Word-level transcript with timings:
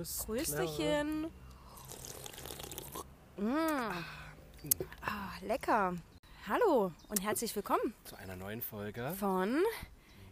Prost. 0.00 0.24
Grüßchen. 0.24 1.24
Mm. 3.36 3.90
Ah, 5.02 5.32
lecker. 5.42 5.94
Hallo 6.48 6.90
und 7.08 7.22
herzlich 7.22 7.54
willkommen 7.54 7.92
Zu 8.04 8.16
einer 8.16 8.34
neuen 8.34 8.62
Folge. 8.62 9.14
von 9.18 9.62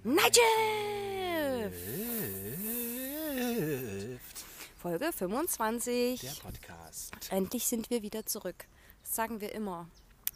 Nigel. 0.05 1.71
Folge 4.79 5.13
25. 5.13 6.21
Der 6.23 6.31
Podcast. 6.41 7.13
Endlich 7.31 7.67
sind 7.67 7.91
wir 7.91 8.01
wieder 8.01 8.25
zurück. 8.25 8.65
Das 9.03 9.17
sagen 9.17 9.43
wir 9.43 9.55
immer. 9.55 9.87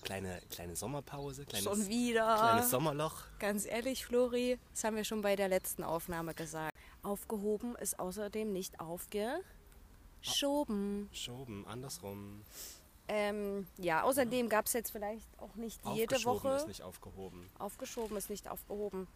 Kleine, 0.02 0.42
kleine 0.50 0.76
Sommerpause, 0.76 1.46
kleines, 1.46 1.64
Schon 1.64 1.88
wieder. 1.88 2.36
kleines 2.36 2.70
Sommerloch. 2.70 3.14
Ganz 3.38 3.64
ehrlich, 3.64 4.04
Flori, 4.04 4.58
das 4.72 4.84
haben 4.84 4.96
wir 4.96 5.04
schon 5.04 5.22
bei 5.22 5.36
der 5.36 5.48
letzten 5.48 5.84
Aufnahme 5.84 6.34
gesagt. 6.34 6.71
Aufgehoben 7.02 7.74
ist 7.76 7.98
außerdem 7.98 8.52
nicht 8.52 8.80
aufgeschoben. 8.80 9.42
Schoben, 11.12 11.66
andersrum. 11.66 12.42
Ähm, 13.08 13.66
ja, 13.78 14.04
außerdem 14.04 14.48
gab 14.48 14.66
es 14.66 14.72
jetzt 14.72 14.90
vielleicht 14.92 15.28
auch 15.38 15.54
nicht 15.56 15.80
jede 15.94 16.14
Aufgeschoben 16.14 16.44
Woche. 16.44 16.56
ist 16.56 16.68
nicht 16.68 16.82
aufgehoben. 16.82 17.50
Aufgeschoben 17.58 18.16
ist 18.16 18.30
nicht 18.30 18.48
aufgehoben. 18.48 19.08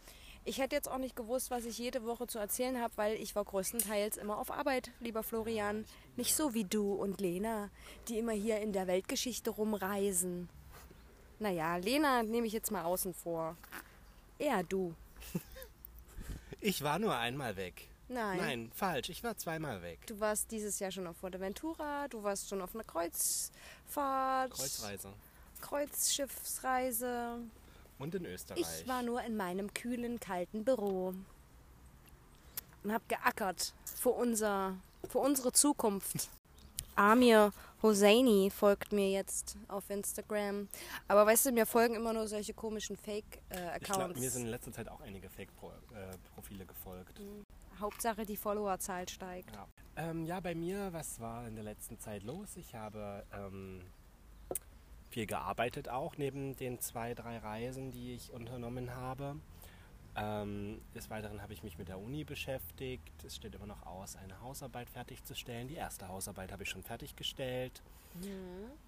Ich 0.44 0.58
hätte 0.58 0.76
jetzt 0.76 0.88
auch 0.88 0.98
nicht 0.98 1.16
gewusst, 1.16 1.50
was 1.50 1.64
ich 1.64 1.78
jede 1.78 2.04
Woche 2.04 2.26
zu 2.26 2.38
erzählen 2.38 2.80
habe, 2.80 2.92
weil 2.96 3.14
ich 3.16 3.34
war 3.34 3.44
größtenteils 3.44 4.16
immer 4.16 4.38
auf 4.38 4.50
Arbeit, 4.50 4.92
lieber 5.00 5.22
Florian. 5.22 5.84
Nicht 6.16 6.36
so 6.36 6.54
wie 6.54 6.64
du 6.64 6.92
und 6.92 7.20
Lena, 7.20 7.70
die 8.08 8.18
immer 8.18 8.32
hier 8.32 8.60
in 8.60 8.72
der 8.72 8.86
Weltgeschichte 8.86 9.50
rumreisen. 9.50 10.48
Naja, 11.38 11.76
Lena 11.76 12.22
nehme 12.22 12.46
ich 12.46 12.54
jetzt 12.54 12.70
mal 12.70 12.84
außen 12.84 13.12
vor. 13.12 13.58
Eher 14.38 14.62
du. 14.62 14.94
Ich 16.66 16.82
war 16.82 16.98
nur 16.98 17.16
einmal 17.16 17.54
weg. 17.56 17.88
Nein. 18.08 18.38
Nein, 18.38 18.72
falsch. 18.74 19.08
Ich 19.08 19.22
war 19.22 19.36
zweimal 19.36 19.82
weg. 19.82 20.00
Du 20.06 20.18
warst 20.18 20.50
dieses 20.50 20.80
Jahr 20.80 20.90
schon 20.90 21.06
auf 21.06 21.16
Fuerteventura, 21.16 22.08
du 22.08 22.24
warst 22.24 22.48
schon 22.48 22.60
auf 22.60 22.74
einer 22.74 22.82
Kreuzfahrt, 22.82 24.50
Kreuzreise. 24.50 25.12
Kreuzschiffsreise. 25.60 27.38
Und 28.00 28.14
in 28.16 28.26
Österreich. 28.26 28.60
Ich 28.60 28.88
war 28.88 29.02
nur 29.02 29.22
in 29.22 29.36
meinem 29.36 29.72
kühlen, 29.74 30.18
kalten 30.18 30.64
Büro 30.64 31.14
und 32.82 32.92
habe 32.92 33.04
geackert 33.06 33.72
für, 33.94 34.10
unser, 34.10 34.76
für 35.08 35.18
unsere 35.18 35.52
Zukunft. 35.52 36.28
Amir 36.96 37.52
Hosseini 37.82 38.50
folgt 38.50 38.92
mir 38.92 39.10
jetzt 39.10 39.56
auf 39.68 39.90
Instagram. 39.90 40.68
Aber 41.08 41.26
weißt 41.26 41.46
du, 41.46 41.52
mir 41.52 41.66
folgen 41.66 41.94
immer 41.94 42.12
nur 42.12 42.26
solche 42.26 42.54
komischen 42.54 42.96
ich 42.96 43.02
glaube, 43.02 43.22
Fake-Accounts. 43.50 44.20
mir 44.20 44.30
sind 44.30 44.42
in 44.42 44.48
letzter 44.48 44.72
Zeit 44.72 44.88
auch 44.88 45.00
einige 45.00 45.28
Fake-Profile 45.28 46.66
gefolgt. 46.66 47.20
Hauptsache 47.80 48.24
die 48.24 48.36
Followerzahl 48.36 49.08
steigt. 49.08 49.54
Ja. 49.54 49.66
Ähm, 49.96 50.24
ja, 50.24 50.40
bei 50.40 50.54
mir, 50.54 50.92
was 50.92 51.20
war 51.20 51.46
in 51.46 51.54
der 51.54 51.64
letzten 51.64 51.98
Zeit 51.98 52.22
los? 52.22 52.56
Ich 52.56 52.74
habe 52.74 53.24
ähm, 53.32 53.82
viel 55.10 55.26
gearbeitet 55.26 55.88
auch, 55.88 56.16
neben 56.16 56.56
den 56.56 56.80
zwei, 56.80 57.14
drei 57.14 57.38
Reisen, 57.38 57.90
die 57.92 58.14
ich 58.14 58.32
unternommen 58.32 58.94
habe. 58.94 59.36
Ähm, 60.16 60.80
des 60.94 61.10
Weiteren 61.10 61.42
habe 61.42 61.52
ich 61.52 61.62
mich 61.62 61.76
mit 61.78 61.88
der 61.88 61.98
Uni 61.98 62.24
beschäftigt. 62.24 63.22
Es 63.24 63.36
steht 63.36 63.54
immer 63.54 63.66
noch 63.66 63.84
aus, 63.86 64.16
eine 64.16 64.40
Hausarbeit 64.40 64.88
fertigzustellen. 64.88 65.68
Die 65.68 65.74
erste 65.74 66.08
Hausarbeit 66.08 66.52
habe 66.52 66.62
ich 66.62 66.70
schon 66.70 66.82
fertiggestellt. 66.82 67.82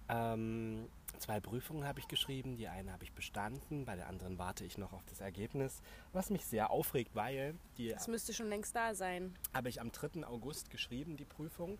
Ähm, 0.09 0.87
zwei 1.19 1.39
Prüfungen 1.39 1.85
habe 1.85 1.99
ich 1.99 2.07
geschrieben. 2.07 2.57
Die 2.57 2.67
eine 2.67 2.91
habe 2.91 3.03
ich 3.03 3.13
bestanden, 3.13 3.85
bei 3.85 3.95
der 3.95 4.07
anderen 4.07 4.39
warte 4.39 4.65
ich 4.65 4.77
noch 4.79 4.91
auf 4.93 5.05
das 5.05 5.19
Ergebnis. 5.21 5.81
Was 6.13 6.31
mich 6.31 6.45
sehr 6.45 6.71
aufregt, 6.71 7.15
weil 7.15 7.55
die 7.77 7.89
Das 7.89 8.07
müsste 8.07 8.33
schon 8.33 8.47
längst 8.49 8.75
da 8.75 8.95
sein. 8.95 9.35
habe 9.53 9.69
ich 9.69 9.81
am 9.81 9.91
3. 9.91 10.25
August 10.25 10.71
geschrieben, 10.71 11.15
die 11.15 11.25
Prüfung. 11.25 11.79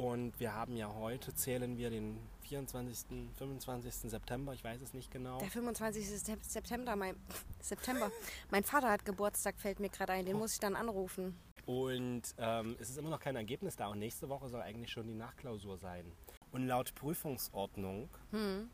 Und 0.00 0.40
wir 0.40 0.54
haben 0.54 0.76
ja 0.76 0.94
heute, 0.94 1.34
zählen 1.34 1.76
wir 1.76 1.90
den 1.90 2.18
24., 2.48 3.04
25. 3.36 4.10
September, 4.10 4.54
ich 4.54 4.64
weiß 4.64 4.80
es 4.80 4.94
nicht 4.94 5.10
genau. 5.10 5.38
Der 5.40 5.50
25. 5.50 6.06
Sep- 6.08 6.42
September, 6.42 6.96
mein, 6.96 7.16
September. 7.60 8.10
Mein 8.50 8.64
Vater 8.64 8.88
hat 8.90 9.04
Geburtstag, 9.04 9.56
fällt 9.60 9.78
mir 9.78 9.90
gerade 9.90 10.14
ein. 10.14 10.24
Den 10.24 10.38
muss 10.38 10.54
ich 10.54 10.58
dann 10.58 10.74
anrufen. 10.74 11.36
Und 11.66 12.22
ähm, 12.38 12.76
es 12.80 12.88
ist 12.88 12.96
immer 12.96 13.10
noch 13.10 13.20
kein 13.20 13.36
Ergebnis 13.36 13.76
da. 13.76 13.88
Und 13.88 13.98
nächste 13.98 14.30
Woche 14.30 14.48
soll 14.48 14.62
eigentlich 14.62 14.90
schon 14.90 15.06
die 15.06 15.14
Nachklausur 15.14 15.76
sein. 15.76 16.10
Und 16.50 16.66
laut 16.66 16.94
Prüfungsordnung 16.94 18.08
Hm. 18.30 18.70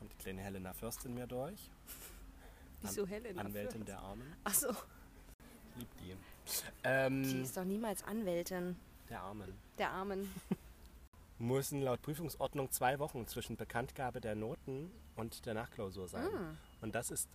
kommt 0.00 0.12
die 0.12 0.16
kleine 0.16 0.40
Helena 0.42 0.72
Fürst 0.72 1.04
in 1.04 1.14
mir 1.14 1.28
durch. 1.28 1.70
Wieso 2.82 3.06
Helena 3.06 3.40
Anwältin 3.42 3.84
Fürst? 3.84 3.88
der 3.88 3.98
Armen. 4.00 4.34
Achso, 4.42 4.72
Liebt 5.76 6.00
die. 6.00 6.06
die 6.06 6.16
Ähm, 6.82 7.42
ist 7.44 7.56
doch 7.56 7.64
niemals 7.64 8.02
Anwältin 8.02 8.74
der 9.08 9.20
Armen. 9.20 9.58
der 9.78 9.90
Armen. 9.90 10.32
Müssen 11.38 11.82
laut 11.82 12.02
Prüfungsordnung 12.02 12.72
zwei 12.72 12.98
Wochen 12.98 13.26
zwischen 13.28 13.56
Bekanntgabe 13.56 14.20
der 14.20 14.34
Noten 14.34 14.90
und 15.14 15.46
der 15.46 15.54
Nachklausur 15.54 16.08
sein. 16.08 16.26
Ah. 16.26 16.56
Und 16.80 16.96
das 16.96 17.10
ist 17.10 17.28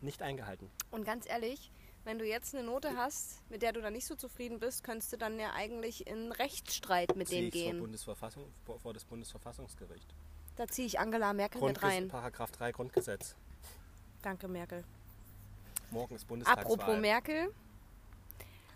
nicht 0.00 0.22
eingehalten. 0.22 0.70
Und 0.90 1.04
ganz 1.04 1.28
ehrlich, 1.28 1.70
wenn 2.04 2.18
du 2.18 2.26
jetzt 2.26 2.54
eine 2.54 2.64
Note 2.64 2.96
hast, 2.96 3.40
mit 3.50 3.62
der 3.62 3.72
du 3.72 3.80
dann 3.80 3.92
nicht 3.92 4.06
so 4.06 4.14
zufrieden 4.14 4.58
bist, 4.58 4.84
könntest 4.84 5.12
du 5.12 5.16
dann 5.16 5.38
ja 5.38 5.52
eigentlich 5.54 6.06
in 6.06 6.32
Rechtsstreit 6.32 7.16
mit 7.16 7.30
denen 7.30 7.48
ich 7.48 7.54
vor, 7.54 7.62
gehen. 7.62 7.78
Bundesverfassung, 7.78 8.44
vor, 8.82 8.92
das 8.92 9.04
Bundesverfassungsgericht. 9.04 10.14
Da 10.56 10.66
ziehe 10.66 10.86
ich 10.86 10.98
Angela 10.98 11.32
Merkel 11.32 11.60
mit 11.60 11.80
Grundges 11.80 11.82
rein. 11.82 12.08
Paragraph 12.08 12.50
3 12.50 12.72
Grundgesetz. 12.72 13.34
Danke, 14.22 14.48
Merkel. 14.48 14.84
Morgen 15.90 16.14
ist 16.14 16.26
Bundestagswahl. 16.26 16.72
Apropos 16.72 17.00
Merkel, 17.00 17.54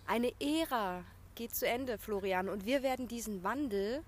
eine 0.07 0.33
Ära 0.41 1.05
geht 1.39 1.55
zu 1.55 1.67
Ende, 1.69 1.99
Florian, 1.99 2.49
und 2.49 2.67
wir 2.67 2.83
werden 2.83 3.07
diesen 3.07 3.45
Wandel 3.45 4.03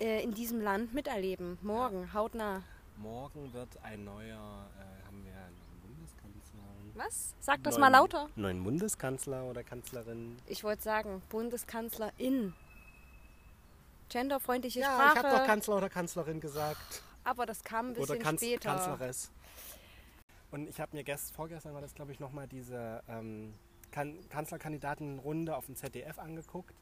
äh, 0.00 0.22
in 0.24 0.32
diesem 0.32 0.62
Land 0.62 0.94
miterleben. 0.94 1.58
Morgen, 1.60 2.14
hautnah. 2.14 2.62
Morgen 2.96 3.52
wird 3.52 3.68
ein 3.82 4.04
neuer, 4.04 4.66
äh, 4.78 5.06
haben 5.06 5.22
wir 5.22 5.32
einen 5.34 5.60
Bundeskanzler. 5.82 6.62
Was? 6.94 7.34
Sag 7.40 7.62
das 7.62 7.74
Neuen- 7.74 7.80
mal 7.82 7.88
lauter. 7.98 8.30
Neuen 8.36 8.64
Bundeskanzler 8.64 9.44
oder 9.44 9.62
Kanzlerin. 9.62 10.38
Ich 10.46 10.64
wollte 10.64 10.82
sagen, 10.82 11.20
Bundeskanzlerin. 11.28 12.54
Genderfreundliche 14.08 14.80
Ja, 14.80 14.86
Sprache. 14.94 15.18
ich 15.18 15.24
habe 15.24 15.36
doch 15.38 15.46
Kanzler 15.46 15.76
oder 15.76 15.88
Kanzlerin 15.90 16.40
gesagt. 16.40 17.02
aber 17.22 17.44
das 17.44 17.62
kam 17.62 17.88
ein 17.88 17.92
Oder 17.92 18.00
bisschen 18.14 18.18
Kanz 18.22 18.40
später. 18.40 18.70
Kanzleres. 18.76 19.30
Und 20.50 20.68
ich 20.70 20.80
habe 20.80 20.96
mir 20.96 21.04
gest 21.04 21.34
vorgestern 21.34 21.74
war 21.74 21.82
das, 21.82 21.94
glaube 21.94 22.12
ich, 22.12 22.18
nochmal 22.18 22.48
diese 22.48 23.02
ähm, 23.08 23.52
kan 23.90 24.16
Kanzlerkandidatenrunde 24.28 25.56
auf 25.56 25.66
dem 25.66 25.76
ZDF 25.76 26.18
angeguckt. 26.18 26.74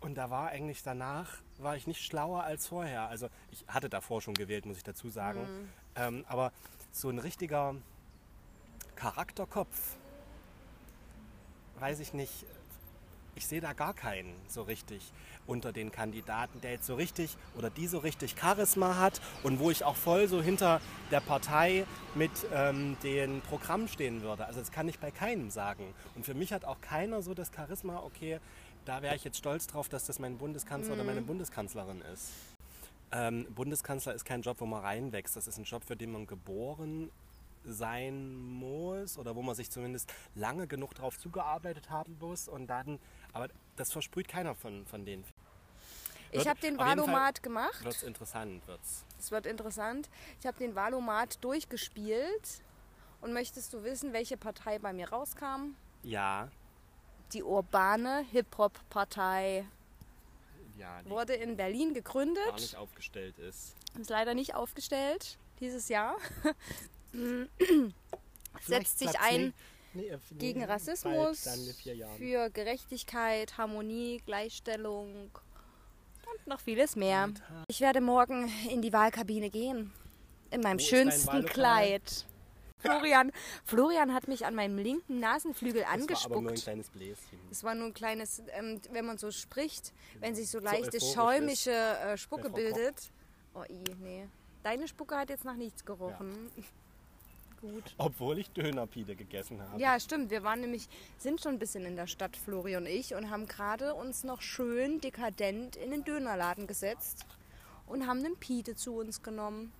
Und 0.00 0.14
da 0.14 0.30
war 0.30 0.48
eigentlich 0.48 0.82
danach, 0.82 1.38
war 1.58 1.76
ich 1.76 1.86
nicht 1.86 2.02
schlauer 2.04 2.44
als 2.44 2.68
vorher. 2.68 3.08
Also 3.08 3.28
ich 3.50 3.64
hatte 3.66 3.88
davor 3.88 4.22
schon 4.22 4.34
gewählt, 4.34 4.64
muss 4.64 4.76
ich 4.76 4.84
dazu 4.84 5.08
sagen. 5.08 5.40
Mhm. 5.40 5.68
Ähm, 5.96 6.24
aber 6.28 6.52
so 6.92 7.08
ein 7.08 7.18
richtiger 7.18 7.74
Charakterkopf, 8.94 9.96
weiß 11.80 12.00
ich 12.00 12.14
nicht, 12.14 12.46
ich 13.38 13.46
sehe 13.46 13.60
da 13.60 13.72
gar 13.72 13.94
keinen 13.94 14.34
so 14.48 14.62
richtig 14.62 15.12
unter 15.46 15.72
den 15.72 15.92
Kandidaten, 15.92 16.60
der 16.60 16.72
jetzt 16.72 16.86
so 16.86 16.96
richtig 16.96 17.36
oder 17.56 17.70
die 17.70 17.86
so 17.86 17.98
richtig 17.98 18.34
Charisma 18.38 18.98
hat 18.98 19.20
und 19.44 19.60
wo 19.60 19.70
ich 19.70 19.84
auch 19.84 19.96
voll 19.96 20.26
so 20.26 20.42
hinter 20.42 20.80
der 21.12 21.20
Partei 21.20 21.86
mit 22.16 22.32
ähm, 22.52 22.96
dem 23.04 23.40
Programm 23.40 23.86
stehen 23.86 24.22
würde. 24.22 24.44
Also 24.44 24.58
das 24.58 24.72
kann 24.72 24.88
ich 24.88 24.98
bei 24.98 25.12
keinem 25.12 25.50
sagen. 25.50 25.94
Und 26.16 26.26
für 26.26 26.34
mich 26.34 26.52
hat 26.52 26.64
auch 26.64 26.80
keiner 26.80 27.22
so 27.22 27.32
das 27.32 27.50
Charisma, 27.54 28.02
okay, 28.04 28.40
da 28.84 29.02
wäre 29.02 29.14
ich 29.14 29.22
jetzt 29.22 29.38
stolz 29.38 29.68
drauf, 29.68 29.88
dass 29.88 30.04
das 30.04 30.18
mein 30.18 30.36
Bundeskanzler 30.36 30.94
oder 30.94 31.04
meine 31.04 31.22
Bundeskanzlerin 31.22 32.02
ist. 32.12 32.30
Ähm, 33.12 33.46
Bundeskanzler 33.54 34.14
ist 34.14 34.24
kein 34.24 34.42
Job, 34.42 34.56
wo 34.60 34.66
man 34.66 34.82
reinwächst. 34.82 35.36
Das 35.36 35.46
ist 35.46 35.58
ein 35.58 35.64
Job, 35.64 35.84
für 35.84 35.96
den 35.96 36.10
man 36.10 36.26
geboren 36.26 37.10
sein 37.64 38.34
muss 38.34 39.18
oder 39.18 39.36
wo 39.36 39.42
man 39.42 39.54
sich 39.54 39.70
zumindest 39.70 40.12
lange 40.34 40.66
genug 40.66 40.94
darauf 40.94 41.18
zugearbeitet 41.18 41.90
haben 41.90 42.16
muss 42.20 42.48
und 42.48 42.66
dann, 42.66 42.98
aber 43.32 43.48
das 43.76 43.92
versprüht 43.92 44.28
keiner 44.28 44.54
von, 44.54 44.86
von 44.86 45.04
denen. 45.04 45.24
Ich 46.30 46.46
habe 46.46 46.60
den 46.60 46.78
Valomat 46.78 47.42
gemacht. 47.42 47.82
Wird's 47.84 48.02
interessant, 48.02 48.66
wird's. 48.66 49.04
Es 49.18 49.30
wird 49.30 49.46
interessant. 49.46 50.10
Ich 50.40 50.46
habe 50.46 50.58
den 50.58 50.74
Valomat 50.74 51.42
durchgespielt. 51.42 52.62
Und 53.20 53.32
möchtest 53.32 53.72
du 53.72 53.82
wissen, 53.82 54.12
welche 54.12 54.36
Partei 54.36 54.78
bei 54.78 54.92
mir 54.92 55.08
rauskam? 55.10 55.74
Ja, 56.02 56.48
Die 57.32 57.42
urbane 57.42 58.24
Hip-Hop-Partei 58.30 59.66
ja, 60.78 61.00
wurde 61.04 61.34
in 61.34 61.56
Berlin 61.56 61.94
gegründet. 61.94 62.46
gar 62.46 62.54
nicht 62.54 62.76
aufgestellt 62.76 63.38
ist. 63.38 63.74
Ist 63.98 64.10
leider 64.10 64.34
nicht 64.34 64.54
aufgestellt 64.54 65.36
dieses 65.58 65.88
Jahr. 65.88 66.16
Setzt 68.60 69.00
sich 69.00 69.18
ein 69.18 69.52
nee, 69.98 70.10
nee, 70.10 70.14
äh, 70.14 70.38
gegen 70.38 70.60
nee, 70.60 70.66
Rassismus, 70.66 71.48
für 72.16 72.50
Gerechtigkeit, 72.50 73.58
Harmonie, 73.58 74.22
Gleichstellung 74.24 75.30
und 76.34 76.46
noch 76.46 76.60
vieles 76.60 76.96
mehr. 76.96 77.30
Ich 77.68 77.80
werde 77.80 78.00
morgen 78.00 78.50
in 78.70 78.82
die 78.82 78.92
Wahlkabine 78.92 79.50
gehen. 79.50 79.92
In 80.50 80.60
meinem 80.62 80.78
Wo 80.78 80.84
schönsten? 80.84 81.44
Kleid. 81.44 82.26
Florian, 82.80 83.32
Florian 83.64 84.14
hat 84.14 84.28
mich 84.28 84.46
an 84.46 84.54
meinem 84.54 84.78
linken 84.78 85.18
Nasenflügel 85.18 85.82
Das 85.82 85.90
war 85.90 85.94
aber 85.94 85.98
nur 85.98 86.06
ein 86.06 86.48
angespuckt. 86.48 86.62
kleines 86.62 86.90
Bläschen. 86.90 87.38
Es 87.50 87.64
war 87.64 87.74
nur 87.74 87.86
ein 87.88 87.94
kleines, 87.94 88.42
ähm, 88.56 88.80
wenn 88.92 89.04
man 89.04 89.18
so 89.18 89.32
spricht, 89.32 89.92
wenn 90.20 90.36
sich 90.36 90.48
so 90.48 90.60
leichte 90.60 90.96
euphorisch 90.96 91.14
schäumische 91.14 91.72
äh, 91.72 92.16
Spucke 92.16 92.50
bildet. 92.50 93.10
Oh, 93.54 93.64
i, 93.68 93.82
nee. 94.00 94.28
Deine 94.62 94.86
Spucke 94.86 95.16
hat 95.16 95.28
jetzt 95.28 95.44
nach 95.44 95.56
nichts 95.56 95.84
gerochen. 95.84 96.50
Gut. 97.60 97.94
Obwohl 97.98 98.38
ich 98.38 98.50
Dönerpide 98.50 99.16
gegessen 99.16 99.60
habe. 99.60 99.80
Ja, 99.80 99.98
stimmt. 99.98 100.30
Wir 100.30 100.44
waren 100.44 100.60
nämlich, 100.60 100.88
sind 101.18 101.40
schon 101.40 101.54
ein 101.54 101.58
bisschen 101.58 101.84
in 101.86 101.96
der 101.96 102.06
Stadt, 102.06 102.36
Flori 102.36 102.76
und 102.76 102.86
ich, 102.86 103.14
und 103.14 103.30
haben 103.30 103.46
gerade 103.46 103.94
uns 103.94 104.22
noch 104.22 104.42
schön 104.42 105.00
dekadent 105.00 105.74
in 105.76 105.90
den 105.90 106.04
Dönerladen 106.04 106.68
gesetzt 106.68 107.26
und 107.86 108.06
haben 108.06 108.24
einen 108.24 108.36
Pite 108.36 108.76
zu 108.76 108.94
uns 108.94 109.22
genommen. 109.22 109.72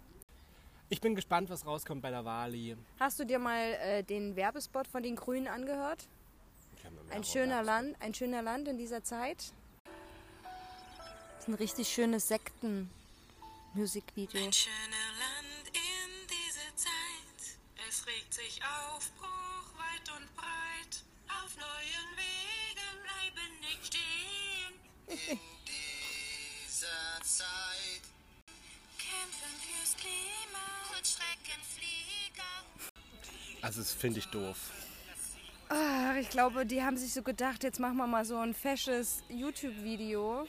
Ich 0.91 1.01
bin 1.01 1.15
gespannt, 1.15 1.49
was 1.51 1.67
rauskommt 1.67 2.03
bei 2.03 2.11
der 2.11 2.25
Wali. 2.25 2.77
Hast 2.99 3.21
du 3.21 3.25
dir 3.25 3.39
mal 3.39 3.61
äh, 3.61 4.03
den 4.03 4.35
Werbespot 4.37 4.89
von 4.89 5.03
den 5.03 5.17
Grünen 5.17 5.47
angehört? 5.47 6.09
Ein 7.11 7.25
schöner 7.25 7.63
Land, 7.63 7.95
ein 8.01 8.15
schöner 8.15 8.41
Land 8.43 8.69
in 8.69 8.79
dieser 8.79 9.05
Zeit. 9.05 9.53
Das 9.85 11.41
ist 11.41 11.49
ein 11.49 11.55
richtig 11.55 11.89
schönes 11.89 12.29
Sekten-Musikvideo. 12.29 14.43
Ein 14.43 14.53
schöner 14.53 15.18
Aufbruch 18.63 19.79
weit 19.79 20.09
und 20.17 20.37
breit. 20.37 21.03
Auf 21.29 21.57
neuen 21.57 22.09
Wegen 22.17 22.93
bleiben 23.03 23.61
nicht 23.61 23.87
stehen. 23.87 24.75
dieser 25.67 27.23
Zeit. 27.23 28.03
Kämpfen 28.99 29.55
fürs 29.61 29.97
Klima. 29.97 30.65
Kurzstreckenflieger. 30.93 32.65
Also, 33.63 33.81
das 33.81 33.93
finde 33.93 34.19
ich 34.21 34.27
doof. 34.27 34.71
Ah, 35.71 36.17
ich 36.19 36.31
glaube, 36.31 36.65
die 36.65 36.83
haben 36.83 36.97
sich 36.97 37.13
so 37.13 37.23
gedacht, 37.23 37.63
jetzt 37.63 37.79
machen 37.79 37.97
wir 37.99 38.07
mal 38.07 38.25
so 38.25 38.39
ein 38.39 38.55
fesches 38.55 39.23
YouTube-Video. 39.29 40.47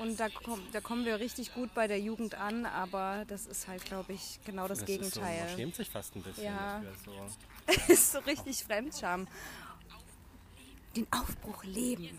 Und 0.00 0.18
da, 0.18 0.28
komm, 0.30 0.62
da 0.72 0.80
kommen 0.80 1.04
wir 1.04 1.20
richtig 1.20 1.52
gut 1.52 1.74
bei 1.74 1.86
der 1.86 2.00
Jugend 2.00 2.34
an, 2.34 2.64
aber 2.64 3.24
das 3.28 3.44
ist 3.46 3.68
halt, 3.68 3.84
glaube 3.84 4.14
ich, 4.14 4.40
genau 4.46 4.66
das, 4.66 4.78
Ist 4.82 4.86
so, 4.86 4.92
man 5.20 5.30
Gegenteil. 5.30 5.56
schämt 5.56 5.74
sich 5.76 5.90
fast 5.90 6.16
ein 6.16 6.22
bisschen 6.22 6.44
Ja. 6.44 6.80
dafür. 6.80 7.12
So. 7.28 7.30
Das 7.66 7.88
ist 7.88 8.12
so 8.12 8.18
richtig 8.20 8.64
Fremdscham. 8.64 9.28
Den 10.96 11.06
Aufbruch 11.12 11.62
leben. 11.64 12.18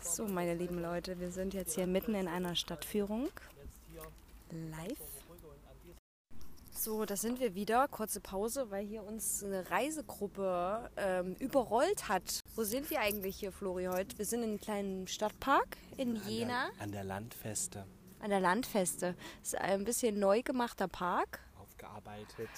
So, 0.00 0.26
meine 0.26 0.54
lieben 0.54 0.80
Leute, 0.80 1.20
wir 1.20 1.30
sind 1.30 1.52
jetzt 1.54 1.74
hier 1.74 1.86
mitten 1.86 2.14
in 2.14 2.26
einer 2.26 2.56
Stadtführung. 2.56 3.28
Live. 4.50 5.15
So, 6.86 7.04
da 7.04 7.16
sind 7.16 7.40
wir 7.40 7.56
wieder. 7.56 7.88
Kurze 7.88 8.20
Pause, 8.20 8.70
weil 8.70 8.86
hier 8.86 9.02
uns 9.02 9.42
eine 9.42 9.68
Reisegruppe 9.72 10.88
ähm, 10.96 11.34
überrollt 11.40 12.08
hat. 12.08 12.38
Wo 12.54 12.62
sind 12.62 12.90
wir 12.90 13.00
eigentlich 13.00 13.34
hier, 13.40 13.50
Flori, 13.50 13.86
heute? 13.86 14.16
Wir 14.18 14.24
sind 14.24 14.44
in 14.44 14.50
einem 14.50 14.60
kleinen 14.60 15.08
Stadtpark 15.08 15.78
in 15.96 16.14
Jena 16.14 16.68
An 16.78 16.92
der 16.92 17.02
Landfeste 17.02 17.84
an 18.20 18.30
der 18.30 18.38
Landfeste. 18.38 19.16
Das 19.40 19.54
ist 19.54 19.60
ein 19.60 19.82
bisschen 19.82 20.20
neu 20.20 20.42
gemachter 20.42 20.86
Park. 20.86 21.40
aufgearbeitet. 21.60 22.48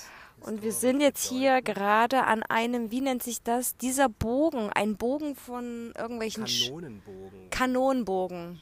Und 0.40 0.60
wir 0.62 0.72
sind 0.72 1.00
jetzt 1.00 1.26
hier 1.26 1.62
gerade 1.62 2.24
an 2.24 2.42
einem, 2.42 2.90
wie 2.90 3.00
nennt 3.00 3.22
sich 3.22 3.42
das? 3.42 3.78
Dieser 3.78 4.10
Bogen, 4.10 4.68
ein 4.74 4.98
Bogen 4.98 5.36
von 5.36 5.92
irgendwelchen 5.96 6.44
Sch- 6.44 6.66
Kanonenbogen. 6.68 7.48
Kanonenbogen. 7.50 8.60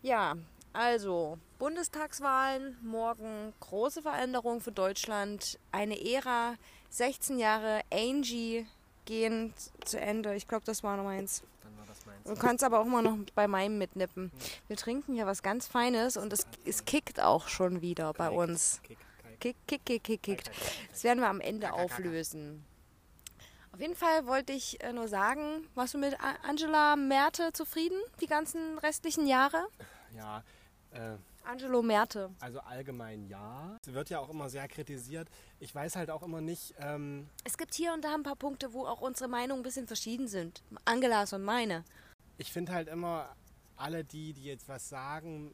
Ja, 0.00 0.36
also 0.72 1.38
Bundestagswahlen, 1.58 2.76
morgen 2.82 3.52
große 3.60 4.02
Veränderung 4.02 4.60
für 4.60 4.72
Deutschland, 4.72 5.58
eine 5.70 6.00
Ära, 6.04 6.54
16 6.90 7.38
Jahre 7.38 7.80
Angie 7.92 8.66
gehen 9.04 9.52
zu 9.84 10.00
Ende. 10.00 10.34
Ich 10.34 10.48
glaube, 10.48 10.64
das 10.64 10.82
war 10.82 10.96
noch 10.96 11.04
meins. 11.04 11.42
Dann 11.62 11.76
war 11.78 11.86
das 11.86 12.04
meins. 12.06 12.24
Du 12.24 12.34
kannst 12.34 12.64
aber 12.64 12.80
auch 12.80 12.86
immer 12.86 13.02
noch 13.02 13.18
bei 13.34 13.48
meinem 13.48 13.78
mitnippen. 13.78 14.30
Wir 14.68 14.76
trinken 14.76 15.14
hier 15.14 15.26
was 15.26 15.42
ganz 15.42 15.66
Feines 15.66 16.16
und 16.16 16.32
es, 16.32 16.46
es 16.64 16.84
kickt 16.84 17.20
auch 17.20 17.48
schon 17.48 17.80
wieder 17.80 18.12
bei 18.12 18.30
uns. 18.30 18.80
Kick, 18.82 18.98
kick. 19.66 19.84
Kick, 19.84 20.04
kick, 20.04 20.22
kick. 20.22 20.42
Das 20.90 21.04
werden 21.04 21.20
wir 21.20 21.28
am 21.28 21.40
Ende 21.40 21.72
auflösen. 21.72 22.64
Auf 23.72 23.80
jeden 23.80 23.96
Fall 23.96 24.26
wollte 24.26 24.52
ich 24.52 24.82
äh, 24.82 24.92
nur 24.92 25.08
sagen, 25.08 25.66
warst 25.74 25.94
du 25.94 25.98
mit 25.98 26.16
Angela 26.46 26.94
Merte 26.94 27.52
zufrieden, 27.52 27.98
die 28.20 28.26
ganzen 28.26 28.78
restlichen 28.78 29.26
Jahre? 29.26 29.66
Ja, 30.14 30.44
äh, 30.92 31.16
Angelo 31.44 31.82
Merte. 31.82 32.30
also 32.40 32.60
allgemein 32.60 33.26
ja. 33.26 33.76
Es 33.84 33.92
wird 33.92 34.10
ja 34.10 34.20
auch 34.20 34.28
immer 34.30 34.48
sehr 34.48 34.68
kritisiert. 34.68 35.28
Ich 35.58 35.74
weiß 35.74 35.96
halt 35.96 36.10
auch 36.10 36.22
immer 36.22 36.40
nicht, 36.40 36.74
ähm, 36.78 37.28
Es 37.44 37.58
gibt 37.58 37.74
hier 37.74 37.92
und 37.92 38.04
da 38.04 38.14
ein 38.14 38.22
paar 38.22 38.36
Punkte, 38.36 38.72
wo 38.72 38.86
auch 38.86 39.00
unsere 39.00 39.28
Meinungen 39.28 39.60
ein 39.60 39.64
bisschen 39.64 39.86
verschieden 39.86 40.28
sind. 40.28 40.62
Angelas 40.84 41.32
und 41.32 41.42
meine. 41.42 41.84
ich 42.38 42.52
finde 42.52 42.72
halt 42.72 42.88
immer, 42.88 43.34
alle 43.76 44.04
die, 44.04 44.32
die 44.32 44.44
jetzt 44.44 44.68
was 44.68 44.88
sagen, 44.88 45.52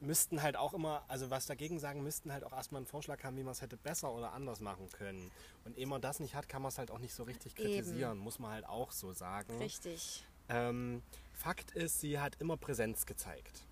müssten 0.00 0.42
halt 0.42 0.56
auch 0.56 0.74
immer, 0.74 1.04
also 1.08 1.30
was 1.30 1.46
dagegen 1.46 1.78
sagen, 1.78 2.02
müssten 2.02 2.32
halt 2.32 2.44
auch 2.44 2.52
erstmal 2.52 2.80
einen 2.80 2.86
Vorschlag 2.86 3.22
haben, 3.24 3.36
wie 3.36 3.42
man 3.42 3.52
es 3.52 3.62
hätte 3.62 3.76
besser 3.76 4.12
oder 4.12 4.32
anders 4.32 4.60
machen 4.60 4.88
können. 4.90 5.30
Und 5.64 5.78
ehe 5.78 5.86
man 5.86 6.00
das 6.00 6.20
nicht 6.20 6.34
hat, 6.34 6.48
kann 6.48 6.62
man 6.62 6.70
es 6.70 6.78
halt 6.78 6.90
auch 6.90 6.98
nicht 6.98 7.14
so 7.14 7.22
richtig 7.22 7.58
Eben. 7.58 7.72
kritisieren, 7.72 8.18
muss 8.18 8.38
man 8.38 8.52
halt 8.52 8.66
auch 8.66 8.90
so 8.92 9.12
sagen. 9.12 9.56
Richtig. 9.58 10.24
Ähm, 10.48 11.02
Fakt 11.32 11.70
ist, 11.72 12.00
sie 12.00 12.18
hat 12.20 12.36
immer 12.40 12.56
Präsenz 12.56 13.06
gezeigt. 13.06 13.64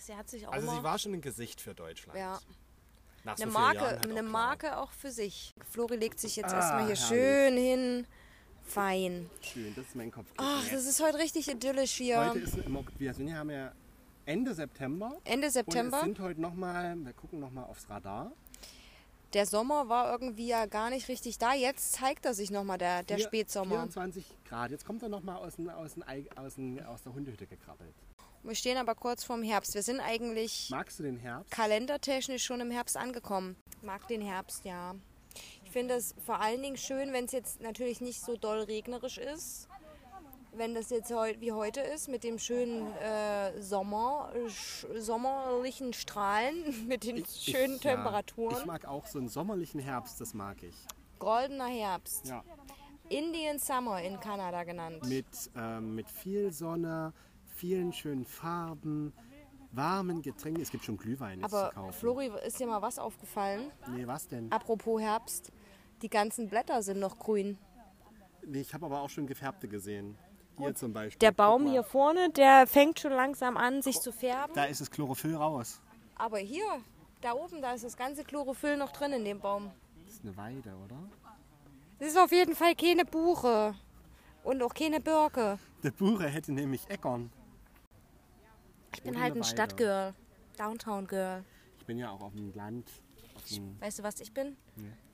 Sie 0.00 0.16
hat 0.16 0.28
sich 0.30 0.46
auch 0.46 0.52
Also 0.52 0.70
sie 0.70 0.82
war 0.82 0.98
schon 0.98 1.12
ein 1.12 1.20
Gesicht 1.20 1.60
für 1.60 1.74
Deutschland. 1.74 2.18
Ja. 2.18 2.40
Nach 3.24 3.36
so 3.36 3.42
eine 3.42 3.52
vielen 3.52 3.62
Marke, 3.62 3.80
halt 3.80 4.04
eine 4.08 4.20
auch. 4.20 4.24
Marke 4.32 4.76
auch 4.78 4.90
für 4.92 5.10
sich. 5.10 5.52
Flori 5.70 5.96
legt 5.96 6.18
sich 6.18 6.36
jetzt 6.36 6.52
Ah, 6.54 6.56
erstmal 6.56 6.86
hier 6.86 6.96
herrlich. 6.96 7.06
schön 7.06 7.56
hin. 7.56 8.06
Fein. 8.62 9.28
Schön, 9.42 9.74
das 9.74 9.86
ist 9.86 9.96
mein 9.96 10.10
Kopf. 10.10 10.26
Ach, 10.38 10.62
das 10.70 10.86
ist 10.86 11.02
heute 11.02 11.18
richtig 11.18 11.48
idyllisch 11.50 11.92
hier. 11.92 12.18
Heute 12.30 12.38
ist 12.38 12.56
im 12.56 12.78
wir 12.98 13.12
sind 13.14 13.28
ja, 13.28 13.36
haben 13.36 13.50
ja 13.50 13.72
Ende 14.26 14.54
September. 14.54 15.16
Ende 15.24 15.46
Und 15.46 15.48
es 15.48 15.52
September. 15.54 16.00
sind 16.00 16.18
heute 16.20 16.40
nochmal, 16.40 16.96
wir 16.96 17.12
gucken 17.12 17.40
nochmal 17.40 17.64
aufs 17.64 17.88
Radar. 17.90 18.32
Der 19.32 19.46
Sommer 19.46 19.88
war 19.88 20.10
irgendwie 20.12 20.46
ja 20.48 20.66
gar 20.66 20.90
nicht 20.90 21.08
richtig 21.08 21.38
da. 21.38 21.52
Jetzt 21.52 21.92
zeigt 21.92 22.24
er 22.26 22.34
sich 22.34 22.50
nochmal, 22.50 22.78
der, 22.78 23.02
der 23.02 23.16
Vier- 23.18 23.26
Spätsommer. 23.26 23.76
24 23.76 24.24
Grad. 24.48 24.70
Jetzt 24.70 24.84
kommt 24.86 25.02
er 25.02 25.08
nochmal 25.08 25.36
aus, 25.36 25.56
den- 25.56 25.68
aus, 25.70 25.94
den 25.94 26.04
aus, 26.36 26.54
den- 26.54 26.84
aus 26.84 27.02
der 27.02 27.12
Hundehütte 27.12 27.46
gekrabbelt. 27.46 27.94
Wir 28.42 28.54
stehen 28.54 28.78
aber 28.78 28.94
kurz 28.94 29.22
vorm 29.24 29.42
Herbst. 29.42 29.74
Wir 29.74 29.82
sind 29.82 30.00
eigentlich 30.00 30.68
Magst 30.70 30.98
du 30.98 31.02
den 31.02 31.16
Herbst? 31.18 31.50
kalendertechnisch 31.50 32.42
schon 32.44 32.60
im 32.60 32.70
Herbst 32.70 32.96
angekommen. 32.96 33.56
Mag 33.82 34.06
den 34.08 34.22
Herbst, 34.22 34.64
ja. 34.64 34.94
Ich 35.64 35.70
finde 35.70 35.94
es 35.94 36.14
vor 36.24 36.40
allen 36.40 36.62
Dingen 36.62 36.76
schön, 36.76 37.12
wenn 37.12 37.26
es 37.26 37.32
jetzt 37.32 37.60
natürlich 37.60 38.00
nicht 38.00 38.20
so 38.20 38.36
doll 38.36 38.60
regnerisch 38.62 39.18
ist. 39.18 39.68
Wenn 40.52 40.74
das 40.74 40.90
jetzt 40.90 41.12
heu 41.12 41.32
wie 41.38 41.52
heute 41.52 41.80
ist, 41.80 42.08
mit 42.08 42.24
dem 42.24 42.38
schönen 42.38 42.92
äh, 42.96 43.62
Sommer, 43.62 44.32
sommerlichen 44.96 45.92
Strahlen, 45.92 46.54
mit 46.88 47.04
den 47.04 47.24
schönen 47.26 47.76
Ich- 47.76 47.84
ja, 47.84 47.94
Temperaturen. 47.94 48.56
ich 48.58 48.66
mag 48.66 48.84
auch 48.86 49.06
so 49.06 49.18
einen 49.18 49.28
sommerlichen 49.28 49.78
Herbst, 49.80 50.20
das 50.20 50.34
mag 50.34 50.62
ich. 50.64 50.74
Goldener 51.20 51.68
Herbst. 51.68 52.26
Ja. 52.26 52.42
Indian 53.10 53.58
Summer 53.60 54.00
in 54.02 54.18
Kanada 54.18 54.64
genannt. 54.64 55.04
Mit, 55.06 55.26
ähm, 55.56 55.94
mit 55.94 56.10
viel 56.10 56.52
Sonne, 56.52 57.12
vielen 57.60 57.92
schönen 57.92 58.24
Farben, 58.24 59.12
warmen 59.72 60.22
Getränken. 60.22 60.62
Es 60.62 60.70
gibt 60.70 60.82
schon 60.82 60.96
Glühwein 60.96 61.40
jetzt 61.40 61.52
Aber 61.52 61.68
zu 61.68 61.74
kaufen. 61.74 61.92
Flori, 61.92 62.30
ist 62.46 62.58
dir 62.58 62.66
mal 62.66 62.80
was 62.80 62.98
aufgefallen? 62.98 63.70
Nee, 63.94 64.06
was 64.06 64.26
denn? 64.28 64.50
Apropos 64.50 64.98
Herbst. 64.98 65.52
Die 66.00 66.08
ganzen 66.08 66.48
Blätter 66.48 66.82
sind 66.82 67.00
noch 67.00 67.18
grün. 67.18 67.58
Nee, 68.46 68.62
ich 68.62 68.72
habe 68.72 68.86
aber 68.86 69.02
auch 69.02 69.10
schon 69.10 69.26
gefärbte 69.26 69.68
gesehen. 69.68 70.16
Hier 70.56 70.74
zum 70.74 70.94
Beispiel. 70.94 71.18
Der 71.18 71.32
Baum 71.32 71.66
hier 71.66 71.82
vorne, 71.82 72.30
der 72.30 72.66
fängt 72.66 72.98
schon 72.98 73.12
langsam 73.12 73.58
an, 73.58 73.82
sich 73.82 74.00
zu 74.00 74.10
färben. 74.10 74.54
Da 74.54 74.64
ist 74.64 74.80
das 74.80 74.90
Chlorophyll 74.90 75.36
raus. 75.36 75.82
Aber 76.16 76.38
hier, 76.38 76.64
da 77.20 77.34
oben, 77.34 77.60
da 77.60 77.74
ist 77.74 77.84
das 77.84 77.96
ganze 77.96 78.24
Chlorophyll 78.24 78.78
noch 78.78 78.92
drin 78.92 79.12
in 79.12 79.24
dem 79.26 79.40
Baum. 79.40 79.70
Das 80.06 80.14
ist 80.14 80.24
eine 80.24 80.34
Weide, 80.38 80.74
oder? 80.82 80.96
Das 81.98 82.08
ist 82.08 82.18
auf 82.18 82.32
jeden 82.32 82.54
Fall 82.54 82.74
keine 82.74 83.04
Buche. 83.04 83.74
Und 84.44 84.62
auch 84.62 84.72
keine 84.72 85.00
Birke. 85.00 85.58
Der 85.82 85.90
Buche 85.90 86.26
hätte 86.26 86.52
nämlich 86.52 86.88
Eckern. 86.88 87.30
Ich 88.94 89.02
bin 89.02 89.20
halt 89.20 89.36
ein 89.36 89.44
Stadtgirl. 89.44 90.14
Downtown 90.56 91.06
Girl. 91.06 91.44
Ich 91.78 91.86
bin 91.86 91.98
ja 91.98 92.10
auch 92.10 92.20
auf 92.20 92.32
dem 92.34 92.52
Land. 92.54 92.90
Auf 93.34 93.44
dem 93.46 93.80
Weißt 93.80 93.98
du, 94.00 94.02
was 94.02 94.20
ich 94.20 94.32
bin? 94.32 94.56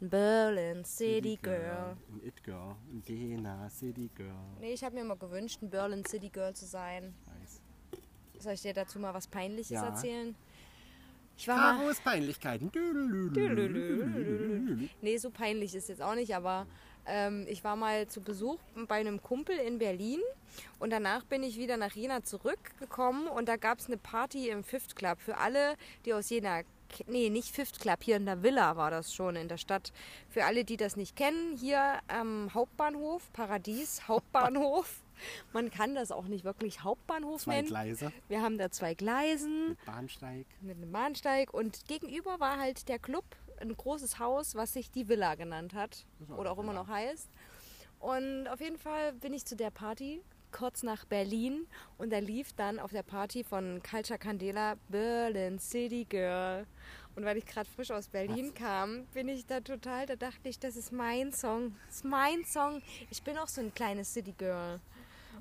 Ein 0.00 0.11
Berlin 0.11 0.85
City 0.85 1.38
Girl. 1.40 1.97
Ein 2.11 2.26
It 2.26 2.42
Girl. 2.42 2.75
Ein 2.90 3.02
Jena 3.06 3.68
City 3.71 4.11
Girl. 4.14 4.33
Nee, 4.61 4.73
ich 4.73 4.83
habe 4.83 4.95
mir 4.95 5.02
immer 5.02 5.16
gewünscht, 5.16 5.62
ein 5.62 5.71
Berlin 5.71 6.04
City 6.04 6.28
Girl 6.30 6.54
zu 6.54 6.64
sein. 6.66 7.14
Weiß. 7.26 7.61
Soll 8.40 8.52
ich 8.54 8.62
dir 8.62 8.75
dazu 8.75 8.99
mal 8.99 9.14
was 9.14 9.28
Peinliches 9.28 9.71
Ja. 9.71 9.87
erzählen? 9.87 10.35
Ich 11.38 11.47
war 11.49 11.56
mal. 11.56 11.76
Karos 11.78 12.00
Peinlichkeiten. 12.00 12.71
Nee, 15.02 15.16
so 15.18 15.30
peinlich 15.30 15.75
ist 15.75 15.88
jetzt 15.88 16.02
auch 16.02 16.14
nicht, 16.14 16.35
aber 16.35 16.66
ähm, 17.06 17.46
ich 17.48 17.64
war 17.64 17.76
mal 17.76 18.06
zu 18.06 18.20
Besuch 18.20 18.58
bei 18.88 18.96
einem 18.96 19.22
Kumpel 19.22 19.56
in 19.58 19.78
Berlin 19.78 20.20
und 20.78 20.90
danach 20.90 21.25
bin 21.25 21.42
ich 21.42 21.58
wieder 21.58 21.76
nach 21.76 21.92
Jena 21.92 22.22
zurückgekommen 22.22 23.28
und 23.28 23.48
da 23.48 23.56
gab 23.56 23.78
es 23.78 23.86
eine 23.86 23.98
Party 23.98 24.48
im 24.48 24.64
Fifth 24.64 24.96
Club 24.96 25.20
für 25.20 25.36
alle, 25.38 25.76
die 26.04 26.14
aus 26.14 26.30
Jena 26.30 26.62
nee, 27.06 27.30
nicht 27.30 27.54
Fifth 27.54 27.80
Club, 27.80 28.02
hier 28.02 28.16
in 28.16 28.26
der 28.26 28.42
Villa 28.42 28.76
war 28.76 28.90
das 28.90 29.12
schon 29.12 29.36
in 29.36 29.48
der 29.48 29.58
Stadt. 29.58 29.92
Für 30.28 30.44
alle, 30.44 30.64
die 30.64 30.76
das 30.76 30.96
nicht 30.96 31.16
kennen, 31.16 31.56
hier 31.56 31.98
am 32.08 32.52
Hauptbahnhof, 32.54 33.32
Paradies, 33.32 34.02
Hauptbahnhof. 34.08 35.02
Man 35.52 35.70
kann 35.70 35.94
das 35.94 36.12
auch 36.12 36.26
nicht 36.26 36.44
wirklich 36.44 36.84
Hauptbahnhof 36.84 37.42
Zwei 37.42 37.56
nennen. 37.56 37.68
Gleise 37.68 38.12
Wir 38.28 38.42
haben 38.42 38.58
da 38.58 38.70
zwei 38.70 38.94
Gleisen 38.94 39.70
mit 39.70 39.84
Bahnsteig. 39.86 40.46
mit 40.60 40.76
einem 40.76 40.92
Bahnsteig 40.92 41.54
und 41.54 41.86
gegenüber 41.88 42.38
war 42.38 42.58
halt 42.58 42.88
der 42.88 42.98
Club, 42.98 43.25
ein 43.60 43.76
großes 43.76 44.18
Haus, 44.18 44.54
was 44.54 44.72
sich 44.72 44.90
die 44.90 45.08
Villa 45.08 45.34
genannt 45.34 45.75
hat 45.75 46.06
oder 46.36 46.52
auch 46.52 46.58
immer 46.58 46.72
noch 46.72 46.88
heißt. 46.88 47.28
Und 47.98 48.48
auf 48.48 48.60
jeden 48.60 48.78
Fall 48.78 49.12
bin 49.14 49.32
ich 49.32 49.44
zu 49.44 49.56
der 49.56 49.70
Party 49.70 50.22
kurz 50.52 50.82
nach 50.82 51.04
Berlin 51.04 51.66
und 51.98 52.10
da 52.12 52.18
lief 52.18 52.52
dann 52.52 52.78
auf 52.78 52.90
der 52.90 53.02
Party 53.02 53.44
von 53.44 53.82
Culture 53.82 54.18
Candela 54.18 54.76
Berlin 54.88 55.58
City 55.58 56.06
Girl. 56.08 56.66
Und 57.14 57.25
weil 57.25 57.38
ich 57.38 57.46
gerade 57.46 57.68
frisch 57.68 57.90
aus 57.90 58.08
Berlin 58.08 58.52
kam, 58.54 59.06
bin 59.14 59.28
ich 59.28 59.46
da 59.46 59.60
total, 59.60 60.06
da 60.06 60.16
dachte 60.16 60.48
ich, 60.48 60.58
das 60.58 60.76
ist 60.76 60.92
mein 60.92 61.32
Song. 61.32 61.75
Das 61.86 61.96
ist 61.96 62.04
mein 62.04 62.44
Song. 62.44 62.82
Ich 63.10 63.22
bin 63.22 63.38
auch 63.38 63.48
so 63.48 63.62
ein 63.62 63.72
kleines 63.75 64.12
City 64.12 64.34
Girl. 64.36 64.80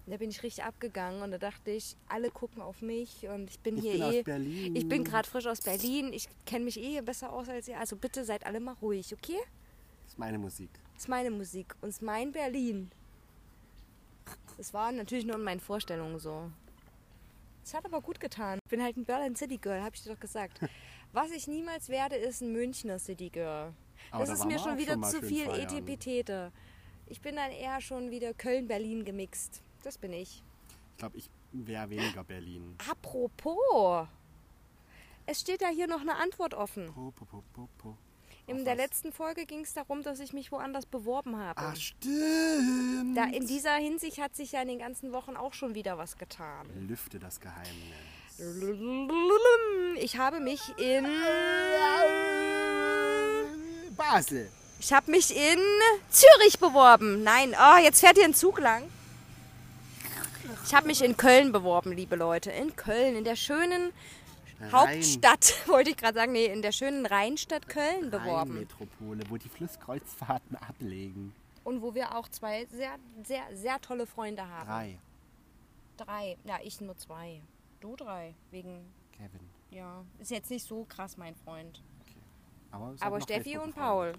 Da 0.08 0.18
bin 0.18 0.30
ich 0.30 0.44
richtig 0.44 0.64
abgegangen 0.64 1.24
und 1.24 1.32
da 1.32 1.40
dachte 1.40 1.72
ich, 1.72 1.96
alle 2.08 2.30
gucken 2.30 2.62
auf 2.62 2.82
mich 2.82 3.28
und 3.28 3.50
ich 3.50 3.60
bin 3.60 3.78
Ich 3.78 3.84
hier 3.84 3.94
bin 3.94 4.04
aus 4.04 4.14
eh. 4.14 4.24
Berlin. 4.24 4.76
Ich 4.76 4.88
bin 4.88 5.04
gerade 5.04 5.28
frisch 5.28 5.48
aus 5.48 5.62
Berlin. 5.62 6.14
Ich 6.14 6.28
kenne 6.46 6.66
mich 6.66 6.80
eh 6.80 7.02
besser 7.02 7.34
aus 7.34 7.50
als 7.50 7.68
ihr. 7.68 7.80
Also 7.80 7.96
bitte 7.96 8.24
seid 8.24 8.46
alle 8.46 8.60
mal 8.60 8.76
ruhig, 8.82 9.14
okay? 9.14 9.40
Das 10.04 10.14
ist 10.14 10.20
meine 10.20 10.38
Musik. 10.38 10.70
Das 10.94 11.04
ist 11.04 11.10
meine 11.10 11.32
Musik 11.32 11.76
und 11.82 11.90
es 11.90 11.96
ist 11.96 12.02
mein 12.04 12.32
Berlin. 12.32 12.92
Das 14.58 14.74
war 14.74 14.92
natürlich 14.92 15.26
nur 15.26 15.38
in 15.38 15.44
meinen 15.44 15.60
Vorstellungen 15.60 16.20
so. 16.20 16.52
Es 17.64 17.74
hat 17.74 17.84
aber 17.84 18.00
gut 18.00 18.20
getan. 18.20 18.60
Ich 18.64 18.70
bin 18.70 18.84
halt 18.84 18.96
ein 18.96 19.06
Berlin 19.06 19.36
City 19.36 19.58
Girl, 19.58 19.82
habe 19.82 19.96
ich 19.96 20.04
dir 20.04 20.14
doch 20.14 20.20
gesagt. 20.20 20.60
Was 21.14 21.32
ich 21.32 21.48
niemals 21.48 21.90
werde, 21.90 22.16
ist 22.16 22.42
ein 22.42 22.52
Münchner 22.52 23.00
City 23.00 23.30
Girl. 23.30 23.74
Aber 24.12 24.26
das 24.26 24.30
da 24.30 24.36
ist 24.36 24.46
mir 24.46 24.60
schon 24.60 24.78
wieder 24.78 24.94
schon 24.94 25.04
zu 25.04 25.22
viel. 25.24 25.50
Etipetete. 25.50 26.52
Ich 27.08 27.22
bin 27.22 27.36
dann 27.36 27.52
eher 27.52 27.82
schon 27.82 28.12
wieder 28.12 28.34
Köln-Berlin 28.34 29.04
gemixt. 29.04 29.64
Das 29.86 30.00
bin 30.00 30.14
ich. 30.14 30.42
Ich 30.94 30.98
glaube, 30.98 31.16
ich 31.16 31.30
wäre 31.52 31.88
weniger 31.92 32.24
Berlin. 32.24 32.76
Apropos, 32.90 34.08
es 35.28 35.42
steht 35.42 35.62
da 35.62 35.68
hier 35.68 35.86
noch 35.86 36.02
eine 36.02 36.16
Antwort 36.16 36.56
offen. 36.56 36.92
Po, 36.92 37.14
po, 37.14 37.44
po. 37.78 37.96
In 38.48 38.66
der 38.66 38.74
was? 38.74 38.82
letzten 38.82 39.12
Folge 39.12 39.46
ging 39.46 39.62
es 39.62 39.76
darum, 39.76 40.02
dass 40.02 40.20
ich 40.20 40.34
mich 40.34 40.52
woanders 40.52 40.88
beworben 40.88 41.38
habe. 41.38 41.62
Ah, 41.62 41.76
stimmt. 41.76 43.16
Da 43.16 43.26
in 43.26 43.46
dieser 43.46 43.76
Hinsicht 43.76 44.18
hat 44.20 44.36
sich 44.36 44.54
ja 44.54 44.64
in 44.64 44.70
den 44.70 44.80
ganzen 44.80 45.14
Wochen 45.14 45.38
auch 45.38 45.54
schon 45.54 45.76
wieder 45.76 46.00
was 46.00 46.18
getan. 46.18 46.68
Lüfte 46.88 47.20
das 47.20 47.40
Geheimnis. 47.40 47.70
Ich 50.02 50.18
habe 50.18 50.40
mich 50.40 50.62
in 50.80 51.06
Basel. 53.96 54.50
ich 54.80 54.92
habe 54.92 55.12
mich 55.12 55.36
in 55.36 55.60
Zürich 56.10 56.58
beworben. 56.60 57.22
Nein, 57.22 57.54
oh, 57.54 57.78
jetzt 57.84 58.00
fährt 58.00 58.18
hier 58.18 58.26
ein 58.26 58.34
Zug 58.34 58.60
lang. 58.60 58.90
Ich 60.66 60.74
habe 60.74 60.88
mich 60.88 61.04
in 61.04 61.18
Köln 61.18 61.52
beworben, 61.52 61.92
liebe 61.92 62.16
Leute. 62.16 62.52
In 62.52 62.76
Köln, 62.76 63.16
in 63.16 63.24
der 63.24 63.36
schönen 63.36 63.92
Hauptstadt, 64.72 65.56
wollte 65.68 65.92
ich 65.92 65.98
gerade 65.98 66.18
sagen, 66.18 66.32
nee, 66.32 66.46
in 66.46 66.62
der 66.62 66.72
schönen 66.72 67.06
Rheinstadt 67.06 67.68
Köln 67.68 68.10
beworben. 68.12 68.52
Rheinmetropole, 68.52 69.24
wo 69.30 69.38
die 69.38 69.50
Flusskreuzfahrten 69.50 70.58
ablegen. 70.58 71.34
Und 71.64 71.82
wo 71.82 71.94
wir 71.96 72.16
auch 72.16 72.30
zwei 72.30 72.66
sehr, 72.66 72.96
sehr, 73.24 73.44
sehr 73.54 73.82
tolle 73.82 74.06
Freunde 74.06 74.48
haben. 74.48 74.68
Drei. 74.68 75.00
Drei. 75.98 76.38
Ja, 76.46 76.60
ich 76.64 76.80
nur 76.82 76.98
zwei. 76.98 77.42
Du 77.80 77.96
drei. 77.96 78.34
Wegen, 78.52 78.86
Kevin. 79.12 79.40
ja, 79.72 80.04
ist 80.20 80.32
jetzt 80.32 80.50
nicht 80.52 80.66
so 80.66 80.86
krass, 80.86 81.18
mein 81.18 81.36
Freund. 81.36 81.82
Aber, 82.72 82.92
seid 82.92 83.04
Aber 83.04 83.18
noch 83.18 83.26
Steffi 83.26 83.52
Facebook 83.52 83.66
und 83.66 83.76
Paul. 83.76 84.14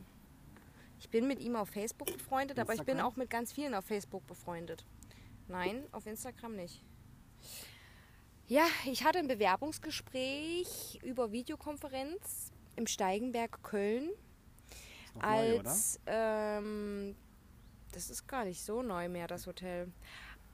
Ich 0.99 1.09
bin 1.11 1.29
mit 1.29 1.41
ihm 1.41 1.57
auf 1.57 1.69
Facebook 1.69 2.11
befreundet, 2.13 2.59
aber 2.59 2.73
ich 2.73 2.81
bin 2.81 2.95
Instagram? 2.95 3.13
auch 3.13 3.17
mit 3.17 3.31
ganz 3.31 3.53
vielen 3.53 3.75
auf 3.75 3.85
Facebook 3.85 4.27
befreundet. 4.27 4.85
Nein, 5.49 5.85
auf 5.93 6.07
Instagram 6.07 6.57
nicht. 6.57 6.83
Ja, 8.49 8.67
ich 8.85 9.05
hatte 9.05 9.19
ein 9.19 9.29
Bewerbungsgespräch 9.29 11.01
über 11.03 11.33
Videokonferenz 11.33 12.53
im 12.77 12.87
Steigenberg 12.87 13.63
Köln 13.63 14.11
noch 15.15 15.23
neu, 15.23 15.59
als 15.59 16.01
ähm, 16.07 17.17
das 17.93 18.11
ist 18.11 18.29
gar 18.29 18.45
nicht 18.45 18.63
so 18.63 18.83
neu 18.83 19.09
mehr 19.09 19.27
das 19.27 19.47
Hotel, 19.47 19.93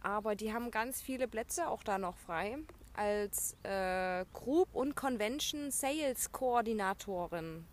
aber 0.00 0.36
die 0.36 0.52
haben 0.52 0.70
ganz 0.70 1.02
viele 1.02 1.28
Plätze 1.28 1.68
auch 1.68 1.82
da 1.82 1.98
noch 1.98 2.16
frei 2.16 2.58
als 2.94 3.56
äh, 3.62 4.24
Group 4.32 4.74
und 4.74 4.94
Convention 4.94 5.70
Sales 5.70 6.32
Koordinatorin. 6.32 7.66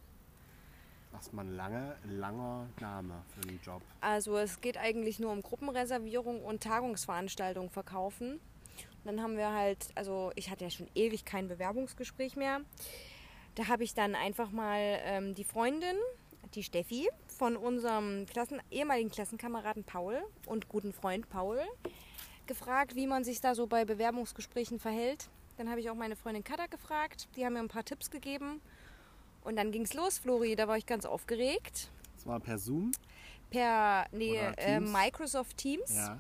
Was 1.11 1.33
man 1.33 1.55
lange, 1.55 1.95
langer 2.05 2.67
Name 2.79 3.23
für 3.33 3.41
den 3.41 3.59
Job. 3.61 3.81
Also 4.01 4.37
es 4.37 4.61
geht 4.61 4.77
eigentlich 4.77 5.19
nur 5.19 5.31
um 5.31 5.41
Gruppenreservierung 5.41 6.43
und 6.43 6.63
Tagungsveranstaltungen 6.63 7.69
verkaufen. 7.69 8.33
Und 8.33 9.05
dann 9.05 9.21
haben 9.21 9.37
wir 9.37 9.51
halt, 9.51 9.89
also 9.95 10.31
ich 10.35 10.49
hatte 10.49 10.65
ja 10.65 10.69
schon 10.69 10.87
ewig 10.93 11.25
kein 11.25 11.47
Bewerbungsgespräch 11.47 12.35
mehr. 12.35 12.61
Da 13.55 13.67
habe 13.67 13.83
ich 13.83 13.93
dann 13.93 14.15
einfach 14.15 14.51
mal 14.51 14.99
ähm, 15.03 15.35
die 15.35 15.43
Freundin, 15.43 15.97
die 16.53 16.63
Steffi, 16.63 17.09
von 17.27 17.57
unserem 17.57 18.25
Klassen, 18.25 18.61
ehemaligen 18.69 19.09
Klassenkameraden 19.09 19.83
Paul 19.83 20.21
und 20.45 20.69
guten 20.69 20.93
Freund 20.93 21.29
Paul 21.29 21.59
gefragt, 22.47 22.95
wie 22.95 23.07
man 23.07 23.23
sich 23.23 23.41
da 23.41 23.55
so 23.55 23.67
bei 23.67 23.85
Bewerbungsgesprächen 23.85 24.79
verhält. 24.79 25.29
Dann 25.57 25.69
habe 25.69 25.79
ich 25.79 25.89
auch 25.89 25.95
meine 25.95 26.15
Freundin 26.15 26.43
Kada 26.43 26.67
gefragt. 26.67 27.27
Die 27.35 27.45
haben 27.45 27.53
mir 27.53 27.59
ein 27.59 27.67
paar 27.67 27.85
Tipps 27.85 28.09
gegeben. 28.09 28.61
Und 29.43 29.55
dann 29.55 29.71
ging 29.71 29.83
es 29.83 29.93
los, 29.93 30.17
Flori. 30.17 30.55
Da 30.55 30.67
war 30.67 30.77
ich 30.77 30.85
ganz 30.85 31.05
aufgeregt. 31.05 31.89
Das 32.15 32.25
war 32.25 32.39
per 32.39 32.57
Zoom. 32.57 32.91
Per 33.49 34.05
nee, 34.11 34.35
äh? 34.57 34.79
Microsoft 34.79 35.57
Teams. 35.57 35.95
Ja. 35.95 36.19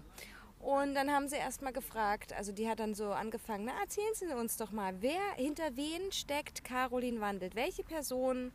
Und 0.59 0.93
dann 0.93 1.09
haben 1.11 1.27
sie 1.29 1.37
erst 1.37 1.61
mal 1.61 1.71
gefragt, 1.71 2.33
also 2.33 2.51
die 2.51 2.67
hat 2.67 2.79
dann 2.79 2.93
so 2.93 3.11
angefangen, 3.11 3.65
na 3.65 3.79
erzählen 3.79 4.13
Sie 4.13 4.27
uns 4.27 4.57
doch 4.57 4.71
mal, 4.71 4.93
wer 5.01 5.33
hinter 5.37 5.75
wen 5.77 6.11
steckt 6.11 6.65
Caroline 6.65 7.21
Wandelt? 7.21 7.55
Welche 7.55 7.83
Person 7.83 8.51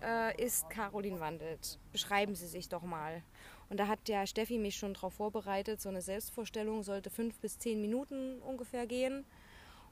äh, 0.00 0.40
ist 0.40 0.70
Caroline 0.70 1.18
Wandelt? 1.18 1.80
Beschreiben 1.90 2.36
Sie 2.36 2.46
sich 2.46 2.68
doch 2.68 2.82
mal. 2.82 3.22
Und 3.68 3.78
da 3.78 3.88
hat 3.88 4.08
ja 4.08 4.26
Steffi 4.26 4.58
mich 4.58 4.76
schon 4.76 4.94
darauf 4.94 5.14
vorbereitet, 5.14 5.80
so 5.80 5.88
eine 5.88 6.02
Selbstvorstellung 6.02 6.84
sollte 6.84 7.10
fünf 7.10 7.38
bis 7.40 7.58
zehn 7.58 7.80
Minuten 7.80 8.38
ungefähr 8.40 8.86
gehen. 8.86 9.24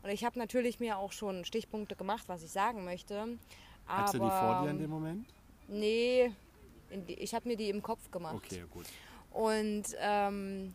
Und 0.03 0.11
ich 0.11 0.25
habe 0.25 0.39
natürlich 0.39 0.79
mir 0.79 0.99
auch 0.99 1.13
schon 1.13 1.45
Stichpunkte 1.45 1.97
gemacht, 1.97 2.25
was 2.29 2.45
ich 2.45 2.51
sagen 2.51 2.85
möchte. 2.85 3.39
Hattest 3.87 4.15
du 4.15 4.19
die 4.19 4.31
vor 4.31 4.63
dir 4.63 4.71
in 4.71 4.79
dem 4.79 4.91
Moment? 4.91 5.27
Nee, 5.69 6.33
ich 7.07 7.35
habe 7.35 7.49
mir 7.49 7.57
die 7.57 7.71
im 7.71 7.83
Kopf 7.83 8.11
gemacht. 8.11 8.35
Okay, 8.35 8.65
gut. 8.71 8.87
Und 9.31 9.85
ähm, 10.01 10.75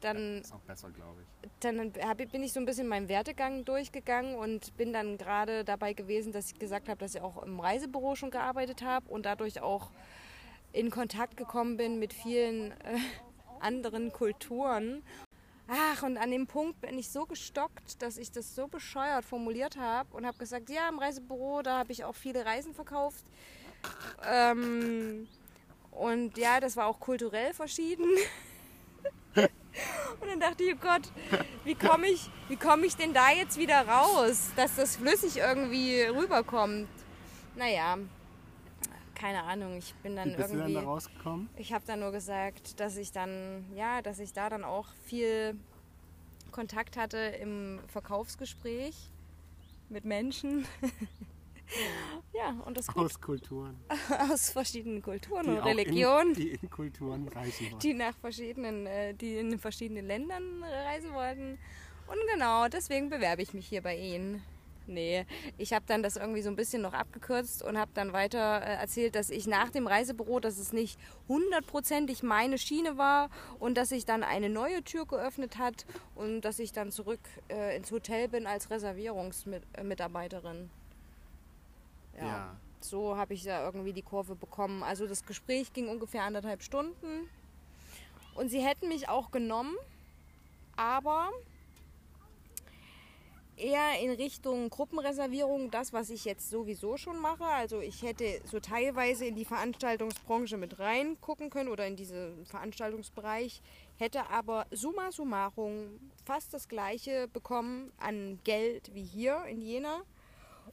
dann, 0.00 0.40
Ist 0.40 0.52
auch 0.52 0.60
besser, 0.60 0.90
glaube 0.90 1.22
ich. 1.22 1.50
dann 1.60 1.92
hab, 2.02 2.18
bin 2.18 2.42
ich 2.42 2.52
so 2.52 2.60
ein 2.60 2.66
bisschen 2.66 2.86
meinen 2.86 3.08
Werdegang 3.08 3.64
durchgegangen 3.64 4.36
und 4.36 4.76
bin 4.76 4.92
dann 4.92 5.16
gerade 5.16 5.64
dabei 5.64 5.94
gewesen, 5.94 6.32
dass 6.32 6.52
ich 6.52 6.58
gesagt 6.58 6.88
habe, 6.88 6.98
dass 6.98 7.14
ich 7.14 7.22
auch 7.22 7.42
im 7.42 7.58
Reisebüro 7.58 8.14
schon 8.14 8.30
gearbeitet 8.30 8.82
habe 8.82 9.08
und 9.08 9.24
dadurch 9.24 9.62
auch 9.62 9.90
in 10.72 10.90
Kontakt 10.90 11.36
gekommen 11.36 11.76
bin 11.76 11.98
mit 11.98 12.12
vielen 12.12 12.72
äh, 12.72 12.98
anderen 13.60 14.12
Kulturen. 14.12 15.02
Ach, 15.68 16.02
und 16.04 16.16
an 16.16 16.30
dem 16.30 16.46
Punkt 16.46 16.80
bin 16.80 16.96
ich 16.96 17.10
so 17.10 17.26
gestockt, 17.26 18.00
dass 18.00 18.18
ich 18.18 18.30
das 18.30 18.54
so 18.54 18.68
bescheuert 18.68 19.24
formuliert 19.24 19.76
habe 19.76 20.16
und 20.16 20.24
habe 20.24 20.38
gesagt, 20.38 20.70
ja, 20.70 20.88
im 20.88 20.98
Reisebüro, 20.98 21.62
da 21.62 21.78
habe 21.78 21.92
ich 21.92 22.04
auch 22.04 22.14
viele 22.14 22.44
Reisen 22.44 22.72
verkauft. 22.72 23.24
Ähm, 24.24 25.26
und 25.90 26.38
ja, 26.38 26.60
das 26.60 26.76
war 26.76 26.86
auch 26.86 27.00
kulturell 27.00 27.52
verschieden. 27.52 28.06
Und 30.20 30.28
dann 30.28 30.40
dachte 30.40 30.64
ich, 30.64 30.74
oh 30.74 30.78
Gott, 30.80 31.02
wie 31.64 31.74
komme 31.74 32.06
ich, 32.06 32.30
komm 32.58 32.84
ich 32.84 32.96
denn 32.96 33.12
da 33.12 33.30
jetzt 33.30 33.58
wieder 33.58 33.86
raus, 33.86 34.50
dass 34.56 34.76
das 34.76 34.96
flüssig 34.96 35.36
irgendwie 35.36 36.00
rüberkommt? 36.04 36.88
Naja, 37.54 37.98
keine 39.16 39.42
Ahnung, 39.44 39.76
ich 39.78 39.94
bin 40.02 40.14
dann 40.14 40.30
Wie 40.30 40.36
bist 40.36 40.50
du 40.50 40.58
dann 40.58 40.68
irgendwie. 40.68 40.74
da 40.74 40.80
rausgekommen? 40.82 41.48
Ich 41.56 41.72
habe 41.72 41.84
dann 41.86 42.00
nur 42.00 42.12
gesagt, 42.12 42.78
dass 42.78 42.96
ich 42.96 43.10
dann, 43.12 43.64
ja, 43.74 44.02
dass 44.02 44.18
ich 44.18 44.32
da 44.32 44.48
dann 44.50 44.62
auch 44.62 44.86
viel 45.06 45.58
Kontakt 46.52 46.96
hatte 46.96 47.16
im 47.18 47.80
Verkaufsgespräch 47.88 48.94
mit 49.88 50.04
Menschen. 50.04 50.66
ja, 52.32 52.56
und 52.64 52.76
das 52.76 52.86
gut 52.88 53.04
Aus 53.06 53.20
Kulturen. 53.20 53.76
aus 54.30 54.50
verschiedenen 54.50 55.02
Kulturen 55.02 55.46
die 55.46 55.50
und 55.52 55.64
Religionen, 55.64 56.28
In, 56.30 56.34
die 56.34 56.48
in 56.50 56.70
Kulturen 56.70 57.28
reisen 57.28 57.70
wollen. 57.70 57.78
die 57.80 57.94
nach 57.94 58.16
verschiedenen, 58.18 58.86
äh, 58.86 59.14
die 59.14 59.38
in 59.38 59.58
verschiedenen 59.58 60.06
Ländern 60.06 60.62
reisen 60.62 61.12
wollten. 61.12 61.58
Und 62.06 62.18
genau, 62.32 62.68
deswegen 62.68 63.08
bewerbe 63.08 63.42
ich 63.42 63.52
mich 63.54 63.66
hier 63.66 63.82
bei 63.82 63.96
Ihnen. 63.96 64.42
Nee, 64.88 65.26
ich 65.58 65.72
habe 65.72 65.84
dann 65.86 66.02
das 66.02 66.16
irgendwie 66.16 66.42
so 66.42 66.50
ein 66.50 66.56
bisschen 66.56 66.82
noch 66.82 66.92
abgekürzt 66.92 67.62
und 67.62 67.76
habe 67.76 67.90
dann 67.94 68.12
weiter 68.12 68.62
äh, 68.62 68.76
erzählt, 68.76 69.16
dass 69.16 69.30
ich 69.30 69.46
nach 69.46 69.70
dem 69.70 69.86
Reisebüro, 69.86 70.38
dass 70.38 70.58
es 70.58 70.72
nicht 70.72 70.98
hundertprozentig 71.28 72.22
meine 72.22 72.56
Schiene 72.56 72.96
war 72.96 73.30
und 73.58 73.76
dass 73.76 73.88
sich 73.88 74.04
dann 74.04 74.22
eine 74.22 74.48
neue 74.48 74.84
Tür 74.84 75.06
geöffnet 75.06 75.58
hat 75.58 75.86
und 76.14 76.42
dass 76.42 76.60
ich 76.60 76.72
dann 76.72 76.92
zurück 76.92 77.20
äh, 77.48 77.76
ins 77.76 77.90
Hotel 77.90 78.28
bin 78.28 78.46
als 78.46 78.70
Reservierungsmitarbeiterin. 78.70 80.70
Ja. 82.18 82.56
So 82.80 83.16
habe 83.16 83.34
ich 83.34 83.42
da 83.42 83.64
irgendwie 83.64 83.92
die 83.92 84.02
Kurve 84.02 84.36
bekommen. 84.36 84.84
Also 84.84 85.08
das 85.08 85.26
Gespräch 85.26 85.72
ging 85.72 85.88
ungefähr 85.88 86.22
anderthalb 86.22 86.62
Stunden. 86.62 87.28
Und 88.34 88.50
sie 88.50 88.60
hätten 88.60 88.88
mich 88.88 89.08
auch 89.08 89.30
genommen, 89.30 89.74
aber 90.76 91.30
eher 93.56 93.98
in 94.00 94.10
Richtung 94.10 94.68
Gruppenreservierung, 94.70 95.70
das, 95.70 95.92
was 95.92 96.10
ich 96.10 96.24
jetzt 96.24 96.50
sowieso 96.50 96.96
schon 96.96 97.18
mache. 97.18 97.44
Also 97.44 97.80
ich 97.80 98.02
hätte 98.02 98.40
so 98.44 98.60
teilweise 98.60 99.26
in 99.26 99.34
die 99.34 99.44
Veranstaltungsbranche 99.44 100.56
mit 100.56 100.78
reingucken 100.78 101.50
können 101.50 101.70
oder 101.70 101.86
in 101.86 101.96
diesen 101.96 102.44
Veranstaltungsbereich, 102.46 103.62
hätte 103.96 104.28
aber 104.30 104.66
summa 104.70 105.10
summarum 105.10 106.00
fast 106.24 106.52
das 106.52 106.68
gleiche 106.68 107.28
bekommen 107.28 107.92
an 107.98 108.38
Geld 108.44 108.94
wie 108.94 109.04
hier 109.04 109.44
in 109.46 109.62
Jena. 109.62 110.02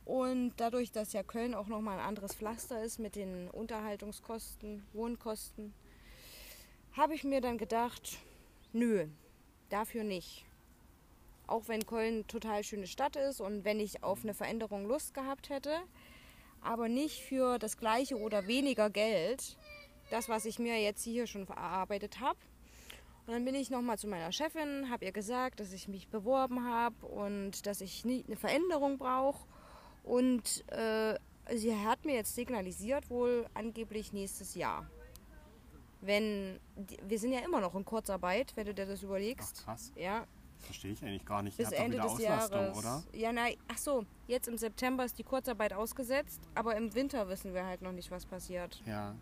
Und 0.06 0.54
dadurch, 0.58 0.92
dass 0.92 1.14
ja 1.14 1.24
Köln 1.24 1.56
auch 1.56 1.68
nochmal 1.68 2.00
ein 2.00 2.06
anderes 2.06 2.36
Pflaster 2.36 2.84
ist 2.84 3.00
mit 3.00 3.16
den 3.16 3.50
Unterhaltungskosten, 3.50 4.86
Wohnkosten, 4.92 5.74
habe 6.92 7.16
ich 7.16 7.24
mir 7.24 7.40
dann 7.40 7.58
gedacht, 7.58 8.20
nö, 8.74 9.08
dafür 9.70 10.04
nicht. 10.04 10.46
Auch 11.48 11.68
wenn 11.68 11.86
Köln 11.86 12.14
eine 12.14 12.28
total 12.28 12.64
schöne 12.64 12.88
Stadt 12.88 13.16
ist 13.16 13.42
und 13.42 13.66
wenn 13.66 13.80
ich 13.80 14.04
auf 14.04 14.24
eine 14.24 14.34
Veränderung 14.34 14.86
Lust 14.86 15.14
gehabt 15.14 15.50
hätte, 15.50 15.78
aber 16.62 16.88
nicht 16.88 17.22
für 17.22 17.60
das 17.60 17.78
gleiche 17.78 18.18
oder 18.18 18.48
weniger 18.48 18.90
Geld, 18.90 19.58
das, 20.10 20.30
was 20.30 20.46
ich 20.46 20.60
mir 20.60 20.82
jetzt 20.82 21.04
hier 21.04 21.28
schon 21.28 21.48
erarbeitet 21.48 22.20
habe. 22.20 22.40
Und 23.26 23.34
dann 23.34 23.46
bin 23.46 23.56
ich 23.56 23.70
nochmal 23.70 23.98
zu 23.98 24.08
meiner 24.08 24.32
Chefin, 24.32 24.90
habe 24.90 25.06
ihr 25.06 25.12
gesagt, 25.12 25.60
dass 25.60 25.72
ich 25.72 25.88
mich 25.88 26.10
beworben 26.10 26.66
habe 26.66 27.06
und 27.06 27.66
dass 27.66 27.82
ich 27.82 28.04
eine 28.06 28.36
Veränderung 28.36 28.98
brauche. 28.98 29.48
Und 30.04 30.64
äh, 30.72 31.18
sie 31.56 31.76
hat 31.76 32.04
mir 32.04 32.16
jetzt 32.16 32.36
signalisiert, 32.36 33.10
wohl 33.10 33.46
angeblich 33.54 34.12
nächstes 34.12 34.56
Jahr. 34.56 34.86
Wenn, 36.02 36.60
wir 37.08 37.18
sind 37.18 37.32
ja 37.32 37.40
immer 37.40 37.62
noch 37.62 37.76
in 37.76 37.86
Kurzarbeit, 37.86 38.52
wenn 38.56 38.66
du 38.66 38.74
dir 38.74 38.86
das 38.86 39.04
überlegst. 39.04 39.60
Ach, 39.62 39.66
krass. 39.66 39.94
Ja, 39.96 40.28
Verstehe 40.64 40.92
ich 40.94 41.04
eigentlich 41.04 41.26
gar 41.26 41.42
nicht. 41.44 41.58
bis 41.58 41.72
Ihr 41.72 41.78
habt 41.78 41.86
Ende 41.86 41.98
doch 41.98 42.12
des 42.16 42.20
wieder 42.20 42.34
Auslastung, 42.36 42.60
Jahres. 42.62 42.78
oder? 42.78 43.04
Ja, 43.14 43.32
nein, 43.34 43.56
ach 43.68 43.78
so, 43.78 44.06
jetzt 44.28 44.48
im 44.48 44.58
September 44.58 45.06
ist 45.06 45.18
die 45.20 45.24
Kurzarbeit 45.24 45.74
ausgesetzt, 45.74 46.40
aber 46.56 46.76
im 46.76 46.94
Winter 46.96 47.28
wissen 47.30 47.54
wir 47.54 47.66
halt 47.66 47.82
noch 47.82 47.92
nicht, 47.92 48.10
was 48.12 48.26
passiert. 48.26 48.82
Ja. 48.86 49.16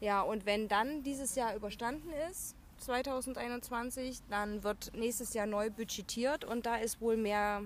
Ja, 0.00 0.22
und 0.22 0.46
wenn 0.46 0.66
dann 0.68 1.02
dieses 1.02 1.34
Jahr 1.34 1.54
überstanden 1.54 2.10
ist, 2.30 2.56
2021, 2.78 4.20
dann 4.30 4.62
wird 4.64 4.92
nächstes 4.94 5.34
Jahr 5.34 5.46
neu 5.46 5.70
budgetiert 5.70 6.44
und 6.44 6.64
da 6.64 6.76
ist 6.76 7.00
wohl 7.02 7.16
mehr, 7.18 7.62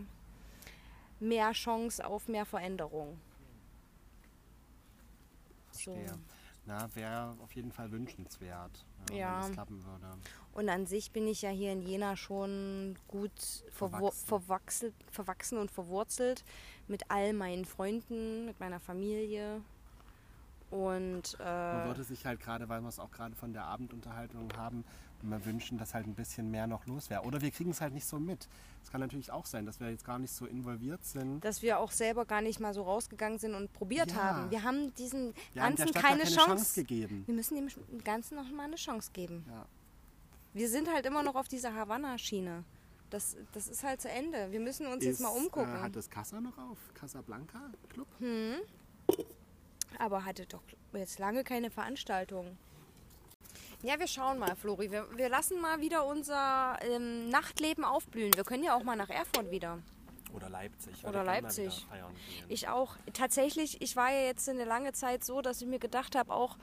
mehr 1.21 1.53
Chance 1.53 2.05
auf 2.05 2.27
mehr 2.29 2.45
Veränderung. 2.45 3.19
So. 5.71 5.95
Verstehe. 5.95 6.19
Na, 6.67 6.89
wäre 6.95 7.37
auf 7.43 7.53
jeden 7.55 7.71
Fall 7.73 7.91
wünschenswert, 7.93 8.85
ja, 9.11 9.15
Ja. 9.17 9.33
wenn 9.35 9.41
das 9.43 9.53
klappen 9.53 9.85
würde. 9.85 10.07
Und 10.55 10.69
an 10.69 10.87
sich 10.87 11.11
bin 11.11 11.27
ich 11.27 11.43
ja 11.43 11.51
hier 11.51 11.73
in 11.73 11.83
Jena 11.83 12.17
schon 12.17 12.97
gut 13.09 13.33
Verwachsen. 13.73 14.27
verwachselt, 14.27 14.95
verwachsen 15.11 15.59
und 15.59 15.71
verwurzelt 15.71 16.45
mit 16.87 17.11
all 17.11 17.33
meinen 17.33 17.65
Freunden, 17.65 18.45
mit 18.47 18.61
meiner 18.61 18.79
Familie. 18.79 19.61
Und 20.71 21.37
Man 21.39 21.83
äh, 21.83 21.87
würde 21.87 22.05
sich 22.05 22.25
halt 22.27 22.41
gerade, 22.41 22.69
weil 22.69 22.81
wir 22.81 22.89
es 22.89 22.99
auch 22.99 23.11
gerade 23.11 23.35
von 23.37 23.53
der 23.53 23.65
Abendunterhaltung 23.65 24.49
haben, 24.57 24.85
immer 25.23 25.45
wünschen, 25.45 25.79
dass 25.79 25.95
halt 25.95 26.07
ein 26.07 26.15
bisschen 26.15 26.51
mehr 26.51 26.67
noch 26.67 26.87
los 26.87 27.11
wäre. 27.11 27.23
Oder 27.23 27.41
wir 27.41 27.51
kriegen 27.51 27.71
es 27.71 27.81
halt 27.81 27.95
nicht 27.95 28.07
so 28.07 28.19
mit. 28.19 28.49
Es 28.83 28.91
kann 28.91 29.01
natürlich 29.01 29.31
auch 29.31 29.47
sein, 29.47 29.67
dass 29.67 29.79
wir 29.81 29.89
jetzt 29.91 30.05
gar 30.05 30.19
nicht 30.19 30.33
so 30.33 30.47
involviert 30.47 31.05
sind. 31.05 31.45
dass 31.45 31.63
wir 31.63 31.79
auch 31.79 31.91
selber 31.93 32.25
gar 32.25 32.43
nicht 32.43 32.61
mal 32.61 32.75
so 32.75 32.83
rausgegangen 32.83 33.39
sind 33.39 33.55
und 33.55 33.73
probiert 33.73 34.11
Ja. 34.13 34.17
haben. 34.23 34.51
Wir 34.51 34.63
haben 34.65 34.93
diesen 34.97 35.33
Wir 35.53 35.63
haben 35.63 35.77
Ganzen 35.77 35.89
Stadt 35.89 36.03
keine, 36.03 36.23
keine 36.25 36.31
Chance. 36.35 36.47
Chance 36.57 36.75
gegeben. 36.81 37.23
Wir 37.27 37.35
müssen 37.35 37.57
dem 37.57 38.05
Ganzen 38.05 38.37
noch 38.37 38.51
mal 38.51 38.65
eine 38.65 38.77
Chance 38.77 39.11
geben. 39.13 39.45
Ja. 39.49 39.67
Wir 40.55 40.69
sind 40.69 40.91
halt 40.93 41.05
immer 41.05 41.23
noch 41.23 41.35
auf 41.35 41.49
dieser 41.49 41.75
Havanna-Schiene. 41.75 42.65
Das, 43.11 43.37
das 43.53 43.69
ist 43.69 43.83
halt 43.83 44.01
zu 44.01 44.09
Ende. 44.09 44.51
Wir 44.51 44.61
müssen 44.61 44.87
uns 44.87 45.05
jetzt 45.05 45.21
mal 45.21 45.29
Ist, 45.29 45.45
umgucken. 45.45 45.75
Äh, 45.77 45.81
hat 45.81 45.97
das 45.97 46.09
Casa 46.09 46.41
noch 46.41 46.57
auf? 46.57 46.79
Casablanca 46.95 47.61
Club? 47.89 48.09
Aber 49.99 50.25
hatte 50.25 50.47
doch 50.47 50.63
jetzt 50.93 51.19
lange 51.19 51.45
keine 51.45 51.71
Veranstaltung. 51.71 52.57
Ja, 53.83 53.99
wir 53.99 54.07
schauen 54.07 54.39
mal, 54.39 54.57
Flori. 54.57 54.91
Wir, 54.91 55.07
wir 55.17 55.29
lassen 55.29 55.61
mal 55.61 55.81
wieder 55.81 56.07
unser 56.07 56.79
ähm, 56.83 57.29
Nachtleben 57.29 57.85
aufblühen. 57.85 58.33
Wir 58.35 58.45
können 58.45 58.65
ja 58.65 58.75
auch 58.77 58.83
mal 58.83 58.97
nach 58.97 59.11
Erfurt 59.11 59.51
wieder. 59.51 59.79
Oder 60.33 60.49
Leipzig. 60.49 61.05
Oder 61.05 61.23
Leipzig. 61.23 61.87
Ich 62.49 62.69
auch. 62.69 62.97
Tatsächlich, 63.13 63.83
ich 63.83 63.95
war 63.95 64.11
ja 64.11 64.23
jetzt 64.23 64.49
eine 64.49 64.65
lange 64.65 64.93
Zeit 64.93 65.25
so, 65.25 65.43
dass 65.43 65.61
ich 65.61 65.69
mir 65.69 65.79
gedacht 65.79 66.17
habe, 66.17 66.33
auch, 66.33 66.57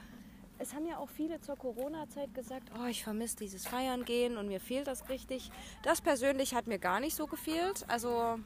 es 0.61 0.75
haben 0.75 0.85
ja 0.85 0.97
auch 0.97 1.09
viele 1.09 1.41
zur 1.41 1.57
Corona-Zeit 1.57 2.33
gesagt, 2.33 2.71
oh, 2.79 2.85
ich 2.85 3.03
vermisse 3.03 3.37
dieses 3.37 3.65
Feiern 3.65 4.05
gehen 4.05 4.37
und 4.37 4.47
mir 4.47 4.59
fehlt 4.59 4.87
das 4.87 5.09
richtig. 5.09 5.49
Das 5.81 6.01
persönlich 6.01 6.53
hat 6.53 6.67
mir 6.67 6.77
gar 6.77 6.99
nicht 6.99 7.15
so 7.15 7.25
gefehlt. 7.25 7.83
Also, 7.87 8.39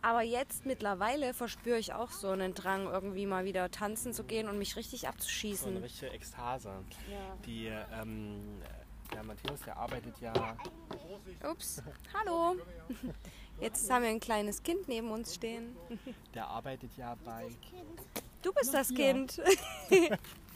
aber 0.00 0.22
jetzt 0.22 0.64
mittlerweile 0.64 1.34
verspüre 1.34 1.78
ich 1.78 1.92
auch 1.92 2.10
so 2.12 2.28
einen 2.28 2.54
Drang, 2.54 2.86
irgendwie 2.86 3.26
mal 3.26 3.44
wieder 3.44 3.70
tanzen 3.70 4.12
zu 4.12 4.24
gehen 4.24 4.48
und 4.48 4.58
mich 4.58 4.76
richtig 4.76 5.00
so 5.00 5.06
abzuschießen. 5.08 5.70
eine 5.70 5.82
richtige 5.82 6.12
Ekstase. 6.12 6.68
Ja. 7.10 7.36
Die, 7.44 7.66
ähm, 7.66 8.62
der 9.12 9.24
Matthäus, 9.24 9.60
der 9.62 9.76
arbeitet 9.76 10.20
ja 10.20 10.56
Ups, 11.50 11.82
hallo. 12.14 12.56
Jetzt 13.60 13.90
haben 13.90 14.02
wir 14.04 14.10
ein 14.10 14.20
kleines 14.20 14.62
Kind 14.62 14.88
neben 14.88 15.10
uns 15.10 15.34
stehen. 15.34 15.76
Der 16.32 16.46
arbeitet 16.46 16.96
ja 16.96 17.14
bei, 17.24 17.48
Du 18.42 18.52
bist 18.54 18.72
das 18.72 18.88
Kind. 18.94 19.42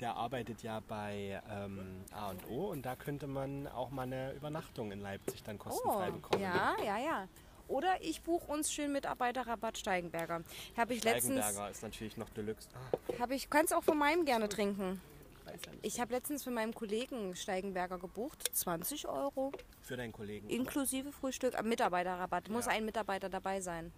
der 0.00 0.14
arbeitet 0.16 0.62
ja 0.62 0.80
bei 0.80 1.40
ähm, 1.50 2.04
A 2.12 2.32
und 2.50 2.84
da 2.86 2.94
könnte 2.96 3.26
man 3.26 3.66
auch 3.68 3.90
mal 3.90 4.02
eine 4.02 4.32
Übernachtung 4.32 4.92
in 4.92 5.00
Leipzig 5.00 5.42
dann 5.42 5.56
Oh, 5.56 5.64
kostenfrei 5.64 6.10
bekommen. 6.10 6.42
ja, 6.42 6.76
ja, 6.84 6.98
ja. 6.98 7.28
Oder 7.66 8.00
ich 8.02 8.22
buche 8.22 8.50
uns 8.50 8.72
schön 8.72 8.92
Mitarbeiterrabatt 8.92 9.76
Steigenberger. 9.76 10.42
Habe 10.76 10.94
ich 10.94 11.04
letztens, 11.04 11.34
Steigenberger 11.38 11.70
ist 11.70 11.82
natürlich 11.82 12.16
noch 12.16 12.30
Deluxe. 12.30 12.68
Ah, 12.74 13.18
habe 13.20 13.34
ich, 13.34 13.50
kannst 13.50 13.74
auch 13.74 13.82
von 13.84 13.98
meinem 13.98 14.24
gerne 14.24 14.48
trinken. 14.48 15.00
ja. 15.46 15.52
Ich 15.82 16.00
habe 16.00 16.14
letztens 16.14 16.44
für 16.44 16.50
meinen 16.50 16.72
Kollegen 16.74 17.34
Steigenberger 17.36 17.98
gebucht, 17.98 18.42
20 18.56 19.06
Euro 19.08 19.52
Für 19.82 19.96
deinen 19.98 20.12
Kollegen. 20.12 20.48
inklusive 20.48 21.12
Frühstück, 21.12 21.54
äh, 21.54 21.62
Mitarbeiterrabatt. 21.62 22.48
Muss 22.48 22.66
Ja. 22.66 22.72
ein 22.72 22.84
Mitarbeiter 22.86 23.28
dabei 23.28 23.60
sein. 23.60 23.92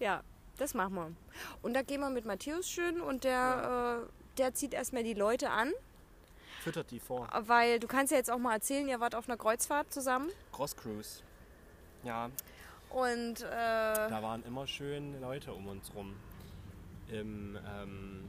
Ja, 0.00 0.22
das 0.56 0.74
machen 0.74 0.94
wir. 0.94 1.12
Und 1.62 1.74
da 1.74 1.82
gehen 1.82 2.00
wir 2.00 2.10
mit 2.10 2.24
Matthäus 2.24 2.68
schön 2.68 3.00
und 3.00 3.24
der, 3.24 4.06
äh, 4.08 4.25
der 4.38 4.54
zieht 4.54 4.74
erstmal 4.74 5.02
die 5.02 5.14
Leute 5.14 5.50
an. 5.50 5.72
Füttert 6.62 6.90
die 6.90 7.00
vor. 7.00 7.28
Weil 7.46 7.78
du 7.78 7.86
kannst 7.86 8.10
ja 8.12 8.18
jetzt 8.18 8.30
auch 8.30 8.38
mal 8.38 8.54
erzählen, 8.54 8.88
ihr 8.88 8.98
wart 9.00 9.14
auf 9.14 9.28
einer 9.28 9.36
Kreuzfahrt 9.36 9.92
zusammen. 9.92 10.30
Cross 10.52 10.76
Cruise. 10.76 11.22
Ja, 12.02 12.30
Und 12.90 13.42
äh, 13.42 13.46
da 13.50 14.22
waren 14.22 14.44
immer 14.44 14.66
schön 14.66 15.20
Leute 15.20 15.52
um 15.52 15.66
uns 15.68 15.92
rum. 15.94 16.14
Im, 17.08 17.56
ähm, 17.56 18.24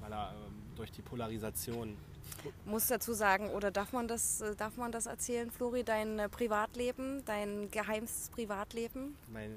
weil 0.00 0.12
er 0.12 0.32
ähm, 0.32 0.62
durch 0.76 0.92
die 0.92 1.02
Polarisation. 1.02 1.96
muss 2.64 2.86
dazu 2.86 3.14
sagen, 3.14 3.50
oder 3.50 3.70
darf 3.70 3.92
man 3.92 4.06
das, 4.06 4.40
äh, 4.40 4.54
darf 4.54 4.76
man 4.76 4.92
das 4.92 5.06
erzählen, 5.06 5.50
Flori, 5.50 5.82
dein 5.82 6.18
äh, 6.18 6.28
Privatleben, 6.28 7.24
dein 7.24 7.70
geheimstes 7.70 8.30
Privatleben? 8.30 9.16
Mein, 9.32 9.56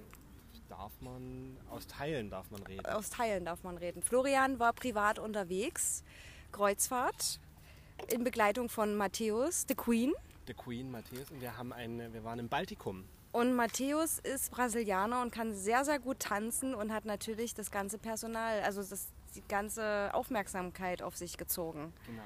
darf 0.69 0.91
man, 1.01 1.58
aus 1.69 1.88
Teilen 1.88 2.29
darf 2.29 2.49
man 2.51 2.63
reden. 2.63 2.86
Aus 2.86 3.10
Teilen 3.10 3.45
darf 3.45 3.63
man 3.63 3.77
reden. 3.77 4.01
Florian 4.01 4.60
war 4.60 4.73
privat 4.73 5.19
unterwegs, 5.19 6.03
Kreuzfahrt, 6.51 7.39
in 8.08 8.23
Begleitung 8.23 8.69
von 8.69 8.95
Matthäus, 8.95 9.65
the 9.67 9.75
Queen. 9.75 10.13
The 10.47 10.53
Queen, 10.53 10.89
Matthäus, 10.89 11.29
und 11.32 11.41
wir, 11.41 11.58
haben 11.58 11.73
eine, 11.73 12.13
wir 12.13 12.23
waren 12.23 12.39
im 12.39 12.49
Baltikum. 12.49 13.05
Und 13.32 13.53
Matthäus 13.53 14.19
ist 14.19 14.51
Brasilianer 14.51 15.21
und 15.21 15.32
kann 15.32 15.53
sehr, 15.53 15.86
sehr 15.86 15.99
gut 15.99 16.19
tanzen 16.19 16.73
und 16.73 16.91
hat 16.91 17.05
natürlich 17.05 17.53
das 17.53 17.69
ganze 17.69 17.99
Personal, 17.99 18.62
also 18.62 18.82
das, 18.82 19.08
die 19.36 19.43
ganze 19.47 20.10
Aufmerksamkeit 20.13 21.03
auf 21.03 21.15
sich 21.15 21.38
gezogen. 21.38 21.93
Genau. 22.08 22.23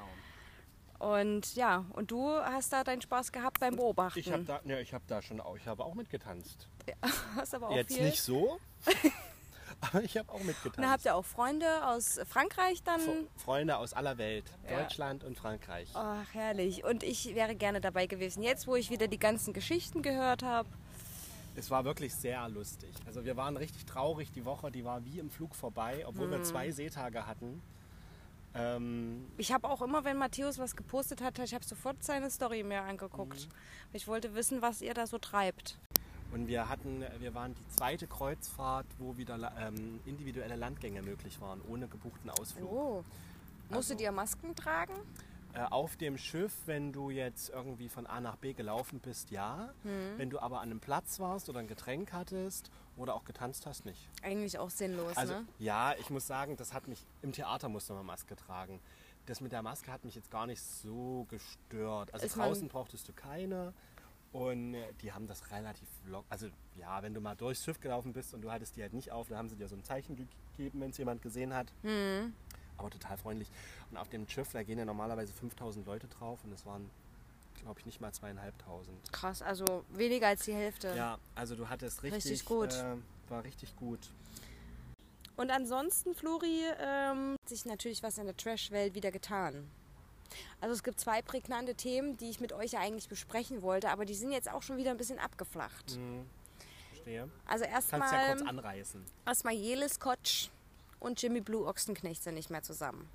Und 0.98 1.54
ja, 1.56 1.84
und 1.92 2.10
du 2.10 2.30
hast 2.30 2.72
da 2.72 2.84
deinen 2.84 3.02
Spaß 3.02 3.32
gehabt 3.32 3.60
beim 3.60 3.76
Beobachten. 3.76 4.18
Ich 4.18 4.32
habe 4.32 4.44
da, 4.44 4.60
ja, 4.64 4.78
ich 4.78 4.94
hab 4.94 5.06
da 5.06 5.20
schon 5.20 5.40
auch, 5.40 5.56
ich 5.56 5.66
habe 5.66 5.84
auch 5.84 5.94
mitgetanzt. 5.94 6.68
hast 7.36 7.54
aber 7.54 7.68
auch 7.68 7.76
Jetzt 7.76 7.94
viel. 7.94 8.04
nicht 8.06 8.20
so, 8.22 8.58
aber 9.80 10.02
ich 10.02 10.16
habe 10.16 10.30
auch 10.32 10.42
mitgetanzt. 10.42 10.78
Und 10.78 10.82
da 10.84 10.90
habt 10.90 11.04
ihr 11.04 11.14
auch 11.14 11.24
Freunde 11.24 11.86
aus 11.86 12.18
Frankreich 12.28 12.82
dann? 12.82 13.00
Fre- 13.00 13.26
Freunde 13.36 13.76
aus 13.76 13.92
aller 13.92 14.18
Welt, 14.18 14.44
Ja. 14.68 14.80
Deutschland 14.82 15.24
und 15.24 15.36
Frankreich. 15.38 15.88
Ach, 15.94 16.26
herrlich. 16.32 16.84
Und 16.84 17.02
ich 17.02 17.34
wäre 17.34 17.54
gerne 17.54 17.80
dabei 17.80 18.06
gewesen. 18.06 18.42
Jetzt, 18.42 18.66
wo 18.66 18.76
ich 18.76 18.90
wieder 18.90 19.08
die 19.08 19.18
ganzen 19.18 19.52
Geschichten 19.52 20.02
gehört 20.02 20.42
habe. 20.42 20.68
Es 21.56 21.70
war 21.70 21.84
wirklich 21.84 22.14
sehr 22.14 22.48
lustig. 22.48 22.92
Also 23.06 23.24
wir 23.24 23.36
waren 23.36 23.56
richtig 23.56 23.84
traurig. 23.86 24.32
Die 24.32 24.44
Woche, 24.44 24.70
die 24.72 24.84
war 24.84 25.04
wie 25.04 25.20
im 25.20 25.30
Flug 25.30 25.54
vorbei, 25.54 26.04
obwohl 26.06 26.24
Hm. 26.24 26.30
wir 26.32 26.42
zwei 26.42 26.70
Seetage 26.72 27.26
hatten. 27.26 27.62
Ähm, 28.56 29.26
Ich 29.36 29.52
habe 29.52 29.68
auch 29.68 29.82
immer, 29.82 30.04
wenn 30.04 30.16
Matthäus 30.16 30.58
was 30.58 30.76
gepostet 30.76 31.20
hat, 31.22 31.38
ich 31.40 31.54
habe 31.54 31.64
sofort 31.64 32.02
seine 32.04 32.30
Story 32.30 32.62
mir 32.62 32.82
angeguckt. 32.82 33.48
Ich 33.92 34.06
wollte 34.08 34.34
wissen, 34.34 34.62
was 34.62 34.80
ihr 34.80 34.94
da 34.94 35.06
so 35.06 35.18
treibt. 35.18 35.76
Und 36.32 36.48
wir 36.48 36.68
hatten, 36.68 37.04
wir 37.20 37.34
waren 37.34 37.54
die 37.54 37.68
zweite 37.68 38.06
Kreuzfahrt, 38.06 38.86
wo 38.98 39.16
wieder 39.16 39.52
ähm, 39.58 40.00
individuelle 40.04 40.56
Landgänge 40.56 41.00
möglich 41.02 41.40
waren, 41.40 41.60
ohne 41.68 41.86
gebuchten 41.86 42.28
Ausflug. 42.30 42.70
Oh. 42.70 43.04
Musstet 43.70 43.96
Also- 43.96 44.04
ihr 44.04 44.12
Masken 44.12 44.54
tragen? 44.56 44.94
Äh, 45.52 45.60
auf 45.70 45.96
dem 45.96 46.18
Schiff, 46.18 46.52
wenn 46.66 46.92
du 46.92 47.10
jetzt 47.10 47.50
irgendwie 47.50 47.88
von 47.88 48.08
A 48.08 48.20
nach 48.20 48.34
B 48.34 48.54
gelaufen 48.54 48.98
bist, 48.98 49.30
ja. 49.30 49.72
Hm. 49.84 50.14
Wenn 50.18 50.28
du 50.28 50.40
aber 50.40 50.56
an 50.60 50.70
einem 50.70 50.80
Platz 50.80 51.20
warst 51.20 51.48
oder 51.48 51.60
ein 51.60 51.68
Getränk 51.68 52.12
hattest 52.12 52.72
oder 52.96 53.14
auch 53.14 53.24
getanzt 53.24 53.64
hast, 53.64 53.84
nicht. 53.84 54.10
Eigentlich 54.24 54.58
auch 54.58 54.70
sinnlos, 54.70 55.16
Also 55.16 55.34
ne? 55.34 55.44
ja, 55.60 55.94
ich 56.00 56.10
muss 56.10 56.26
sagen, 56.26 56.56
das 56.56 56.72
hat 56.74 56.88
mich, 56.88 57.06
im 57.22 57.30
Theater 57.30 57.68
musste 57.68 57.92
man 57.92 58.04
Maske 58.04 58.34
tragen. 58.34 58.80
Das 59.26 59.40
mit 59.40 59.52
der 59.52 59.62
Maske 59.62 59.92
hat 59.92 60.04
mich 60.04 60.16
jetzt 60.16 60.30
gar 60.32 60.48
nicht 60.48 60.60
so 60.60 61.24
gestört. 61.30 62.12
Also 62.12 62.26
Ist 62.26 62.36
draußen 62.36 62.66
brauchtest 62.66 63.06
du 63.08 63.12
keine. 63.12 63.72
Und 64.34 64.74
äh, 64.74 64.92
die 65.00 65.12
haben 65.12 65.28
das 65.28 65.48
relativ 65.52 65.86
locker. 66.06 66.26
Also 66.28 66.48
ja, 66.76 67.00
wenn 67.04 67.14
du 67.14 67.20
mal 67.20 67.36
durchs 67.36 67.64
Schiff 67.64 67.78
gelaufen 67.80 68.12
bist 68.12 68.34
und 68.34 68.42
du 68.42 68.50
hattest 68.50 68.76
die 68.76 68.82
halt 68.82 68.92
nicht 68.92 69.12
auf, 69.12 69.28
dann 69.28 69.38
haben 69.38 69.48
sie 69.48 69.54
dir 69.54 69.68
so 69.68 69.76
ein 69.76 69.84
Zeichen 69.84 70.16
gegeben, 70.16 70.80
wenn 70.80 70.90
es 70.90 70.98
jemand 70.98 71.22
gesehen 71.22 71.54
hat. 71.54 71.68
Hm. 71.82 72.34
Aber 72.76 72.90
total 72.90 73.16
freundlich. 73.16 73.48
Und 73.92 73.96
auf 73.96 74.08
dem 74.08 74.28
Schiff, 74.28 74.50
da 74.52 74.64
gehen 74.64 74.76
ja 74.76 74.84
normalerweise 74.84 75.32
5000 75.32 75.86
Leute 75.86 76.08
drauf 76.08 76.40
und 76.42 76.52
es 76.52 76.66
waren, 76.66 76.90
glaube 77.62 77.78
ich, 77.78 77.86
nicht 77.86 78.00
mal 78.00 78.12
zweieinhalbtausend. 78.12 79.12
Krass, 79.12 79.40
also 79.40 79.84
weniger 79.90 80.26
als 80.26 80.44
die 80.44 80.54
Hälfte. 80.54 80.92
Ja, 80.96 81.16
also 81.36 81.54
du 81.54 81.68
hattest 81.68 82.02
richtig, 82.02 82.24
Richtig 82.24 82.44
gut. 82.44 82.72
Äh, 82.72 82.96
war 83.28 83.44
richtig 83.44 83.76
gut. 83.76 84.00
Und 85.36 85.52
ansonsten, 85.52 86.12
Flori, 86.12 86.64
ähm, 86.80 87.36
hat 87.40 87.48
sich 87.48 87.64
natürlich 87.66 88.02
was 88.02 88.18
in 88.18 88.26
der 88.26 88.36
Trash-Welt 88.36 88.96
wieder 88.96 89.12
getan. 89.12 89.70
Also 90.60 90.74
es 90.74 90.82
gibt 90.82 90.98
zwei 91.00 91.22
prägnante 91.22 91.74
Themen, 91.74 92.16
die 92.16 92.30
ich 92.30 92.40
mit 92.40 92.52
euch 92.52 92.72
ja 92.72 92.80
eigentlich 92.80 93.08
besprechen 93.08 93.62
wollte, 93.62 93.90
aber 93.90 94.04
die 94.04 94.14
sind 94.14 94.32
jetzt 94.32 94.50
auch 94.50 94.62
schon 94.62 94.76
wieder 94.76 94.90
ein 94.90 94.96
bisschen 94.96 95.18
abgeflacht. 95.18 95.96
Mhm. 95.96 96.26
Verstehe. 96.90 97.28
Also 97.46 97.64
Kannst 97.64 97.92
ja 97.92 97.98
kurz 97.98 98.12
erstmal 98.12 98.48
anreißen. 98.48 99.04
erstmal 99.26 99.54
Jelis 99.54 100.00
Kotsch 100.00 100.48
und 101.00 101.20
Jimmy 101.20 101.40
Blue 101.40 101.66
Ochsenknecht 101.66 102.22
sind 102.22 102.34
nicht 102.34 102.50
mehr 102.50 102.62
zusammen. 102.62 103.08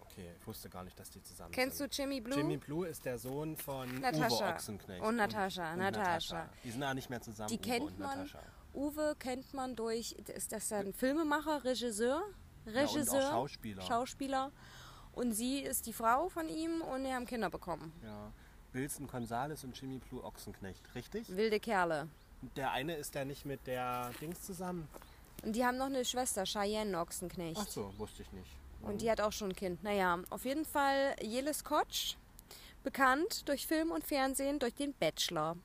Okay, 0.00 0.34
ich 0.40 0.46
wusste 0.46 0.68
gar 0.68 0.82
nicht, 0.82 0.98
dass 0.98 1.08
die 1.10 1.22
zusammen 1.22 1.52
Kennst 1.52 1.78
du 1.78 1.84
sind. 1.84 1.96
Jimmy 1.96 2.20
Blue? 2.20 2.36
Jimmy 2.36 2.56
Blue 2.56 2.86
ist 2.88 3.04
der 3.04 3.16
Sohn 3.18 3.56
von 3.56 3.88
Uwe 3.90 4.00
Natascha. 4.00 4.54
Ochsenknecht. 4.54 5.02
Und 5.02 5.16
Natascha, 5.16 5.72
Und, 5.72 5.78
Natascha. 5.78 6.48
Die 6.64 6.70
sind 6.70 6.80
ja 6.82 6.94
nicht 6.94 7.10
mehr 7.10 7.20
zusammen, 7.20 7.48
Die 7.48 7.58
Uwe 7.58 7.62
kennt 7.62 7.84
und 7.86 7.98
man. 8.00 8.18
Natascha. 8.18 8.40
Uwe 8.74 9.16
kennt 9.18 9.52
man 9.54 9.76
durch, 9.76 10.12
ist 10.12 10.52
das 10.52 10.72
ein 10.72 10.92
Filmemacher, 10.92 11.62
Regisseur? 11.64 12.22
Ja, 12.66 12.72
Regisseur, 12.72 13.14
und 13.14 13.24
auch 13.26 13.30
Schauspieler. 13.30 13.82
Schauspieler. 13.82 14.52
Und 15.12 15.32
sie 15.32 15.60
ist 15.60 15.86
die 15.86 15.92
Frau 15.92 16.28
von 16.28 16.48
ihm 16.48 16.82
und 16.82 17.04
die 17.04 17.12
haben 17.12 17.26
Kinder 17.26 17.50
bekommen. 17.50 17.92
Ja. 18.02 18.32
Wilson 18.72 19.06
Gonzales 19.06 19.64
und 19.64 19.78
Jimmy 19.80 19.98
Blue 19.98 20.22
Ochsenknecht, 20.22 20.94
richtig? 20.94 21.28
Wilde 21.36 21.58
Kerle. 21.58 22.08
Der 22.56 22.70
eine 22.70 22.94
ist 22.94 23.14
der 23.14 23.24
nicht 23.24 23.44
mit 23.44 23.66
der 23.66 24.12
Dings 24.20 24.42
zusammen. 24.42 24.88
Und 25.42 25.56
die 25.56 25.64
haben 25.64 25.76
noch 25.76 25.86
eine 25.86 26.04
Schwester, 26.04 26.44
Cheyenne 26.44 26.98
Ochsenknecht. 26.98 27.60
Ach 27.60 27.68
so, 27.68 27.92
wusste 27.98 28.22
ich 28.22 28.32
nicht. 28.32 28.50
Und 28.82 29.02
die 29.02 29.10
hat 29.10 29.20
auch 29.20 29.32
schon 29.32 29.50
ein 29.50 29.56
Kind. 29.56 29.82
Naja, 29.82 30.20
auf 30.30 30.44
jeden 30.44 30.64
Fall 30.64 31.14
Jelis 31.20 31.64
Kotsch, 31.64 32.16
bekannt 32.82 33.48
durch 33.48 33.66
Film 33.66 33.90
und 33.90 34.04
Fernsehen, 34.04 34.58
durch 34.58 34.74
den 34.74 34.94
Bachelor. 34.94 35.56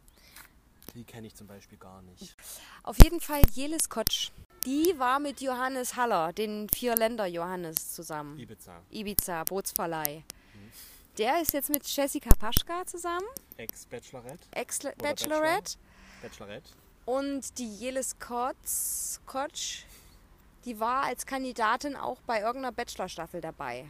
Die 0.96 1.04
kenne 1.04 1.28
ich 1.28 1.36
zum 1.36 1.48
Beispiel 1.48 1.78
gar 1.78 2.02
nicht. 2.02 2.36
Auf 2.84 3.02
jeden 3.04 3.22
Fall 3.22 3.42
Jelis 3.52 3.90
Kotsch. 3.90 4.32
Die 4.66 4.98
war 4.98 5.20
mit 5.20 5.42
Johannes 5.42 5.96
Haller, 5.96 6.34
den 6.34 6.68
Vierländer 6.70 7.28
Johannes, 7.28 7.94
zusammen. 7.94 8.40
Ibiza, 8.40 8.82
Ibiza, 8.90 9.44
Bootsverleih. 9.44 10.24
Der 11.20 11.42
ist 11.42 11.54
jetzt 11.54 11.70
mit 11.70 11.86
Jessica 11.88 12.32
Paschka 12.36 12.86
zusammen, 12.86 13.26
Ex-Bachelorette, 13.58 14.48
Ex-Bachelorette. 14.52 15.78
Bachelorette. 16.22 16.70
Und 17.06 17.58
die 17.60 17.74
Jelis 17.76 18.18
Kotz, 18.20 19.22
Kotsch, 19.28 19.84
die 20.66 20.80
war 20.80 21.04
als 21.04 21.26
Kandidatin 21.26 21.96
auch 21.96 22.20
bei 22.22 22.40
irgendeiner 22.40 22.72
Bachelor-Staffel 22.72 23.40
dabei. 23.40 23.86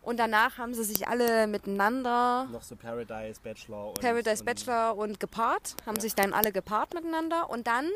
Und 0.00 0.16
danach 0.16 0.56
haben 0.56 0.72
sie 0.72 0.84
sich 0.84 1.06
alle 1.06 1.46
miteinander, 1.46 2.46
Noch 2.50 2.62
so 2.62 2.76
Paradise 2.76 3.40
Bachelor 3.42 3.88
und 3.88 4.00
Paradise 4.00 4.40
und 4.42 4.46
Bachelor 4.46 4.96
und 4.96 5.20
gepaart, 5.20 5.76
haben 5.84 6.00
sich 6.00 6.14
dann 6.14 6.32
alle 6.32 6.50
gepaart 6.50 6.94
miteinander. 6.94 7.50
Und 7.50 7.66
dann, 7.66 7.90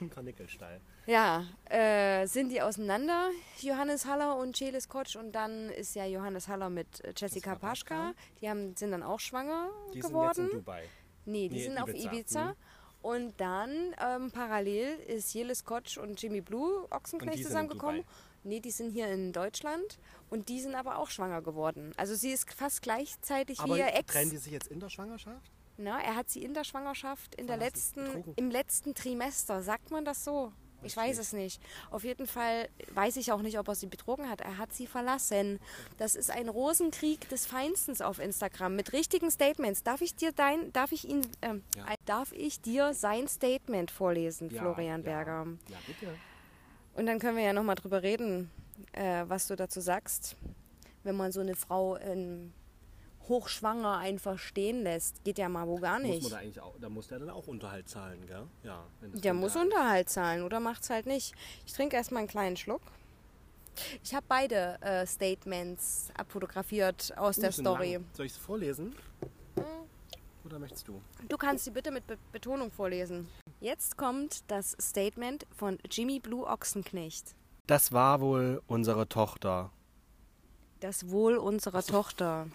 Karnickelstein. 0.14 0.80
Ja, 1.06 1.44
äh, 1.68 2.26
sind 2.26 2.50
die 2.50 2.62
auseinander, 2.62 3.30
Johannes 3.60 4.06
Haller 4.06 4.36
und 4.36 4.58
Jelis 4.58 4.88
Kotsch. 4.88 5.16
Und 5.16 5.32
dann 5.32 5.68
ist 5.70 5.94
ja 5.94 6.04
Johannes 6.06 6.48
Haller 6.48 6.70
mit 6.70 7.04
äh, 7.04 7.12
Jessica 7.16 7.54
Paschka. 7.54 8.14
Die 8.40 8.48
haben, 8.48 8.74
sind 8.76 8.92
dann 8.92 9.02
auch 9.02 9.20
schwanger 9.20 9.68
Die 9.94 10.00
sind 10.02 10.10
geworden. 10.10 10.44
jetzt 10.44 10.52
in 10.52 10.58
Dubai. 10.58 10.84
Nee, 11.24 11.48
die 11.48 11.56
Nee, 11.56 11.62
sind 11.64 11.78
auf 11.78 11.88
Ibiza. 11.88 12.12
Ibiza. 12.12 12.44
Mhm. 12.44 12.54
Und 13.02 13.40
dann 13.40 13.96
ähm, 14.00 14.30
parallel 14.30 14.96
ist 15.08 15.34
Jelis 15.34 15.64
Kotsch 15.64 15.98
und 15.98 16.22
Jimmy 16.22 16.40
Blue 16.40 16.86
Ochsenknecht 16.90 17.36
die 17.38 17.42
sind 17.42 17.48
zusammengekommen. 17.50 18.04
Nee, 18.44 18.60
die 18.60 18.70
sind 18.70 18.90
hier 18.90 19.08
in 19.08 19.32
Deutschland 19.32 19.98
und 20.30 20.48
die 20.48 20.60
sind 20.60 20.74
aber 20.76 20.98
auch 20.98 21.10
schwanger 21.10 21.42
geworden. 21.42 21.92
Also 21.96 22.14
sie 22.14 22.30
ist 22.30 22.52
fast 22.52 22.82
gleichzeitig 22.82 23.58
Aber 23.60 23.74
wie 23.74 23.78
ihr 23.80 23.94
Ex. 23.94 24.12
trennen 24.12 24.30
die 24.30 24.36
sich 24.36 24.52
jetzt 24.52 24.68
in 24.68 24.78
der 24.80 24.88
Schwangerschaft? 24.88 25.50
Na, 25.78 26.00
er 26.00 26.14
hat 26.16 26.28
sie 26.30 26.44
in 26.44 26.54
der 26.54 26.64
Schwangerschaft, 26.64 27.34
in 27.36 27.46
der 27.48 27.56
Verlassen, 27.58 27.74
letzten, 27.76 28.04
betrogen. 28.04 28.32
im 28.36 28.50
letzten 28.50 28.94
Trimester. 28.94 29.62
Sagt 29.62 29.90
man 29.90 30.04
das 30.04 30.22
so? 30.24 30.52
Ich 30.84 30.96
Weiß 30.96 31.18
es 31.18 31.32
nicht. 31.32 31.60
Auf 31.90 32.04
jeden 32.04 32.26
Fall 32.26 32.68
weiß 32.94 33.16
ich 33.16 33.32
auch 33.32 33.42
nicht, 33.42 33.58
ob 33.58 33.68
er 33.68 33.74
sie 33.74 33.86
betrogen 33.86 34.28
hat. 34.28 34.40
Er 34.40 34.58
hat 34.58 34.72
sie 34.72 34.86
verlassen. 34.86 35.60
Das 35.98 36.14
ist 36.14 36.30
ein 36.30 36.48
Rosenkrieg 36.48 37.28
des 37.28 37.46
Feinstens 37.46 38.00
auf 38.00 38.18
Instagram 38.18 38.74
mit 38.76 38.92
richtigen 38.92 39.30
Statements. 39.30 39.82
Darf 39.82 40.00
ich 40.00 40.14
dir 40.14 40.32
dein, 40.32 40.72
darf 40.72 40.92
ich 40.92 41.08
ihn, 41.08 41.22
ähm, 41.42 41.62
Ja. 41.76 41.84
darf 42.04 42.32
ich 42.32 42.60
dir 42.60 42.94
sein 42.94 43.28
Statement 43.28 43.90
vorlesen, 43.90 44.50
Florian 44.50 45.02
Berger? 45.02 45.46
Ja, 45.68 45.76
bitte. 45.86 46.14
Und 46.94 47.06
dann 47.06 47.18
können 47.18 47.36
wir 47.36 47.44
ja 47.44 47.52
noch 47.52 47.62
mal 47.62 47.74
drüber 47.74 48.02
reden, 48.02 48.50
äh, 48.92 49.24
was 49.26 49.46
du 49.46 49.56
dazu 49.56 49.80
sagst, 49.80 50.36
wenn 51.04 51.16
man 51.16 51.32
so 51.32 51.40
eine 51.40 51.54
Frau 51.54 51.96
ähm, 51.98 52.52
hochschwanger 53.28 53.98
einfach 53.98 54.38
stehen 54.38 54.82
lässt. 54.82 55.22
Geht 55.24 55.38
ja 55.38 55.48
mal 55.48 55.66
wo 55.66 55.78
gar 55.78 55.98
Muss 55.98 56.08
nicht. 56.08 56.22
man 56.22 56.32
da 56.32 56.38
eigentlich 56.38 56.60
auch, 56.60 56.74
da 56.80 56.88
muss 56.88 57.08
der 57.08 57.18
dann 57.20 57.30
auch 57.30 57.46
Unterhalt 57.46 57.88
zahlen, 57.88 58.26
gell? 58.26 58.46
Ja. 58.62 58.84
Der 59.00 59.34
muss. 59.34 59.56
Unterhalt 59.56 60.08
zahlen 60.08 60.42
oder 60.42 60.60
macht's 60.60 60.90
halt 60.90 61.06
nicht. 61.06 61.34
Ich 61.66 61.72
trinke 61.72 61.96
erstmal 61.96 62.20
einen 62.20 62.28
kleinen 62.28 62.56
Schluck. 62.56 62.82
Ich 64.02 64.14
habe 64.14 64.26
beide 64.28 64.80
äh, 64.82 65.06
Statements 65.06 66.10
abfotografiert 66.16 67.16
aus 67.16 67.36
der 67.36 67.52
Story. 67.52 67.94
lang. 67.94 68.04
Soll 68.12 68.26
ich 68.26 68.32
es 68.32 68.38
vorlesen? 68.38 68.94
Oder 70.44 70.58
möchtest 70.58 70.88
du? 70.88 71.00
Du 71.28 71.36
kannst 71.36 71.64
sie 71.64 71.70
bitte 71.70 71.90
mit 71.90 72.06
Be 72.06 72.18
Betonung 72.32 72.70
vorlesen. 72.70 73.28
Jetzt 73.60 73.96
kommt 73.96 74.42
das 74.50 74.76
Statement 74.80 75.46
von 75.56 75.78
Jimmy 75.90 76.18
Blue 76.18 76.44
Ochsenknecht. 76.46 77.34
Das 77.68 77.92
war 77.92 78.20
wohl 78.20 78.60
unsere 78.66 79.08
Tochter. 79.08 79.70
Das 80.80 81.10
Wohl 81.10 81.36
unserer 81.36 81.82
Tochter. 81.84 82.48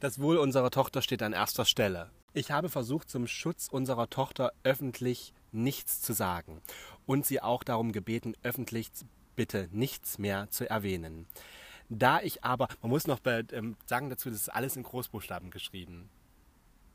Das 0.00 0.20
Wohl 0.20 0.38
unserer 0.38 0.70
Tochter 0.70 1.02
steht 1.02 1.22
an 1.22 1.32
erster 1.32 1.64
Stelle. 1.64 2.10
Ich 2.32 2.50
habe 2.50 2.68
versucht, 2.68 3.10
zum 3.10 3.26
Schutz 3.26 3.68
unserer 3.68 4.10
Tochter 4.10 4.52
öffentlich 4.62 5.32
nichts 5.52 6.00
zu 6.00 6.12
sagen 6.12 6.60
und 7.06 7.26
sie 7.26 7.40
auch 7.40 7.64
darum 7.64 7.92
gebeten, 7.92 8.34
öffentlich 8.42 8.90
bitte 9.34 9.68
nichts 9.72 10.18
mehr 10.18 10.50
zu 10.50 10.68
erwähnen. 10.68 11.26
Da 11.88 12.20
ich 12.20 12.44
aber, 12.44 12.68
man 12.82 12.90
muss 12.90 13.06
noch 13.06 13.20
ähm, 13.24 13.76
sagen 13.86 14.10
dazu, 14.10 14.28
das 14.28 14.42
ist 14.42 14.48
alles 14.50 14.76
in 14.76 14.82
Großbuchstaben 14.82 15.50
geschrieben. 15.50 16.10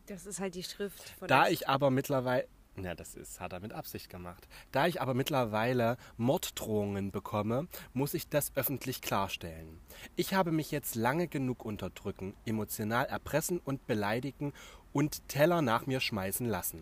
Das 0.05 0.25
ist 0.25 0.39
halt 0.39 0.55
die 0.55 0.63
Schrift 0.63 1.09
von 1.17 1.27
Da 1.27 1.43
der 1.43 1.51
ich 1.53 1.67
aber 1.67 1.89
mittlerweile, 1.89 2.47
ja, 2.81 2.95
das 2.95 3.13
ist, 3.15 3.39
hat 3.39 3.53
er 3.53 3.59
mit 3.59 3.71
Absicht 3.71 4.09
gemacht. 4.09 4.47
Da 4.71 4.87
ich 4.87 4.99
aber 4.99 5.13
mittlerweile 5.13 5.97
Morddrohungen 6.17 7.11
bekomme, 7.11 7.67
muss 7.93 8.13
ich 8.15 8.29
das 8.29 8.51
öffentlich 8.55 9.01
klarstellen. 9.01 9.79
Ich 10.15 10.33
habe 10.33 10.51
mich 10.51 10.71
jetzt 10.71 10.95
lange 10.95 11.27
genug 11.27 11.65
unterdrücken, 11.65 12.33
emotional 12.45 13.05
erpressen 13.05 13.59
und 13.63 13.85
beleidigen 13.85 14.53
und 14.91 15.27
Teller 15.27 15.61
nach 15.61 15.85
mir 15.85 15.99
schmeißen 15.99 16.47
lassen. 16.47 16.81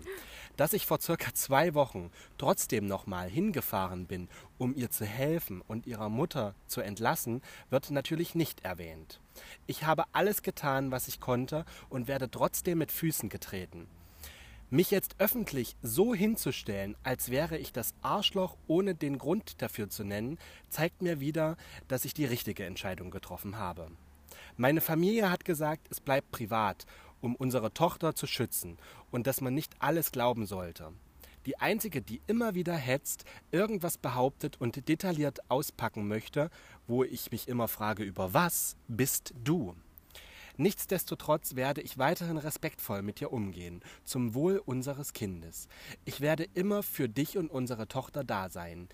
Dass 0.58 0.74
ich 0.74 0.86
vor 0.86 1.00
circa 1.00 1.34
zwei 1.34 1.74
Wochen 1.74 2.12
trotzdem 2.38 2.86
nochmal 2.86 3.30
hingefahren 3.30 4.06
bin, 4.06 4.30
um 4.58 4.76
ihr 4.76 4.92
zu 4.92 5.06
helfen 5.06 5.62
und 5.62 5.88
ihrer 5.88 6.10
Mutter 6.10 6.56
zu 6.68 6.82
entlassen, 6.82 7.42
wird 7.70 7.90
natürlich 7.92 8.36
nicht 8.36 8.64
erwähnt. 8.64 9.20
Ich 9.66 9.86
habe 9.86 10.04
alles 10.14 10.42
getan, 10.42 10.92
was 10.92 11.08
ich 11.08 11.20
konnte 11.20 11.66
und 11.90 12.08
werde 12.08 12.30
trotzdem 12.30 12.78
mit 12.78 12.92
Füßen 12.92 13.30
getreten. 13.30 13.88
Mich 14.74 14.90
jetzt 14.90 15.16
öffentlich 15.20 15.76
so 15.82 16.16
hinzustellen, 16.16 16.96
als 17.04 17.30
wäre 17.30 17.58
ich 17.58 17.74
das 17.74 17.94
Arschloch, 18.02 18.56
ohne 18.68 18.96
den 18.96 19.18
Grund 19.18 19.62
dafür 19.62 19.90
zu 19.90 20.06
nennen, 20.06 20.40
zeigt 20.70 21.02
mir 21.02 21.20
wieder, 21.20 21.58
dass 21.90 22.06
ich 22.06 22.14
die 22.14 22.24
richtige 22.24 22.64
Entscheidung 22.64 23.12
getroffen 23.12 23.58
habe. 23.58 23.92
Meine 24.56 24.80
Familie 24.80 25.30
hat 25.30 25.44
gesagt, 25.44 25.88
es 25.90 26.00
bleibt 26.00 26.32
privat, 26.32 26.86
um 27.20 27.36
unsere 27.36 27.74
Tochter 27.74 28.16
zu 28.16 28.28
schützen 28.28 28.78
und 29.12 29.28
dass 29.28 29.42
man 29.42 29.54
nicht 29.54 29.74
alles 29.80 30.14
glauben 30.14 30.46
sollte. 30.46 30.94
Die 31.46 31.60
einzige, 31.60 32.02
die 32.02 32.22
immer 32.28 32.56
wieder 32.56 32.76
hetzt, 32.76 33.26
irgendwas 33.52 33.98
behauptet 33.98 34.56
und 34.62 34.88
detailliert 34.88 35.40
auspacken 35.52 36.08
möchte, 36.08 36.50
wo 36.88 37.04
ich 37.04 37.30
mich 37.34 37.50
immer 37.50 37.68
frage, 37.68 38.04
über 38.04 38.34
was, 38.34 38.78
bist 38.88 39.34
du. 39.44 39.76
Nichtsdestotrotz 40.62 41.56
werde 41.56 41.82
ich 41.82 41.98
weiterhin 41.98 42.38
respektvoll 42.38 43.02
mit 43.02 43.20
dir 43.20 43.34
umgehen, 43.34 43.82
zum 44.04 44.36
Wohl 44.36 44.62
unseres 44.64 45.12
Kindes. 45.12 45.68
Ich 46.06 46.22
werde 46.22 46.44
immer 46.54 46.84
für 46.84 47.10
dich 47.10 47.36
und 47.40 47.50
unsere 47.50 47.88
Tochter 47.88 48.24
da 48.24 48.48
sein. 48.48 48.88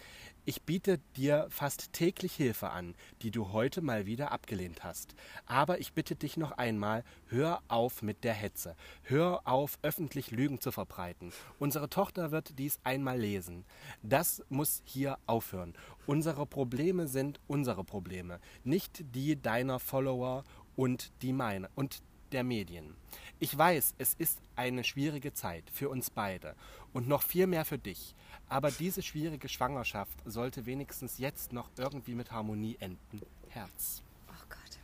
Ich 0.50 0.62
biete 0.62 1.00
dir 1.18 1.46
fast 1.50 1.92
täglich 1.92 2.34
Hilfe 2.34 2.70
an, 2.70 2.96
die 3.22 3.32
du 3.32 3.52
heute 3.52 3.82
mal 3.82 4.06
wieder 4.06 4.32
abgelehnt 4.32 4.86
hast. 4.86 5.14
Aber 5.46 5.82
ich 5.82 5.92
bitte 5.92 6.16
dich 6.16 6.38
noch 6.38 6.54
einmal, 6.54 7.04
hör 7.26 7.62
auf 7.68 8.02
mit 8.02 8.24
der 8.24 8.34
Hetze. 8.34 8.78
Hör 9.02 9.42
auf, 9.44 9.78
öffentlich 9.82 10.32
Lügen 10.32 10.62
zu 10.62 10.72
verbreiten. 10.72 11.34
Unsere 11.60 11.90
Tochter 11.90 12.32
wird 12.32 12.58
dies 12.58 12.80
einmal 12.86 13.20
lesen. 13.20 13.66
Das 14.04 14.42
muss 14.48 14.84
hier 14.86 15.18
aufhören. 15.26 15.74
Unsere 16.06 16.46
Probleme 16.46 17.10
sind 17.10 17.42
unsere 17.48 17.84
Probleme, 17.84 18.40
nicht 18.64 19.04
die 19.14 19.42
deiner 19.42 19.82
Follower 19.82 20.46
und 20.78 21.12
die 21.22 21.34
meine 21.34 21.70
und 21.76 22.02
der 22.32 22.46
Medien. 22.46 22.96
Ich 23.40 23.58
weiß, 23.58 23.96
es 23.98 24.14
ist 24.14 24.40
eine 24.56 24.84
schwierige 24.84 25.34
Zeit 25.34 25.70
für 25.72 25.90
uns 25.90 26.10
beide 26.10 26.56
und 26.94 27.08
noch 27.08 27.24
viel 27.24 27.48
mehr 27.48 27.66
für 27.66 27.78
dich. 27.78 28.16
Aber 28.50 28.72
diese 28.72 29.02
schwierige 29.02 29.50
Schwangerschaft 29.50 30.18
sollte 30.26 30.66
wenigstens 30.66 31.18
jetzt 31.18 31.52
noch 31.52 31.70
irgendwie 31.78 32.16
mit 32.16 32.32
Harmonie 32.32 32.78
enden. 32.80 33.22
Herz. 33.50 34.02
Oh 34.30 34.46
Gott. 34.50 34.80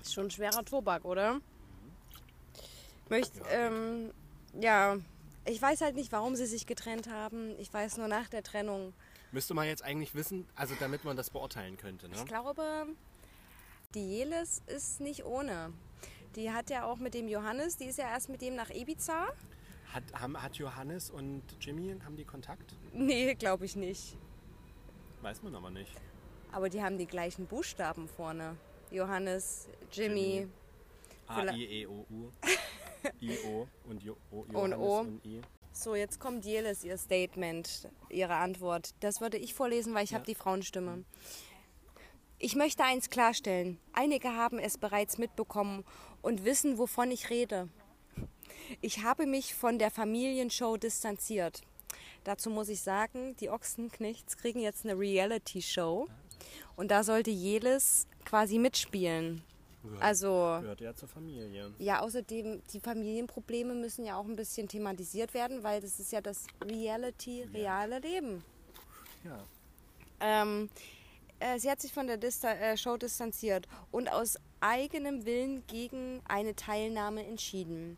Ist 0.00 0.14
schon 0.14 0.26
ein 0.26 0.30
schwerer 0.30 0.64
Tobak, 0.64 1.04
oder? 1.04 1.40
Möcht, 3.08 3.32
ähm, 3.50 4.10
ja, 4.60 4.96
ich 5.44 5.60
weiß 5.60 5.80
halt 5.80 5.96
nicht, 5.96 6.12
warum 6.12 6.36
sie 6.36 6.46
sich 6.46 6.66
getrennt 6.66 7.10
haben. 7.10 7.58
Ich 7.58 7.72
weiß 7.72 7.98
nur 7.98 8.08
nach 8.08 8.28
der 8.28 8.42
Trennung. 8.42 8.92
Müsste 9.32 9.54
man 9.54 9.66
jetzt 9.66 9.82
eigentlich 9.82 10.14
wissen, 10.14 10.46
also 10.54 10.74
damit 10.78 11.04
man 11.04 11.16
das 11.16 11.30
beurteilen 11.30 11.76
könnte, 11.76 12.08
ne? 12.08 12.16
Ich 12.16 12.24
glaube, 12.26 12.86
die 13.94 14.08
Jelis 14.18 14.62
ist 14.66 15.00
nicht 15.00 15.24
ohne. 15.24 15.72
Die 16.36 16.50
hat 16.52 16.70
ja 16.70 16.84
auch 16.84 16.98
mit 16.98 17.14
dem 17.14 17.28
Johannes, 17.28 17.76
die 17.76 17.86
ist 17.86 17.98
ja 17.98 18.08
erst 18.08 18.28
mit 18.28 18.40
dem 18.40 18.54
nach 18.54 18.70
Ibiza. 18.70 19.26
Hat, 19.92 20.04
haben, 20.14 20.40
hat 20.40 20.56
Johannes 20.56 21.10
und 21.10 21.42
Jimmy, 21.60 21.96
haben 22.04 22.16
die 22.16 22.24
Kontakt? 22.24 22.76
Nee, 22.92 23.34
glaube 23.34 23.64
ich 23.64 23.74
nicht. 23.74 24.16
Weiß 25.22 25.42
man 25.42 25.54
aber 25.56 25.70
nicht. 25.70 25.90
Aber 26.52 26.68
die 26.68 26.82
haben 26.82 26.98
die 26.98 27.06
gleichen 27.06 27.46
Buchstaben 27.46 28.08
vorne. 28.08 28.56
Johannes, 28.92 29.68
Jimmy. 29.92 30.46
A, 31.26 31.40
Vielleicht- 31.40 31.58
I, 31.58 31.64
E, 31.82 31.86
O, 31.86 32.06
U. 32.10 32.30
I, 33.20 33.38
O 33.46 33.66
und 33.88 34.02
jo, 34.02 34.16
o, 34.30 34.40
Und 34.40 34.52
Johannes 34.52 34.78
O. 34.78 34.98
und 35.00 35.26
I. 35.26 35.40
So, 35.72 35.94
jetzt 35.94 36.18
kommt 36.20 36.44
Jelis, 36.44 36.84
ihr 36.84 36.98
Statement, 36.98 37.88
ihre 38.08 38.34
Antwort. 38.34 38.90
Das 39.00 39.20
würde 39.20 39.36
ich 39.38 39.54
vorlesen, 39.54 39.94
weil 39.94 40.04
ich 40.04 40.14
habe 40.14 40.24
die 40.26 40.34
Frauenstimme. 40.34 41.04
Ich 42.42 42.56
möchte 42.56 42.82
eins 42.84 43.10
klarstellen. 43.10 43.78
Einige 43.92 44.34
haben 44.34 44.58
es 44.58 44.78
bereits 44.78 45.18
mitbekommen 45.18 45.84
und 46.22 46.46
wissen, 46.46 46.78
wovon 46.78 47.10
ich 47.10 47.28
rede. 47.28 47.68
Ich 48.80 49.02
habe 49.04 49.26
mich 49.26 49.54
von 49.54 49.78
der 49.78 49.90
Familienshow 49.90 50.78
distanziert. 50.78 51.60
Dazu 52.24 52.48
muss 52.48 52.70
ich 52.70 52.80
sagen, 52.80 53.36
die 53.40 53.50
Ochsenknechts 53.50 54.38
kriegen 54.38 54.60
jetzt 54.60 54.86
eine 54.86 54.98
Reality-Show 54.98 56.08
und 56.76 56.90
da 56.90 57.04
sollte 57.04 57.30
Jelis 57.30 58.06
quasi 58.24 58.58
mitspielen. 58.58 59.42
Also 59.98 60.58
Gehört 60.62 60.80
ja 60.80 60.94
zur 60.94 61.08
Familie. 61.08 61.74
ja, 61.78 62.00
außerdem, 62.00 62.62
die 62.72 62.80
Familienprobleme 62.80 63.74
müssen 63.74 64.06
ja 64.06 64.16
auch 64.16 64.26
ein 64.26 64.36
bisschen 64.36 64.66
thematisiert 64.66 65.34
werden, 65.34 65.62
weil 65.62 65.82
das 65.82 66.00
ist 66.00 66.10
ja 66.10 66.22
das 66.22 66.46
Reality, 66.64 67.42
reale 67.52 67.98
Leben. 67.98 68.42
Ja. 69.24 69.44
Ähm, 70.20 70.70
äh, 71.40 71.58
sie 71.58 71.70
hat 71.70 71.80
sich 71.80 71.92
von 71.92 72.06
der 72.06 72.16
Dista 72.16 72.52
äh, 72.52 72.76
Show 72.76 72.96
distanziert 72.96 73.66
und 73.90 74.12
aus 74.12 74.38
eigenem 74.60 75.24
Willen 75.24 75.66
gegen 75.66 76.20
eine 76.28 76.54
Teilnahme 76.54 77.26
entschieden. 77.26 77.96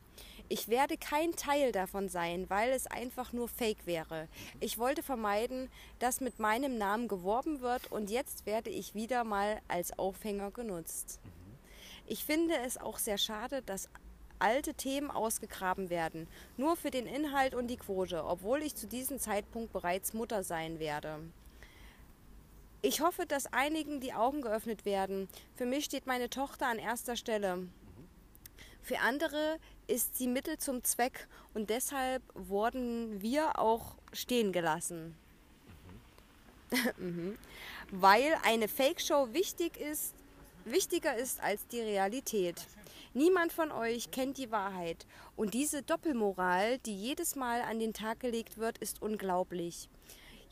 Ich 0.49 0.69
werde 0.69 0.97
kein 0.97 1.33
Teil 1.35 1.73
davon 1.73 2.09
sein, 2.09 2.49
weil 2.49 2.73
es 2.73 2.87
einfach 2.87 3.33
nur 3.33 3.49
Fake 3.49 3.87
wäre. 3.87 4.29
Ich 4.61 4.79
wollte 4.79 5.03
vermeiden, 5.03 5.71
dass 5.99 6.21
mit 6.21 6.39
meinem 6.39 6.79
Namen 6.79 7.09
geworben 7.09 7.61
wird 7.61 7.91
und 7.91 8.11
jetzt 8.11 8.45
werde 8.45 8.71
ich 8.71 8.95
wieder 8.95 9.25
mal 9.25 9.61
als 9.69 9.99
Aufhänger 9.99 10.51
genutzt. 10.51 11.21
Ich 12.07 12.25
finde 12.25 12.57
es 12.67 12.77
auch 12.77 12.99
sehr 12.99 13.19
schade, 13.19 13.63
dass 13.63 13.89
alte 14.39 14.75
Themen 14.75 15.11
ausgegraben 15.11 15.89
werden, 15.89 16.27
nur 16.57 16.77
für 16.77 16.91
den 16.91 17.07
Inhalt 17.07 17.55
und 17.55 17.69
die 17.69 17.77
Quote, 17.77 18.25
obwohl 18.25 18.63
ich 18.63 18.75
zu 18.75 18.87
diesem 18.87 19.19
Zeitpunkt 19.19 19.73
bereits 19.73 20.13
Mutter 20.13 20.43
sein 20.43 20.79
werde. 20.79 21.21
Ich 22.85 23.01
hoffe, 23.01 23.27
dass 23.27 23.53
einigen 23.53 24.01
die 24.01 24.13
Augen 24.13 24.43
geöffnet 24.43 24.85
werden. 24.85 25.29
Für 25.55 25.67
mich 25.67 25.85
steht 25.85 26.09
meine 26.09 26.29
Tochter 26.29 26.67
an 26.67 26.81
erster 26.81 27.15
Stelle. 27.15 27.69
Für 28.83 28.99
andere 28.99 29.59
ist 29.87 30.17
sie 30.17 30.27
Mittel 30.27 30.59
zum 30.59 30.83
Zweck 30.83 31.29
und 31.55 31.71
deshalb 31.71 32.25
wurden 32.35 33.23
wir 33.23 33.61
auch 33.61 33.95
stehen 34.13 34.51
gelassen. 34.51 35.15
Mhm. 36.99 37.39
Weil 37.93 38.37
eine 38.45 38.67
Fake-Show 38.67 39.29
wichtig 39.33 39.77
ist, 39.77 40.15
wichtiger 40.65 41.17
ist 41.17 41.41
als 41.41 41.69
die 41.69 41.81
Realität. 41.81 42.57
Niemand 43.15 43.53
von 43.53 43.71
euch 43.71 44.11
kennt 44.11 44.39
die 44.39 44.51
Wahrheit 44.51 45.07
und 45.37 45.55
diese 45.55 45.83
Doppelmoral, 45.83 46.79
die 46.79 46.97
jedes 46.97 47.37
Mal 47.37 47.61
an 47.61 47.79
den 47.79 47.93
Tag 47.93 48.19
gelegt 48.19 48.59
wird, 48.59 48.79
ist 48.79 49.01
unglaublich. 49.01 49.89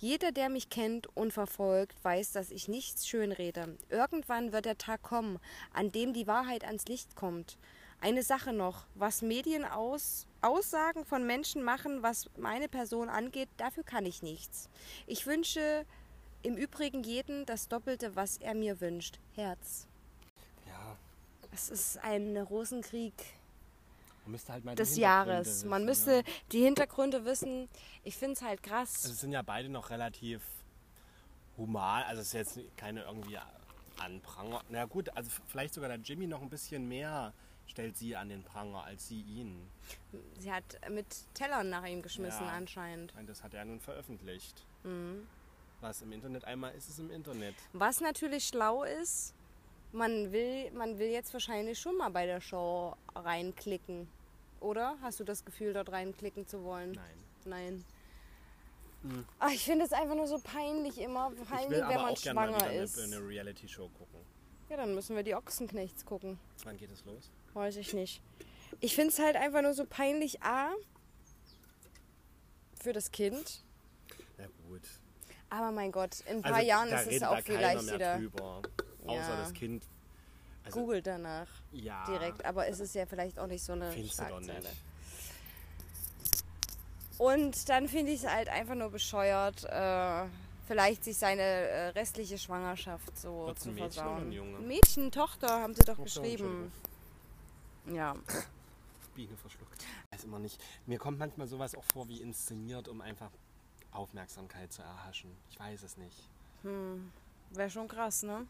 Jeder, 0.00 0.32
der 0.32 0.48
mich 0.48 0.70
kennt 0.70 1.14
und 1.14 1.30
verfolgt, 1.30 2.02
weiß, 2.02 2.32
dass 2.32 2.50
ich 2.50 2.68
nichts 2.68 3.06
schönrede. 3.06 3.76
Irgendwann 3.90 4.50
wird 4.50 4.64
der 4.64 4.78
Tag 4.78 5.02
kommen, 5.02 5.38
an 5.74 5.92
dem 5.92 6.14
die 6.14 6.26
Wahrheit 6.26 6.64
ans 6.64 6.86
Licht 6.86 7.16
kommt. 7.16 7.58
Eine 8.00 8.22
Sache 8.22 8.54
noch, 8.54 8.86
was 8.94 9.20
Medien 9.20 9.62
aus, 9.62 10.26
Aussagen 10.40 11.04
von 11.04 11.26
Menschen 11.26 11.62
machen, 11.62 12.02
was 12.02 12.30
meine 12.38 12.66
Person 12.66 13.10
angeht, 13.10 13.50
dafür 13.58 13.82
kann 13.84 14.06
ich 14.06 14.22
nichts. 14.22 14.70
Ich 15.06 15.26
wünsche 15.26 15.84
im 16.42 16.56
Übrigen 16.56 17.02
jeden 17.02 17.44
das 17.44 17.68
Doppelte, 17.68 18.16
was 18.16 18.38
er 18.38 18.54
mir 18.54 18.80
wünscht. 18.80 19.18
Herz. 19.34 19.86
Ja. 20.66 20.96
Es 21.52 21.68
ist 21.68 21.98
ein 21.98 22.38
Rosenkrieg 22.38 23.12
halt 24.48 24.64
mal 24.64 24.72
die 24.72 24.76
des 24.76 24.94
Hintergründe 24.94 25.32
Jahres. 25.32 25.46
wissen, 25.48 25.68
Man 25.68 25.82
ja. 25.82 25.86
müsste 25.86 26.24
die 26.52 26.62
Hintergründe 26.62 27.24
wissen. 27.24 27.68
Ich 28.04 28.16
finde 28.16 28.34
es 28.34 28.42
halt 28.42 28.62
krass. 28.62 28.94
Also 28.96 29.10
es 29.12 29.20
sind 29.20 29.32
ja 29.32 29.42
beide 29.42 29.68
noch 29.68 29.90
relativ 29.90 30.42
human, 31.56 32.02
also 32.04 32.20
es 32.22 32.28
ist 32.28 32.32
jetzt 32.32 32.76
keine 32.76 33.02
irgendwie 33.02 33.38
an 33.98 34.20
Pranger. 34.22 34.62
Na 34.70 34.84
gut, 34.86 35.14
also 35.16 35.30
vielleicht 35.48 35.74
sogar 35.74 35.88
der 35.90 35.98
Jimmy 35.98 36.26
noch 36.26 36.40
ein 36.40 36.48
bisschen 36.48 36.88
mehr 36.88 37.32
stellt 37.66 37.96
sie 37.96 38.16
an 38.16 38.28
den 38.28 38.42
Pranger 38.42 38.82
als 38.82 39.06
sie 39.06 39.20
ihn. 39.22 39.68
Sie 40.38 40.52
hat 40.52 40.64
mit 40.90 41.06
Tellern 41.34 41.68
nach 41.70 41.86
ihm 41.86 42.02
geschmissen 42.02 42.46
Ja. 42.46 42.52
anscheinend. 42.52 43.14
Und 43.16 43.28
das 43.28 43.44
hat 43.44 43.54
er 43.54 43.64
nun 43.64 43.78
veröffentlicht. 43.80 44.66
Mhm. 44.82 45.26
Was 45.80 46.02
im 46.02 46.12
Internet 46.12 46.44
einmal 46.44 46.72
ist, 46.74 46.88
ist 46.88 46.98
im 46.98 47.10
Internet. 47.10 47.54
Was 47.72 48.00
natürlich 48.00 48.48
schlau 48.48 48.82
ist, 48.82 49.34
man 49.92 50.32
will, 50.32 50.70
man 50.72 50.98
will 50.98 51.08
jetzt 51.08 51.32
wahrscheinlich 51.32 51.78
schon 51.78 51.96
mal 51.96 52.10
bei 52.10 52.26
der 52.26 52.40
Show 52.40 52.96
reinklicken. 53.14 54.08
Oder? 54.60 54.96
Hast 55.02 55.18
du 55.20 55.24
das 55.24 55.44
Gefühl, 55.44 55.72
dort 55.72 55.90
reinklicken 55.90 56.46
zu 56.46 56.62
wollen? 56.64 56.92
Nein. 56.92 57.84
Nein. 59.02 59.24
Ach, 59.38 59.50
ich 59.50 59.64
finde 59.64 59.86
es 59.86 59.92
einfach 59.92 60.14
nur 60.14 60.26
so 60.26 60.38
peinlich 60.38 60.98
immer, 60.98 61.32
Ich 61.32 61.70
will 61.70 61.80
wenn 61.88 61.94
man 62.02 62.16
schwanger 62.16 62.70
ist. 62.72 62.98
eine, 62.98 63.16
eine 63.16 63.26
Reality-Show 63.26 63.88
gucken. 63.88 64.20
Ja, 64.68 64.76
dann 64.76 64.94
müssen 64.94 65.16
wir 65.16 65.22
die 65.22 65.34
Ochsenknechts 65.34 66.04
gucken. 66.04 66.38
Wann 66.64 66.76
geht 66.76 66.90
es 66.92 67.04
los? 67.06 67.30
Weiß 67.54 67.76
ich 67.76 67.94
nicht. 67.94 68.22
Ich 68.80 68.94
finde 68.94 69.08
es 69.10 69.18
halt 69.18 69.36
einfach 69.36 69.62
nur 69.62 69.72
so 69.72 69.84
peinlich, 69.86 70.42
A, 70.42 70.72
für 72.80 72.92
das 72.92 73.10
Kind. 73.10 73.64
Na 74.38 74.44
gut. 74.68 74.82
Aber 75.48 75.72
mein 75.72 75.90
Gott, 75.90 76.20
in 76.26 76.36
ein 76.36 76.42
paar 76.42 76.54
Also, 76.56 76.66
Jahren 76.68 76.88
ist 76.90 77.06
es 77.10 77.22
auch 77.22 77.40
vielleicht 77.40 77.92
wieder. 77.92 78.18
drüber. 78.18 78.62
Außer 79.06 79.14
Ja. 79.16 79.36
das 79.40 79.52
Kind. 79.54 79.84
Also, 80.64 80.80
Googelt 80.80 81.06
danach 81.06 81.48
Ja. 81.72 82.04
direkt. 82.06 82.44
Aber 82.44 82.66
es 82.68 82.80
ist 82.80 82.94
ja 82.94 83.06
vielleicht 83.06 83.38
auch 83.38 83.46
nicht 83.46 83.64
so 83.64 83.72
eine 83.72 83.92
Schlagzeile. 83.92 84.68
Und 87.18 87.68
dann 87.68 87.88
finde 87.88 88.12
ich 88.12 88.22
es 88.24 88.30
halt 88.30 88.48
einfach 88.48 88.74
nur 88.74 88.90
bescheuert, 88.90 89.64
äh, 89.64 90.26
vielleicht 90.66 91.04
sich 91.04 91.18
seine 91.18 91.42
äh, 91.42 91.88
restliche 91.88 92.38
Schwangerschaft 92.38 93.18
so 93.18 93.46
Wird's 93.46 93.62
zu 93.62 93.68
ein 93.70 93.74
Mädchen 93.74 93.92
versauen. 93.92 94.16
oder 94.16 94.26
ein 94.26 94.32
Junge? 94.32 94.58
Mädchen, 94.60 95.10
Tochter, 95.12 95.60
haben 95.60 95.74
sie 95.74 95.84
doch 95.84 95.96
so, 95.98 96.02
geschrieben. 96.04 96.72
Ja. 97.86 98.14
Biene 99.14 99.36
verschluckt. 99.36 99.82
Ich 100.06 100.12
weiß 100.18 100.24
immer 100.24 100.38
nicht. 100.38 100.62
Mir 100.86 100.98
kommt 100.98 101.18
manchmal 101.18 101.46
sowas 101.46 101.74
auch 101.74 101.84
vor 101.84 102.08
wie 102.08 102.22
inszeniert, 102.22 102.88
um 102.88 103.00
einfach 103.02 103.30
Aufmerksamkeit 103.92 104.72
zu 104.72 104.82
erhaschen. 104.82 105.30
Ich 105.50 105.58
weiß 105.58 105.82
es 105.82 105.96
nicht. 105.98 106.28
Wäre 106.62 107.68
schon 107.70 107.88
krass, 107.88 108.22
ne? 108.22 108.46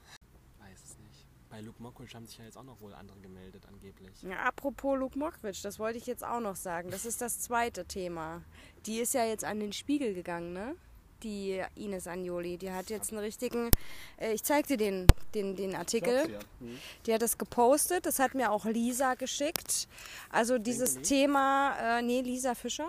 Bei 1.51 1.61
Luke 1.61 1.83
Mockridge 1.83 2.15
haben 2.15 2.27
sich 2.27 2.39
ja 2.39 2.45
jetzt 2.45 2.57
auch 2.57 2.63
noch 2.63 2.81
wohl 2.81 2.95
andere 2.95 3.19
gemeldet, 3.21 3.67
angeblich. 3.67 4.23
Ja, 4.23 4.39
apropos 4.39 4.97
Luke 4.99 5.19
Mockridge, 5.19 5.59
das 5.63 5.79
wollte 5.79 5.99
ich 5.99 6.07
jetzt 6.07 6.25
auch 6.25 6.41
noch 6.41 6.57
sagen. 6.57 6.91
Das 6.91 7.05
ist 7.05 7.21
das 7.21 7.41
zweite 7.41 7.85
Thema. 7.85 8.43
Die 8.87 9.01
ist 9.01 9.15
ja 9.15 9.25
jetzt 9.25 9.45
an 9.45 9.59
den 9.59 9.73
Spiegel 9.73 10.15
gegangen, 10.15 10.53
ne? 10.53 10.77
die 11.23 11.63
Ines 11.77 12.07
Agnoli. 12.07 12.57
Die 12.57 12.71
hat 12.71 12.91
jetzt 12.91 13.13
einen 13.13 13.21
richtigen, 13.21 13.71
äh, 14.19 14.33
ich 14.33 14.43
zeig 14.43 14.67
dir 14.67 14.77
den, 14.77 15.07
den, 15.35 15.57
den 15.57 15.75
Artikel. 15.75 16.31
Ja. 16.31 16.39
Mhm. 16.61 16.79
Die 17.07 17.15
hat 17.15 17.23
es 17.23 17.39
gepostet, 17.39 18.07
das 18.07 18.19
hat 18.19 18.35
mir 18.35 18.51
auch 18.51 18.65
Lisa 18.65 19.15
geschickt. 19.15 19.89
Also 20.31 20.59
dieses? 20.59 21.01
Thema, 21.03 21.99
äh, 21.99 22.03
nee, 22.03 22.21
Lisa 22.21 22.55
Fischer. 22.55 22.89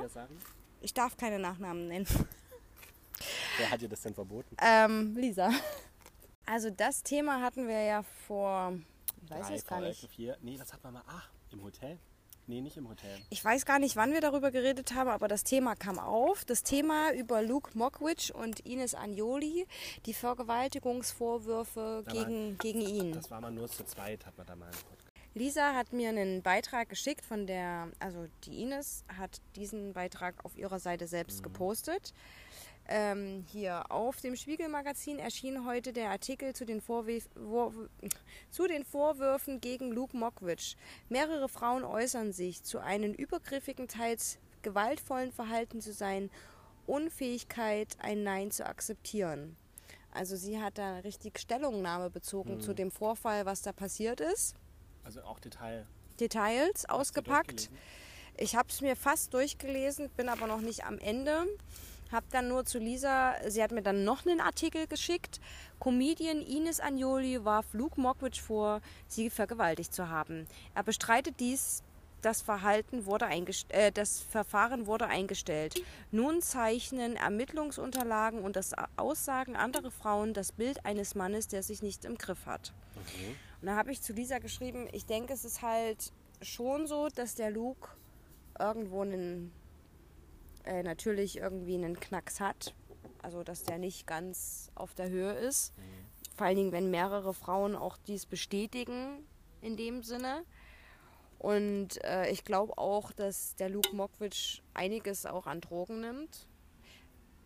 Ich 0.82 0.94
darf 0.94 1.18
keine 1.18 1.40
Nachnamen 1.40 1.88
nennen. 1.88 2.08
Wer 3.58 3.70
hat 3.70 3.82
dir 3.82 3.90
das 3.90 4.02
denn 4.02 4.14
verboten? 4.14 4.56
Ähm, 4.62 5.16
Lisa. 5.16 5.52
Also 6.52 6.70
das 6.70 7.02
Thema 7.02 7.42
hatten 7.42 7.66
wir 7.70 7.82
ja 7.82 8.04
vor, 8.28 8.74
ich 9.24 9.30
weiß 9.32 9.48
Drei 9.48 9.56
es 9.56 9.66
gar 9.66 9.80
nicht. 9.80 10.10
Vier. 10.10 10.38
Nee, 10.42 10.58
das 10.58 10.74
hat 10.74 10.84
man 10.84 10.96
mal. 10.96 11.04
Ach, 11.08 11.30
im 11.52 11.64
Hotel? 11.64 11.98
Nee, 12.46 12.60
nicht 12.60 12.76
im 12.76 12.90
Hotel. 12.90 13.18
Ich 13.30 13.42
weiß 13.46 13.66
gar 13.66 13.80
nicht, 13.80 13.96
wann 13.96 14.12
wir 14.12 14.20
darüber 14.20 14.52
geredet 14.52 14.94
haben, 14.94 15.10
aber 15.10 15.30
das 15.30 15.46
Thema 15.46 15.76
kam 15.76 15.98
auf. 15.98 16.44
Das 16.44 16.64
Thema 16.64 17.14
über 17.14 17.42
Luke 17.42 17.70
Mockridge 17.78 18.34
und 18.34 18.60
Ines 18.66 18.96
Agnoli, 18.96 19.66
die 20.06 20.14
Vergewaltigungsvorwürfe 20.14 22.04
Da 22.06 22.14
war- 22.14 22.26
gegen, 22.26 22.58
gegen 22.58 22.82
ihn. 22.82 23.14
Das 23.14 23.32
war 23.32 23.40
mal 23.40 23.52
nur 23.52 23.70
zu 23.70 23.86
zweit, 23.86 24.26
hat 24.26 24.38
man 24.38 24.46
da 24.46 24.56
mal 24.58 24.66
einen 24.66 24.74
Podcast. 24.74 25.08
Lisa 25.34 25.74
hat 25.74 25.94
mir 25.94 26.10
einen 26.10 26.42
Beitrag 26.42 26.90
geschickt 26.90 27.24
von 27.24 27.48
der, 27.48 27.88
also 28.00 28.28
die 28.44 28.62
Ines 28.62 29.06
hat 29.18 29.40
diesen 29.56 29.94
Beitrag 29.94 30.44
auf 30.44 30.58
ihrer 30.58 30.80
Seite 30.80 31.08
selbst 31.08 31.42
gepostet. 31.44 32.14
Ähm, 32.94 33.46
hier 33.50 33.90
auf 33.90 34.20
dem 34.20 34.36
Spiegelmagazin 34.36 35.18
erschien 35.18 35.66
heute 35.66 35.94
der 35.94 36.10
Artikel 36.10 36.54
zu 36.54 36.66
den, 36.66 36.82
Vorwürf 36.82 37.30
zu 38.50 38.68
den 38.68 38.84
Vorwürfen 38.84 39.62
gegen 39.62 39.94
Luke 39.94 40.18
Mockridge. 40.18 40.76
Mehrere 41.08 41.48
Frauen 41.48 41.86
äußern 41.86 42.34
sich 42.34 42.64
zu 42.64 42.80
einem 42.80 43.14
übergriffigen, 43.14 43.88
teils 43.88 44.40
gewaltvollen 44.62 45.32
Verhalten 45.32 45.80
zu 45.80 45.94
sein, 45.94 46.30
Unfähigkeit, 46.86 47.96
ein 48.00 48.24
Nein 48.24 48.52
zu 48.52 48.66
akzeptieren. 48.66 49.56
Also 50.12 50.36
sie 50.36 50.62
hat 50.62 50.78
da 50.78 50.98
richtig 51.00 51.40
Stellungnahme 51.40 52.10
bezogen 52.10 52.60
zu 52.60 52.74
dem 52.74 52.92
Vorfall, 52.92 53.46
was 53.46 53.62
da 53.62 53.72
passiert 53.72 54.20
ist. 54.20 54.58
Also 55.06 55.22
auch 55.22 55.40
Detail. 55.40 55.88
Details 56.20 56.84
Hast 56.84 56.90
ausgepackt. 56.90 57.70
Ich 58.38 58.58
habe 58.58 58.68
es 58.70 58.82
mir 58.82 58.98
fast 58.98 59.34
durchgelesen, 59.34 60.10
bin 60.18 60.28
aber 60.28 60.48
noch 60.48 60.60
nicht 60.60 60.84
am 60.84 61.00
Ende. 61.00 61.46
Hab 62.12 62.30
dann 62.32 62.50
nur 62.50 62.66
zu 62.66 62.78
Lisa, 62.78 63.36
sie 63.48 63.64
hat 63.64 63.72
mir 63.72 63.82
dann 63.82 64.04
noch 64.04 64.26
einen 64.26 64.42
Artikel 64.42 64.88
geschickt. 64.88 65.40
Comedian 65.80 66.42
Ines 66.42 66.80
Agnoli 66.80 67.44
warf 67.46 67.74
Luke 67.74 68.00
Mockridge 68.00 68.42
vor, 68.42 68.82
sie 69.08 69.30
vergewaltigt 69.30 69.94
zu 69.94 70.10
haben. 70.10 70.48
Er 70.76 70.84
bestreitet 70.84 71.40
dies. 71.40 71.84
Das, 72.22 72.44
Verhalten 72.44 73.08
wurde 73.08 73.26
äh, 73.70 73.92
das 73.92 74.20
Verfahren 74.20 74.86
wurde 74.86 75.08
eingestellt. 75.08 75.82
Nun 76.12 76.42
zeichnen 76.42 77.16
Ermittlungsunterlagen 77.16 78.44
und 78.44 78.56
das 78.56 78.74
Aussagen 78.96 79.56
anderer 79.56 79.90
Frauen 79.90 80.36
das 80.36 80.52
Bild 80.52 80.86
eines 80.86 81.16
Mannes, 81.16 81.48
der 81.48 81.64
sich 81.64 81.82
nicht 81.82 82.06
im 82.06 82.20
Griff 82.20 82.46
hat. 82.46 82.74
Und 83.62 83.68
da 83.68 83.76
habe 83.76 83.92
ich 83.92 84.02
zu 84.02 84.14
Lisa 84.14 84.38
geschrieben, 84.38 84.88
ich 84.92 85.06
denke, 85.06 85.34
es 85.34 85.46
ist 85.46 85.64
halt 85.64 86.12
schon 86.42 86.86
so, 86.86 87.08
dass 87.08 87.36
der 87.36 87.50
Luke 87.50 87.90
irgendwo 88.60 89.02
einen, 89.02 89.52
äh, 90.66 90.84
natürlich 90.84 91.38
irgendwie 91.38 91.76
einen 91.76 92.00
Knacks 92.00 92.40
hat. 92.40 92.74
Also, 93.22 93.44
dass 93.44 93.64
der 93.64 93.78
nicht 93.78 94.08
ganz 94.08 94.72
auf 94.76 94.94
der 94.96 95.10
Höhe 95.10 95.34
ist. 95.34 95.74
Vor 96.36 96.48
allen 96.48 96.56
Dingen, 96.56 96.72
wenn 96.72 96.90
mehrere 96.90 97.34
Frauen 97.34 97.76
auch 97.76 97.98
dies 98.08 98.26
bestätigen, 98.26 99.26
in 99.62 99.78
dem 99.78 100.02
Sinne. 100.02 100.44
Und 101.38 102.04
äh, 102.04 102.30
ich 102.30 102.44
glaube 102.44 102.78
auch, 102.78 103.12
dass 103.12 103.56
der 103.56 103.70
Luke 103.70 103.96
Mockridge 103.96 104.62
einiges 104.74 105.26
auch 105.26 105.48
an 105.48 105.62
Drogen 105.62 106.02
nimmt. 106.02 106.48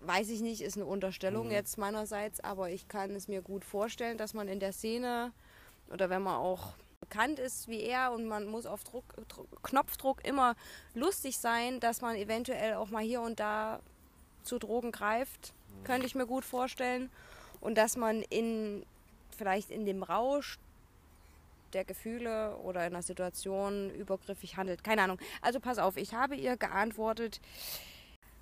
Weiß 0.02 0.30
ich 0.30 0.42
nicht, 0.42 0.62
ist 0.62 0.76
eine 0.76 0.86
Unterstellung 0.86 1.50
jetzt 1.50 1.78
meinerseits, 1.78 2.40
aber 2.42 2.70
ich 2.70 2.88
kann 2.88 3.12
es 3.12 3.28
mir 3.28 3.42
gut 3.42 3.66
vorstellen, 3.66 4.18
dass 4.18 4.34
man 4.34 4.48
in 4.48 4.60
der 4.60 4.74
Szene 4.74 5.32
oder 5.90 6.10
wenn 6.10 6.22
man 6.22 6.36
auch 6.36 6.74
bekannt 7.10 7.40
ist 7.40 7.68
wie 7.68 7.82
er 7.82 8.12
und 8.12 8.26
man 8.26 8.46
muss 8.48 8.66
auf 8.66 8.84
Druck, 8.84 9.06
Dr- 9.28 9.46
Knopfdruck 9.64 10.26
immer 10.26 10.56
lustig 10.94 11.38
sein, 11.38 11.80
dass 11.80 12.02
man 12.02 12.16
eventuell 12.16 12.76
auch 12.76 12.90
mal 12.90 13.04
hier 13.04 13.22
und 13.22 13.40
da 13.40 13.80
zu 14.44 14.60
Drogen 14.60 14.92
greift, 14.92 15.54
könnte 15.84 16.06
ich 16.08 16.16
mir 16.16 16.26
gut 16.26 16.46
vorstellen. 16.46 17.10
Und 17.62 17.78
dass 17.78 17.98
man 17.98 18.22
in 18.22 18.86
vielleicht 19.38 19.72
in 19.72 19.86
dem 19.86 20.04
Rausch 20.04 20.60
der 21.74 21.84
Gefühle 21.84 22.56
oder 22.58 22.86
in 22.86 22.94
einer 22.94 23.02
Situation 23.02 23.90
übergriffig 23.90 24.56
handelt. 24.56 24.84
Keine 24.84 25.02
Ahnung. 25.02 25.20
Also 25.42 25.60
pass 25.60 25.78
auf, 25.78 25.98
ich 25.98 26.14
habe 26.14 26.36
ihr 26.36 26.58
geantwortet, 26.58 27.42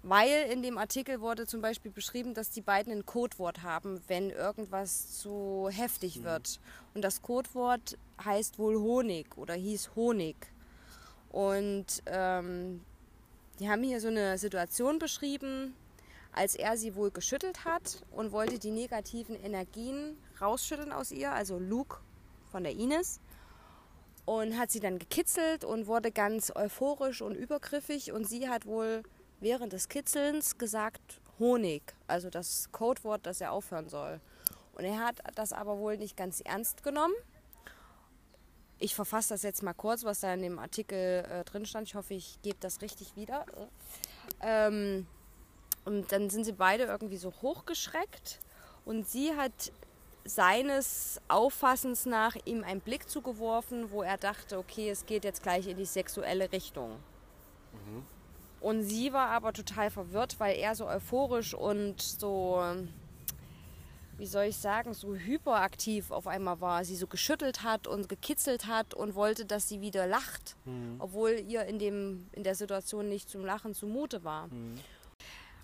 weil 0.04 0.52
in 0.52 0.62
dem 0.62 0.78
Artikel 0.78 1.22
wurde 1.22 1.48
zum 1.48 1.62
Beispiel 1.62 1.90
beschrieben, 1.90 2.34
dass 2.34 2.50
die 2.50 2.62
beiden 2.62 2.92
ein 2.92 3.06
Codewort 3.06 3.64
haben, 3.64 4.02
wenn 4.08 4.30
irgendwas 4.30 5.18
zu 5.18 5.70
heftig 5.72 6.24
wird. 6.24 6.60
Und 6.94 7.04
das 7.04 7.22
Codewort 7.22 7.98
heißt 8.24 8.60
wohl 8.60 8.76
Honig 8.78 9.38
oder 9.38 9.54
hieß 9.54 9.92
Honig. 9.96 10.36
Und 11.30 12.04
ähm, 12.06 12.84
die 13.60 13.70
haben 13.70 13.82
hier 13.82 14.02
so 14.02 14.10
eine 14.10 14.38
Situation 14.38 15.00
beschrieben, 15.00 15.74
als 16.34 16.56
er 16.56 16.76
sie 16.76 16.96
wohl 16.96 17.12
geschüttelt 17.12 17.64
hat 17.64 18.04
und 18.12 18.34
wollte 18.34 18.60
die 18.60 18.72
negativen 18.72 19.36
Energien 19.42 20.18
rausschütteln 20.42 20.92
aus 20.92 21.12
ihr, 21.12 21.32
also 21.32 21.60
Luke 21.60 22.00
von 22.52 22.64
der 22.64 22.74
Ines. 22.74 23.22
Und 24.26 24.58
hat 24.58 24.72
sie 24.72 24.80
dann 24.80 25.00
gekitzelt 25.00 25.64
und 25.64 25.88
wurde 25.88 26.12
ganz 26.12 26.52
euphorisch 26.56 27.22
und 27.22 27.36
übergriffig. 27.36 28.12
Und 28.12 28.28
sie 28.28 28.48
hat 28.48 28.66
wohl 28.66 29.04
während 29.44 29.74
des 29.74 29.90
Kitzelns 29.90 30.58
gesagt 30.58 31.22
Honig, 31.38 31.94
also 32.08 32.30
das 32.30 32.72
Codewort, 32.72 33.26
dass 33.26 33.42
er 33.42 33.52
aufhören 33.52 33.90
soll. 33.90 34.20
Und 34.74 34.86
er 34.86 35.00
hat 35.00 35.18
das 35.36 35.52
aber 35.54 35.78
wohl 35.78 35.98
nicht 35.98 36.18
ganz 36.18 36.42
ernst 36.42 36.82
genommen. 36.82 37.14
Ich 38.80 38.96
verfasse 38.96 39.34
das 39.34 39.44
jetzt 39.44 39.62
mal 39.62 39.74
kurz, 39.74 40.04
was 40.04 40.22
da 40.22 40.34
in 40.34 40.42
dem 40.42 40.60
Artikel 40.60 41.26
äh, 41.30 41.44
drin 41.44 41.66
stand. 41.66 41.88
Ich 41.88 41.96
hoffe, 41.96 42.14
ich 42.14 42.42
gebe 42.42 42.58
das 42.60 42.82
richtig 42.82 43.16
wieder. 43.16 43.46
Ähm, 44.42 45.06
und 45.86 46.12
dann 46.12 46.30
sind 46.30 46.46
sie 46.46 46.54
beide 46.54 46.86
irgendwie 46.86 47.18
so 47.18 47.32
hochgeschreckt. 47.42 48.40
Und 48.86 49.08
sie 49.08 49.36
hat 49.36 49.72
seines 50.26 51.22
Auffassens 51.28 52.06
nach 52.06 52.36
ihm 52.46 52.64
einen 52.64 52.82
Blick 52.82 53.10
zugeworfen, 53.10 53.92
wo 53.92 54.04
er 54.04 54.18
dachte, 54.18 54.58
okay, 54.58 54.90
es 54.90 55.06
geht 55.06 55.26
jetzt 55.26 55.44
gleich 55.44 55.68
in 55.68 55.78
die 55.78 55.86
sexuelle 55.86 56.52
Richtung. 56.52 56.98
Und 58.64 58.82
sie 58.82 59.12
war 59.12 59.28
aber 59.28 59.52
total 59.52 59.92
verwirrt, 59.92 60.40
weil 60.40 60.56
er 60.56 60.74
so 60.74 60.88
euphorisch 60.88 61.54
und 61.54 62.02
so, 62.02 62.64
wie 64.18 64.26
soll 64.26 64.46
ich 64.46 64.56
sagen, 64.56 64.94
so 64.94 65.16
hyperaktiv 65.16 66.12
auf 66.12 66.28
einmal 66.28 66.62
war. 66.62 66.86
Sie 66.86 66.96
so 66.96 67.06
geschüttelt 67.08 67.64
hat 67.64 67.88
und 67.88 68.08
gekitzelt 68.08 68.68
hat 68.68 68.94
und 68.94 69.16
wollte, 69.16 69.44
dass 69.46 69.68
sie 69.68 69.82
wieder 69.82 70.08
lacht, 70.08 70.56
obwohl 71.00 71.44
ihr 71.46 71.66
in, 71.66 71.78
dem, 71.78 72.28
in 72.32 72.44
der 72.44 72.56
Situation 72.56 73.10
nicht 73.10 73.30
zum 73.30 73.44
Lachen 73.44 73.74
zumute 73.74 74.24
war. 74.24 74.48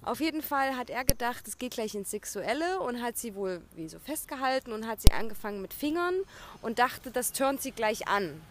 Auf 0.02 0.22
jeden 0.22 0.42
Fall 0.42 0.78
hat 0.78 0.90
er 0.90 1.04
gedacht, 1.04 1.46
es 1.46 1.58
geht 1.58 1.74
gleich 1.74 1.94
ins 1.94 2.12
Sexuelle 2.12 2.80
und 2.80 3.02
hat 3.02 3.18
sie 3.18 3.36
wohl 3.36 3.62
wie 3.76 3.90
so 3.90 4.00
festgehalten 4.00 4.72
und 4.72 4.88
hat 4.88 5.02
sie 5.02 5.12
angefangen 5.12 5.62
mit 5.62 5.74
Fingern 5.74 6.16
und 6.62 6.80
dachte, 6.80 7.12
das 7.12 7.34
turnt 7.34 7.62
sie 7.62 7.72
gleich 7.72 8.08
an. 8.08 8.42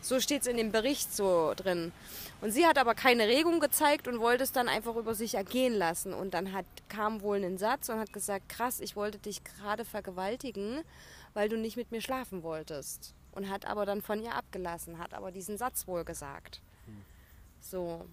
So 0.00 0.20
steht 0.20 0.42
es 0.42 0.46
in 0.48 0.56
dem 0.56 0.72
Bericht 0.72 1.14
so 1.14 1.52
drin. 1.54 1.92
Und 2.40 2.50
sie 2.50 2.66
hat 2.66 2.78
aber 2.78 2.94
keine 2.94 3.28
Regung 3.28 3.60
gezeigt 3.60 4.08
und 4.08 4.20
wollte 4.20 4.44
es 4.44 4.52
dann 4.52 4.68
einfach 4.68 4.96
über 4.96 5.14
sich 5.14 5.34
ergehen 5.34 5.74
lassen. 5.74 6.12
Und 6.12 6.34
dann 6.34 6.52
hat, 6.52 6.66
kam 6.88 7.22
wohl 7.22 7.42
ein 7.42 7.58
Satz 7.58 7.88
und 7.88 7.98
hat 7.98 8.12
gesagt, 8.12 8.48
krass, 8.48 8.80
ich 8.80 8.94
wollte 8.94 9.18
dich 9.18 9.42
gerade 9.42 9.84
vergewaltigen, 9.84 10.82
weil 11.34 11.48
du 11.48 11.56
nicht 11.56 11.76
mit 11.76 11.90
mir 11.90 12.00
schlafen 12.00 12.42
wolltest. 12.42 13.14
Und 13.32 13.50
hat 13.50 13.66
aber 13.66 13.86
dann 13.86 14.02
von 14.02 14.22
ihr 14.22 14.34
abgelassen, 14.34 14.98
hat 14.98 15.14
aber 15.14 15.30
diesen 15.30 15.58
Satz 15.58 15.86
wohl 15.86 16.04
gesagt. 16.04 16.60
So, 17.60 18.06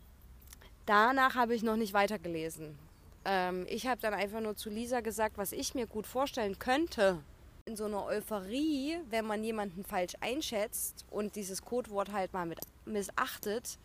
Danach 0.86 1.36
habe 1.36 1.56
ich 1.56 1.64
noch 1.64 1.78
nicht 1.78 1.94
weitergelesen. 1.94 2.78
Ähm, 3.26 3.66
ich 3.70 3.88
habe 3.88 4.02
dann 4.02 4.14
einfach 4.14 4.42
nur 4.42 4.56
zu 4.56 4.70
Lisa 4.70 5.00
gesagt, 5.00 5.38
was 5.38 5.54
ich 5.54 5.76
mir 5.76 5.88
gut 5.88 6.06
vorstellen 6.06 6.60
könnte. 6.60 7.20
In 7.66 7.78
so 7.78 7.86
einer 7.86 8.04
Euphorie, 8.04 8.98
wenn 9.10 9.26
man 9.26 9.42
jemanden 9.44 9.86
falsch 9.86 10.14
einschätzt 10.20 11.06
und 11.10 11.38
dieses 11.38 11.62
Codewort 11.62 12.12
halt 12.12 12.34
mal 12.34 12.46
mit 12.46 12.60
missachtet, 12.86 13.78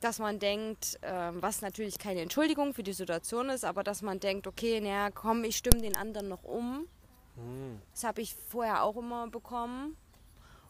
dass 0.00 0.18
man 0.18 0.38
denkt, 0.38 0.98
ähm, 1.02 1.42
was 1.42 1.60
natürlich 1.60 1.98
keine 1.98 2.20
Entschuldigung 2.20 2.72
für 2.74 2.82
die 2.82 2.92
Situation 2.92 3.48
ist, 3.50 3.64
aber 3.64 3.82
dass 3.82 4.02
man 4.02 4.20
denkt, 4.20 4.46
okay, 4.46 4.80
naja, 4.80 5.10
komm, 5.10 5.44
ich 5.44 5.56
stimme 5.56 5.80
den 5.82 5.96
anderen 5.96 6.28
noch 6.28 6.44
um. 6.44 6.86
Das 7.92 8.02
habe 8.04 8.20
ich 8.20 8.34
vorher 8.34 8.82
auch 8.82 8.96
immer 8.96 9.28
bekommen. 9.28 9.96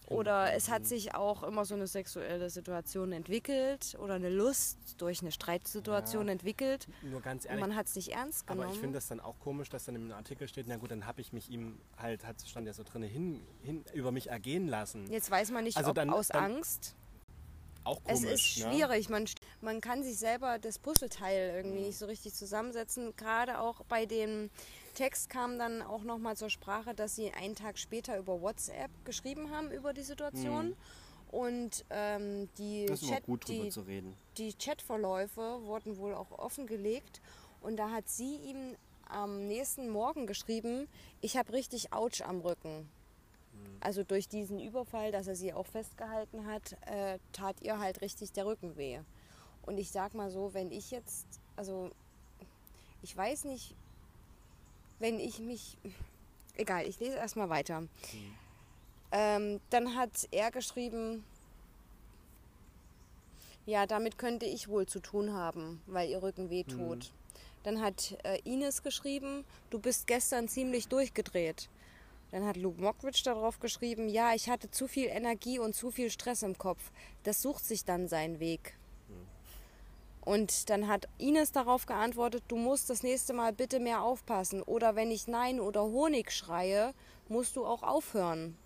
Oder 0.06 0.54
es 0.54 0.70
hat 0.70 0.86
sich 0.86 1.14
auch 1.14 1.42
immer 1.42 1.66
so 1.66 1.74
eine 1.74 1.86
sexuelle 1.86 2.48
Situation 2.48 3.12
entwickelt 3.12 3.94
oder 4.00 4.14
eine 4.14 4.30
Lust 4.30 4.78
durch 4.96 5.20
eine 5.20 5.30
Streitsituation 5.32 6.26
Ja. 6.28 6.32
entwickelt. 6.32 6.86
Nur 7.02 7.20
ganz 7.20 7.44
Und 7.44 7.50
ehrlich, 7.50 7.66
man 7.66 7.76
hat 7.76 7.88
es 7.88 7.94
nicht 7.96 8.08
ernst 8.12 8.46
genommen. 8.46 8.64
aber 8.68 8.72
ich 8.74 8.80
finde 8.80 8.96
das 8.96 9.08
dann 9.08 9.20
auch 9.20 9.38
komisch, 9.38 9.68
dass 9.68 9.84
dann 9.84 9.96
im 9.96 10.10
Artikel 10.12 10.48
steht, 10.48 10.66
na 10.66 10.76
gut, 10.76 10.90
dann 10.90 11.04
habe 11.06 11.20
ich 11.20 11.34
mich 11.34 11.50
ihm 11.50 11.78
halt, 11.98 12.24
hat 12.26 12.40
stand 12.46 12.66
ja 12.66 12.72
so 12.72 12.84
drin, 12.84 13.02
hin, 13.02 13.42
hin, 13.62 13.84
über 13.92 14.10
mich 14.10 14.28
ergehen 14.30 14.66
lassen. 14.66 15.10
Jetzt 15.10 15.30
weiß 15.30 15.50
man 15.50 15.64
nicht, 15.64 15.76
Also 15.76 15.90
ob 15.90 15.96
dann- 15.96 16.08
aus 16.10 16.28
dann- 16.28 16.54
Angst. 16.54 16.94
Auch 17.88 18.00
Es 18.04 18.20
komisch. 18.20 18.56
ist 18.58 18.64
ne? 18.66 18.72
schwierig. 18.72 19.08
Man, 19.08 19.24
man 19.62 19.80
kann 19.80 20.02
sich 20.02 20.18
selber 20.18 20.58
das 20.58 20.78
Puzzleteil 20.78 21.54
irgendwie 21.56 21.80
nicht 21.86 21.98
so 21.98 22.04
richtig 22.06 22.34
zusammensetzen. 22.34 23.14
Gerade 23.16 23.60
auch 23.60 23.82
bei 23.84 24.04
dem 24.04 24.50
Text 24.94 25.30
kam 25.30 25.58
dann 25.58 25.80
auch 25.80 26.02
nochmal 26.02 26.36
zur 26.36 26.50
Sprache, 26.50 26.94
dass 26.94 27.16
sie 27.16 27.32
einen 27.32 27.54
Tag 27.54 27.78
später 27.78 28.18
über 28.18 28.42
WhatsApp 28.42 28.90
geschrieben 29.04 29.50
haben 29.50 29.70
über 29.70 29.94
die 29.94 30.02
Situation. 30.02 30.76
Und 31.30 31.84
ähm, 31.90 32.48
die, 32.58 32.86
Chat, 32.86 33.24
gut 33.24 33.48
die, 33.48 33.68
zu 33.70 33.82
reden. 33.82 34.14
die 34.36 34.52
Chatverläufe 34.52 35.60
wurden 35.62 35.96
wohl 35.98 36.14
auch 36.14 36.30
offengelegt. 36.32 37.20
Und 37.62 37.76
da 37.76 37.90
hat 37.90 38.08
sie 38.08 38.36
ihm 38.36 38.76
am 39.08 39.46
nächsten 39.46 39.88
Morgen 39.88 40.26
geschrieben, 40.26 40.88
ich 41.22 41.36
habe 41.36 41.52
richtig 41.54 41.92
Autsch 41.92 42.20
am 42.20 42.40
Rücken. 42.40 42.88
Also 43.80 44.02
durch 44.02 44.28
diesen 44.28 44.60
Überfall, 44.60 45.12
dass 45.12 45.28
er 45.28 45.36
sie 45.36 45.52
auch 45.52 45.66
festgehalten 45.66 46.46
hat, 46.46 46.76
äh, 46.86 47.18
tat 47.32 47.60
ihr 47.62 47.78
halt 47.78 48.00
richtig 48.00 48.32
der 48.32 48.46
Rücken 48.46 48.76
weh. 48.76 49.00
Und 49.62 49.78
ich 49.78 49.90
sag 49.90 50.14
mal 50.14 50.30
so, 50.30 50.54
wenn 50.54 50.70
ich 50.72 50.90
jetzt, 50.90 51.26
also 51.56 51.90
ich 53.02 53.16
weiß 53.16 53.44
nicht, 53.44 53.74
wenn 54.98 55.20
ich 55.20 55.38
mich, 55.38 55.76
egal, 56.56 56.86
ich 56.86 56.98
lese 56.98 57.16
erstmal 57.16 57.48
weiter. 57.48 57.84
Ähm, 59.10 59.60
dann 59.70 59.94
hat 59.94 60.28
er 60.30 60.50
geschrieben, 60.50 61.24
ja, 63.66 63.86
damit 63.86 64.18
könnte 64.18 64.46
ich 64.46 64.68
wohl 64.68 64.86
zu 64.86 65.00
tun 65.00 65.32
haben, 65.32 65.82
weil 65.86 66.08
ihr 66.08 66.22
Rücken 66.22 66.50
weh 66.50 66.64
tut. 66.64 67.12
Dann 67.62 67.80
hat 67.80 68.16
äh, 68.24 68.40
Ines 68.44 68.82
geschrieben, 68.82 69.44
du 69.70 69.78
bist 69.78 70.06
gestern 70.06 70.48
ziemlich 70.48 70.88
durchgedreht. 70.88 71.68
Dann 72.30 72.44
hat 72.44 72.56
Luke 72.56 72.80
Mockridge 72.80 73.22
darauf 73.24 73.58
geschrieben, 73.58 74.08
ja, 74.08 74.34
ich 74.34 74.50
hatte 74.50 74.70
zu 74.70 74.86
viel 74.86 75.06
Energie 75.06 75.58
und 75.58 75.74
zu 75.74 75.90
viel 75.90 76.10
Stress 76.10 76.42
im 76.42 76.58
Kopf. 76.58 76.90
Das 77.22 77.40
sucht 77.40 77.64
sich 77.64 77.84
dann 77.84 78.08
seinen 78.08 78.38
Weg. 78.38 78.76
Und 80.20 80.68
dann 80.68 80.88
hat 80.88 81.08
Ines 81.16 81.52
darauf 81.52 81.86
geantwortet, 81.86 82.42
du 82.48 82.56
musst 82.56 82.90
das 82.90 83.02
nächste 83.02 83.32
Mal 83.32 83.54
bitte 83.54 83.80
mehr 83.80 84.02
aufpassen. 84.02 84.62
Oder 84.62 84.94
wenn 84.94 85.10
ich 85.10 85.26
Nein 85.26 85.58
oder 85.58 85.84
Honig 85.84 86.30
schreie, 86.32 86.92
musst 87.28 87.56
du 87.56 87.64
auch 87.64 87.82
aufhören. 87.82 88.58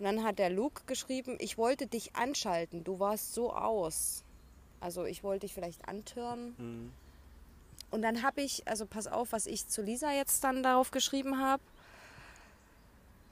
Und 0.00 0.04
dann 0.04 0.24
hat 0.24 0.40
der 0.40 0.50
Luke 0.50 0.82
geschrieben, 0.86 1.36
ich 1.38 1.56
wollte 1.58 1.86
dich 1.86 2.16
anschalten, 2.16 2.82
du 2.82 2.98
warst 2.98 3.34
so 3.34 3.52
aus. 3.52 4.24
Also 4.80 5.04
ich 5.04 5.22
wollte 5.22 5.46
dich 5.46 5.54
vielleicht 5.54 5.86
antören. 5.88 6.56
Und 7.92 8.02
dann 8.02 8.24
habe 8.24 8.42
ich, 8.42 8.66
also 8.66 8.84
pass 8.84 9.06
auf, 9.06 9.30
was 9.30 9.46
ich 9.46 9.68
zu 9.68 9.80
Lisa 9.80 10.10
jetzt 10.12 10.42
dann 10.42 10.64
darauf 10.64 10.90
geschrieben 10.90 11.38
habe. 11.38 11.62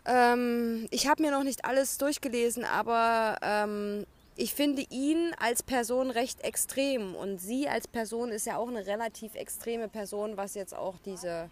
Ähm, 0.06 0.86
ich 0.90 1.06
habe 1.06 1.22
mir 1.22 1.30
noch 1.30 1.44
nicht 1.44 1.64
alles 1.64 1.98
durchgelesen, 1.98 2.64
aber 2.64 3.36
ähm, 3.42 4.06
ich 4.36 4.54
finde 4.54 4.82
ihn 4.90 5.32
als 5.38 5.62
Person 5.62 6.10
recht 6.10 6.42
extrem 6.42 7.14
und 7.14 7.38
sie 7.38 7.68
als 7.68 7.86
Person 7.86 8.30
ist 8.30 8.46
ja 8.46 8.56
auch 8.56 8.68
eine 8.68 8.86
relativ 8.86 9.34
extreme 9.34 9.88
Person, 9.88 10.36
was 10.36 10.54
jetzt 10.54 10.74
auch 10.74 10.96
diese 11.04 11.50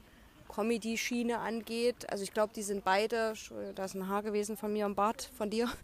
Comedy-Schiene 0.51 1.39
angeht. 1.39 2.11
Also 2.11 2.25
ich 2.25 2.33
glaube, 2.33 2.53
die 2.55 2.63
sind 2.63 2.85
beide, 2.85 3.35
da 3.75 3.85
ist 3.85 3.95
ein 3.95 4.09
Haar 4.09 4.23
gewesen 4.23 4.57
von 4.57 4.73
mir 4.73 4.85
am 4.87 4.95
Bart, 4.95 5.31
von 5.37 5.51
dir. 5.51 5.69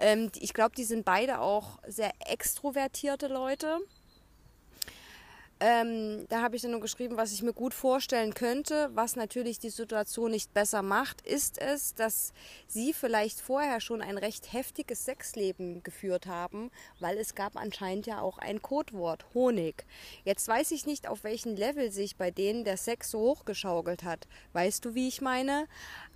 Ähm, 0.00 0.30
ich 0.38 0.54
glaube, 0.54 0.76
die 0.76 0.84
sind 0.84 1.04
beide 1.04 1.40
auch 1.40 1.80
sehr 1.84 2.12
extrovertierte 2.24 3.26
Leute. 3.26 3.80
Ähm, 5.60 6.26
da 6.28 6.40
habe 6.42 6.54
ich 6.54 6.62
dann 6.62 6.70
nur 6.70 6.80
geschrieben, 6.80 7.16
was 7.16 7.32
ich 7.32 7.42
mir 7.42 7.52
gut 7.52 7.74
vorstellen 7.74 8.32
könnte, 8.32 8.90
was 8.94 9.16
natürlich 9.16 9.58
die 9.58 9.70
Situation 9.70 10.30
nicht 10.30 10.54
besser 10.54 10.82
macht, 10.82 11.20
ist 11.22 11.58
es, 11.58 11.94
dass 11.94 12.32
sie 12.68 12.92
vielleicht 12.92 13.40
vorher 13.40 13.80
schon 13.80 14.00
ein 14.00 14.18
recht 14.18 14.52
heftiges 14.52 15.04
Sexleben 15.04 15.82
geführt 15.82 16.26
haben, 16.26 16.70
weil 17.00 17.18
es 17.18 17.34
gab 17.34 17.56
anscheinend 17.56 18.06
ja 18.06 18.20
auch 18.20 18.38
ein 18.38 18.62
Codewort, 18.62 19.26
Honig. 19.34 19.84
Jetzt 20.24 20.46
weiß 20.46 20.70
ich 20.70 20.86
nicht, 20.86 21.08
auf 21.08 21.24
welchem 21.24 21.56
Level 21.56 21.90
sich 21.90 22.16
bei 22.16 22.30
denen 22.30 22.62
der 22.62 22.76
Sex 22.76 23.10
so 23.10 23.18
hochgeschaukelt 23.18 24.04
hat. 24.04 24.28
Weißt 24.52 24.84
du, 24.84 24.94
wie 24.94 25.08
ich 25.08 25.20
meine? 25.20 25.66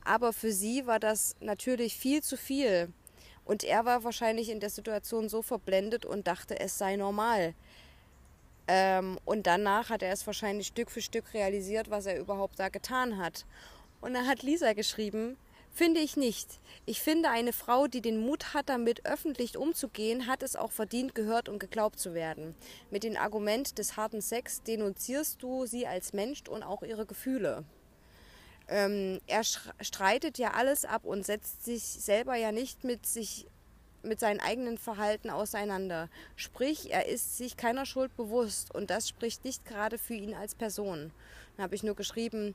Aber 0.05 0.33
für 0.33 0.53
sie 0.53 0.87
war 0.87 1.01
das 1.01 1.35
natürlich 1.41 1.97
viel 1.97 2.23
zu 2.23 2.37
viel. 2.37 2.93
Und 3.45 3.65
er 3.65 3.85
war 3.85 4.05
wahrscheinlich 4.05 4.51
in 4.51 4.61
der 4.61 4.71
Situation 4.71 5.29
so 5.29 5.43
verblendet 5.43 6.07
und 6.07 6.29
dachte, 6.29 6.61
es 6.61 6.79
sei 6.79 6.95
normal. 6.95 7.55
Ähm, 8.69 9.19
und 9.25 9.47
danach 9.47 9.91
hat 9.91 10.03
er 10.03 10.13
es 10.13 10.27
wahrscheinlich 10.27 10.69
Stück 10.69 10.91
für 10.91 11.03
Stück 11.03 11.35
realisiert, 11.35 11.91
was 11.91 12.07
er 12.07 12.19
überhaupt 12.19 12.59
da 12.59 12.69
getan 12.69 13.19
hat. 13.19 13.45
Und 14.01 14.15
dann 14.15 14.27
hat 14.27 14.43
Lisa 14.43 14.73
geschrieben, 14.73 15.37
finde 15.71 16.01
ich 16.01 16.17
nicht. 16.17 16.61
Ich 16.87 17.01
finde, 17.01 17.31
eine 17.31 17.53
Frau, 17.53 17.87
die 17.87 18.01
den 18.01 18.19
Mut 18.19 18.55
hat, 18.55 18.69
damit 18.69 19.07
öffentlich 19.07 19.57
umzugehen, 19.57 20.27
hat 20.27 20.43
es 20.43 20.57
auch 20.57 20.71
verdient, 20.73 21.15
gehört 21.15 21.49
und 21.49 21.59
geglaubt 21.59 21.99
zu 21.99 22.15
werden. 22.15 22.55
Mit 22.91 23.05
dem 23.05 23.17
Argument 23.17 23.79
des 23.79 23.97
harten 23.97 24.21
Sex 24.21 24.63
denunzierst 24.63 25.43
du 25.43 25.67
sie 25.67 25.87
als 25.87 26.13
Mensch 26.13 26.43
und 26.49 26.63
auch 26.63 26.83
ihre 26.83 27.07
Gefühle. 27.07 27.65
Ähm, 28.69 29.21
er 29.27 29.43
streitet 29.45 30.39
ja 30.39 30.53
alles 30.53 30.85
ab 30.85 31.05
und 31.05 31.27
setzt 31.27 31.65
sich 31.65 31.83
selber 31.83 32.37
ja 32.37 32.53
nicht 32.53 32.85
mit 32.85 33.07
sich 33.07 33.47
mit 34.03 34.21
seinem 34.21 34.41
eigenen 34.41 34.79
Verhalten 34.79 35.31
auseinander. 35.31 36.09
Sprich, 36.37 36.93
er 36.93 37.07
ist 37.07 37.37
sich 37.37 37.57
keiner 37.57 37.87
Schuld 37.87 38.17
bewusst 38.17 38.75
und 38.75 38.91
das 38.91 39.09
spricht 39.09 39.45
nicht 39.45 39.65
gerade 39.65 39.99
für 39.99 40.15
ihn 40.15 40.35
als 40.35 40.55
Person. 40.55 41.11
Dann 41.57 41.65
habe 41.65 41.75
ich 41.75 41.83
nur 41.83 41.95
geschrieben, 41.95 42.55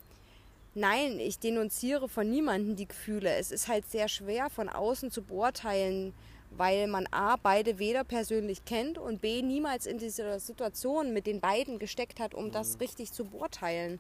nein, 0.76 1.20
ich 1.20 1.40
denunziere 1.40 2.08
von 2.08 2.30
niemandem 2.30 2.76
die 2.76 2.88
Gefühle. 2.88 3.36
Es 3.36 3.52
ist 3.52 3.68
halt 3.68 3.90
sehr 3.90 4.08
schwer 4.08 4.50
von 4.50 4.70
außen 4.70 5.12
zu 5.12 5.22
beurteilen, 5.22 6.14
weil 6.52 6.88
man 6.88 7.08
A, 7.12 7.36
beide 7.36 7.78
weder 7.80 8.04
persönlich 8.04 8.64
kennt 8.66 8.98
und 8.98 9.22
B, 9.22 9.42
niemals 9.42 9.86
in 9.86 9.98
dieser 9.98 10.40
Situation 10.40 11.14
mit 11.14 11.28
den 11.28 11.40
beiden 11.40 11.80
gesteckt 11.80 12.20
hat, 12.20 12.34
um 12.34 12.52
das 12.52 12.80
richtig 12.80 13.12
zu 13.12 13.26
beurteilen. 13.26 14.00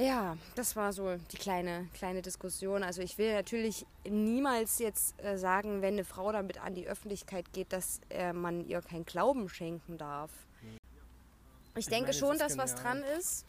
Ja, 0.00 0.38
das 0.54 0.76
war 0.76 0.94
so 0.94 1.16
die 1.30 1.36
kleine, 1.36 1.86
kleine 1.92 2.22
Diskussion. 2.22 2.82
Also 2.82 3.02
ich 3.02 3.18
will 3.18 3.34
natürlich 3.34 3.84
niemals 4.08 4.78
jetzt 4.78 5.22
äh, 5.22 5.36
sagen, 5.36 5.82
wenn 5.82 5.92
eine 5.92 6.04
Frau 6.04 6.32
damit 6.32 6.58
an 6.58 6.74
die 6.74 6.88
Öffentlichkeit 6.88 7.52
geht, 7.52 7.70
dass 7.74 8.00
äh, 8.08 8.32
man 8.32 8.66
ihr 8.66 8.80
kein 8.80 9.04
Glauben 9.04 9.50
schenken 9.50 9.98
darf. 9.98 10.30
Ich 11.76 11.86
denke 11.86 12.08
meine, 12.08 12.14
schon, 12.14 12.38
dass 12.38 12.56
was 12.56 12.76
dran 12.76 13.02
ist. 13.18 13.44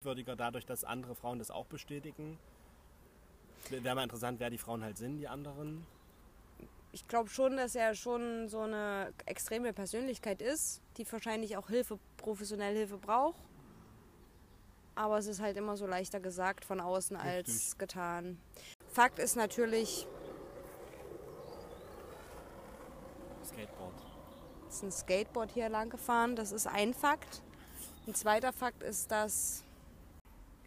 Würdiger 0.00 0.36
dadurch, 0.36 0.64
dass 0.64 0.84
andere 0.84 1.14
Frauen 1.14 1.38
das 1.38 1.50
auch 1.50 1.66
bestätigen. 1.66 2.38
Wäre 3.68 3.94
mal 3.94 4.02
interessant, 4.02 4.40
wer 4.40 4.48
die 4.48 4.58
Frauen 4.58 4.82
halt 4.82 4.96
sind, 4.96 5.18
die 5.18 5.28
anderen. 5.28 5.84
Ich 6.92 7.06
glaube 7.08 7.28
schon, 7.28 7.58
dass 7.58 7.74
er 7.74 7.94
schon 7.94 8.48
so 8.48 8.60
eine 8.60 9.12
extreme 9.26 9.74
Persönlichkeit 9.74 10.40
ist, 10.40 10.80
die 10.96 11.10
wahrscheinlich 11.12 11.58
auch 11.58 11.68
Hilfe, 11.68 11.98
professionelle 12.16 12.78
Hilfe 12.78 12.96
braucht. 12.96 13.49
Aber 14.94 15.18
es 15.18 15.26
ist 15.26 15.40
halt 15.40 15.56
immer 15.56 15.76
so 15.76 15.86
leichter 15.86 16.20
gesagt 16.20 16.64
von 16.64 16.80
außen 16.80 17.16
als 17.16 17.48
Richtig. 17.48 17.78
getan. 17.78 18.40
Fakt 18.92 19.18
ist 19.18 19.36
natürlich, 19.36 20.06
Skateboard. 23.44 23.94
ist 24.68 24.82
ein 24.82 24.92
Skateboard 24.92 25.50
hier 25.52 25.68
lang 25.68 25.90
gefahren. 25.90 26.36
Das 26.36 26.52
ist 26.52 26.66
ein 26.66 26.92
Fakt. 26.94 27.42
Ein 28.06 28.14
zweiter 28.14 28.52
Fakt 28.52 28.82
ist, 28.82 29.10
dass 29.10 29.64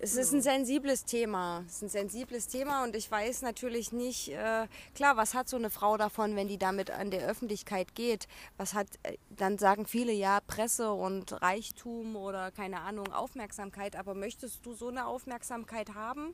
es 0.03 0.17
ist 0.17 0.33
ein 0.33 0.41
sensibles 0.41 1.05
Thema. 1.05 1.63
Es 1.65 1.75
ist 1.77 1.83
ein 1.83 1.89
sensibles 1.89 2.47
Thema 2.47 2.83
und 2.83 2.93
ich 2.95 3.09
weiß 3.09 3.41
natürlich 3.41 3.93
nicht, 3.93 4.29
äh, 4.29 4.67
klar, 4.93 5.15
was 5.15 5.33
hat 5.33 5.47
so 5.47 5.55
eine 5.55 5.69
Frau 5.69 5.95
davon, 5.95 6.35
wenn 6.35 6.49
die 6.49 6.57
damit 6.57 6.91
an 6.91 7.09
der 7.09 7.25
Öffentlichkeit 7.25 7.95
geht? 7.95 8.27
Was 8.57 8.73
hat, 8.73 8.87
äh, 9.03 9.17
dann 9.29 9.57
sagen 9.57 9.85
viele 9.85 10.11
ja 10.11 10.41
Presse 10.45 10.91
und 10.91 11.41
Reichtum 11.41 12.17
oder 12.17 12.51
keine 12.51 12.81
Ahnung, 12.81 13.13
Aufmerksamkeit, 13.13 13.95
aber 13.95 14.13
möchtest 14.13 14.65
du 14.65 14.73
so 14.73 14.89
eine 14.89 15.07
Aufmerksamkeit 15.07 15.93
haben 15.95 16.33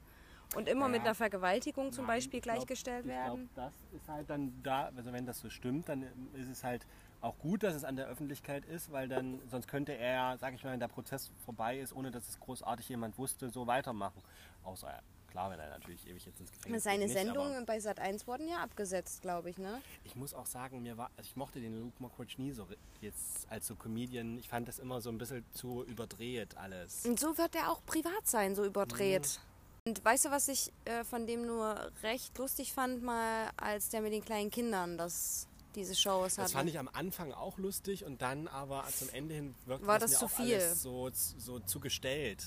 und 0.55 0.67
immer 0.67 0.87
mit 0.87 1.01
Ja. 1.01 1.05
einer 1.05 1.15
Vergewaltigung 1.15 1.91
zum 1.91 2.05
Nein, 2.07 2.15
Beispiel 2.17 2.37
ich 2.39 2.43
glaub- 2.43 2.55
gleichgestellt 2.55 3.05
werden? 3.05 3.43
Ich 3.45 3.53
glaube, 3.53 3.71
das 3.91 4.01
ist 4.01 4.07
halt 4.09 4.29
dann 4.31 4.51
da, 4.63 4.89
also 4.95 5.13
wenn 5.13 5.27
das 5.27 5.39
so 5.39 5.49
stimmt, 5.49 5.87
dann 5.89 6.01
ist 6.33 6.49
es 6.49 6.63
halt 6.63 6.87
auch 7.21 7.37
gut, 7.39 7.63
dass 7.63 7.75
es 7.75 7.83
an 7.83 7.95
der 7.95 8.07
Öffentlichkeit 8.07 8.65
ist, 8.65 8.91
weil 8.91 9.07
dann, 9.07 9.41
sonst 9.49 9.67
könnte 9.67 9.93
er, 9.93 10.37
sag 10.37 10.53
ich 10.53 10.63
mal, 10.63 10.71
wenn 10.71 10.79
der 10.79 10.87
Prozess 10.87 11.31
vorbei 11.43 11.79
ist, 11.79 11.93
ohne 11.93 12.11
dass 12.11 12.27
es 12.29 12.39
großartig 12.39 12.87
jemand 12.89 13.17
wusste, 13.17 13.49
so 13.49 13.67
weitermachen. 13.67 14.21
Außer, 14.63 15.01
klar, 15.27 15.51
wenn 15.51 15.59
er 15.59 15.69
natürlich 15.69 16.07
ewig 16.07 16.25
jetzt 16.25 16.39
ins 16.39 16.51
Gefängnis 16.51 16.83
Seine 16.83 17.05
geht, 17.05 17.13
Sendungen 17.13 17.65
bei 17.65 17.77
Sat1 17.77 18.25
wurden 18.27 18.47
ja 18.47 18.57
abgesetzt, 18.63 19.21
glaube 19.21 19.49
ich, 19.49 19.57
ne? 19.57 19.81
Ich 20.03 20.15
muss 20.15 20.33
auch 20.33 20.45
sagen, 20.45 20.81
mir 20.81 20.97
war, 20.97 21.11
also 21.17 21.27
ich 21.29 21.35
mochte 21.35 21.59
den 21.59 21.79
Luke 21.79 21.95
Mockridge 21.99 22.35
nie 22.37 22.51
so 22.51 22.67
jetzt 23.01 23.49
als 23.49 23.67
so 23.67 23.75
Comedian. 23.75 24.37
Ich 24.39 24.47
fand 24.47 24.67
das 24.67 24.79
immer 24.79 25.01
so 25.01 25.09
ein 25.09 25.17
bisschen 25.17 25.45
zu 25.53 25.83
überdreht 25.85 26.57
alles. 26.57 27.05
Und 27.05 27.19
so 27.19 27.37
wird 27.37 27.55
er 27.55 27.71
auch 27.71 27.85
privat 27.85 28.25
sein, 28.27 28.55
so 28.55 28.65
überdreht. 28.65 29.39
Und 29.85 30.03
weißt 30.03 30.25
du, 30.25 30.31
was 30.31 30.47
ich 30.47 30.71
äh, 30.85 31.03
von 31.03 31.25
dem 31.25 31.45
nur 31.45 31.91
recht 32.03 32.37
lustig 32.37 32.73
fand, 32.73 33.01
mal 33.01 33.49
als 33.57 33.89
der 33.89 34.01
mit 34.01 34.13
den 34.13 34.23
kleinen 34.23 34.51
Kindern 34.51 34.97
das, 34.97 35.47
diese 35.75 35.95
Shows 35.95 36.33
hatte? 36.33 36.43
Das 36.43 36.51
fand 36.53 36.69
ich 36.69 36.79
am 36.79 36.89
Anfang 36.91 37.31
auch 37.33 37.57
lustig 37.57 38.05
und 38.05 38.21
dann 38.21 38.47
aber 38.47 38.85
zum 38.95 39.09
Ende 39.09 39.35
hin 39.35 39.55
wirkte 39.65 39.87
War 39.87 39.99
das, 39.99 40.11
das 40.11 40.19
zu 40.19 40.27
viel? 40.27 40.55
alles 40.55 40.81
so, 40.81 41.09
so 41.13 41.59
zu 41.59 41.79
gestellt. 41.79 42.43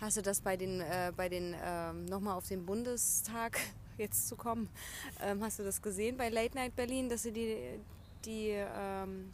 Hast 0.00 0.16
du 0.16 0.22
das 0.22 0.40
bei 0.40 0.56
den, 0.56 0.80
äh, 0.80 1.12
bei 1.16 1.28
den 1.28 1.54
ähm, 1.62 2.04
nochmal 2.06 2.36
auf 2.36 2.48
den 2.48 2.64
Bundestag 2.66 3.58
jetzt 3.98 4.28
zu 4.28 4.36
kommen, 4.36 4.68
ähm, 5.22 5.42
hast 5.42 5.58
du 5.58 5.62
das 5.62 5.82
gesehen 5.82 6.16
bei 6.16 6.28
Late 6.28 6.56
Night 6.56 6.76
Berlin, 6.76 7.08
dass 7.08 7.22
sie 7.22 7.32
die, 7.32 7.80
die 8.24 8.50
ähm. 8.50 9.32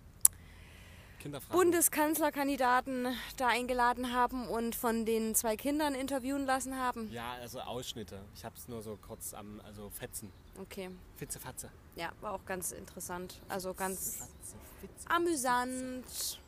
Bundeskanzlerkandidaten 1.50 3.08
da 3.36 3.48
eingeladen 3.48 4.12
haben 4.12 4.48
und 4.48 4.74
von 4.74 5.04
den 5.04 5.34
zwei 5.34 5.56
Kindern 5.56 5.94
interviewen 5.94 6.46
lassen 6.46 6.76
haben. 6.76 7.10
Ja, 7.12 7.32
also 7.40 7.60
Ausschnitte. 7.60 8.20
Ich 8.34 8.44
habe 8.44 8.56
es 8.56 8.68
nur 8.68 8.82
so 8.82 8.96
kurz 8.96 9.34
am, 9.34 9.60
also 9.64 9.90
Fetzen. 9.90 10.32
Okay, 10.60 10.90
Fitze, 11.16 11.38
Fatze. 11.38 11.70
ja, 11.96 12.10
war 12.20 12.32
auch 12.32 12.44
ganz 12.44 12.72
interessant. 12.72 13.40
Also 13.48 13.74
ganz 13.74 14.16
Fatze, 14.16 14.56
Fitze. 14.80 15.10
amüsant. 15.10 16.40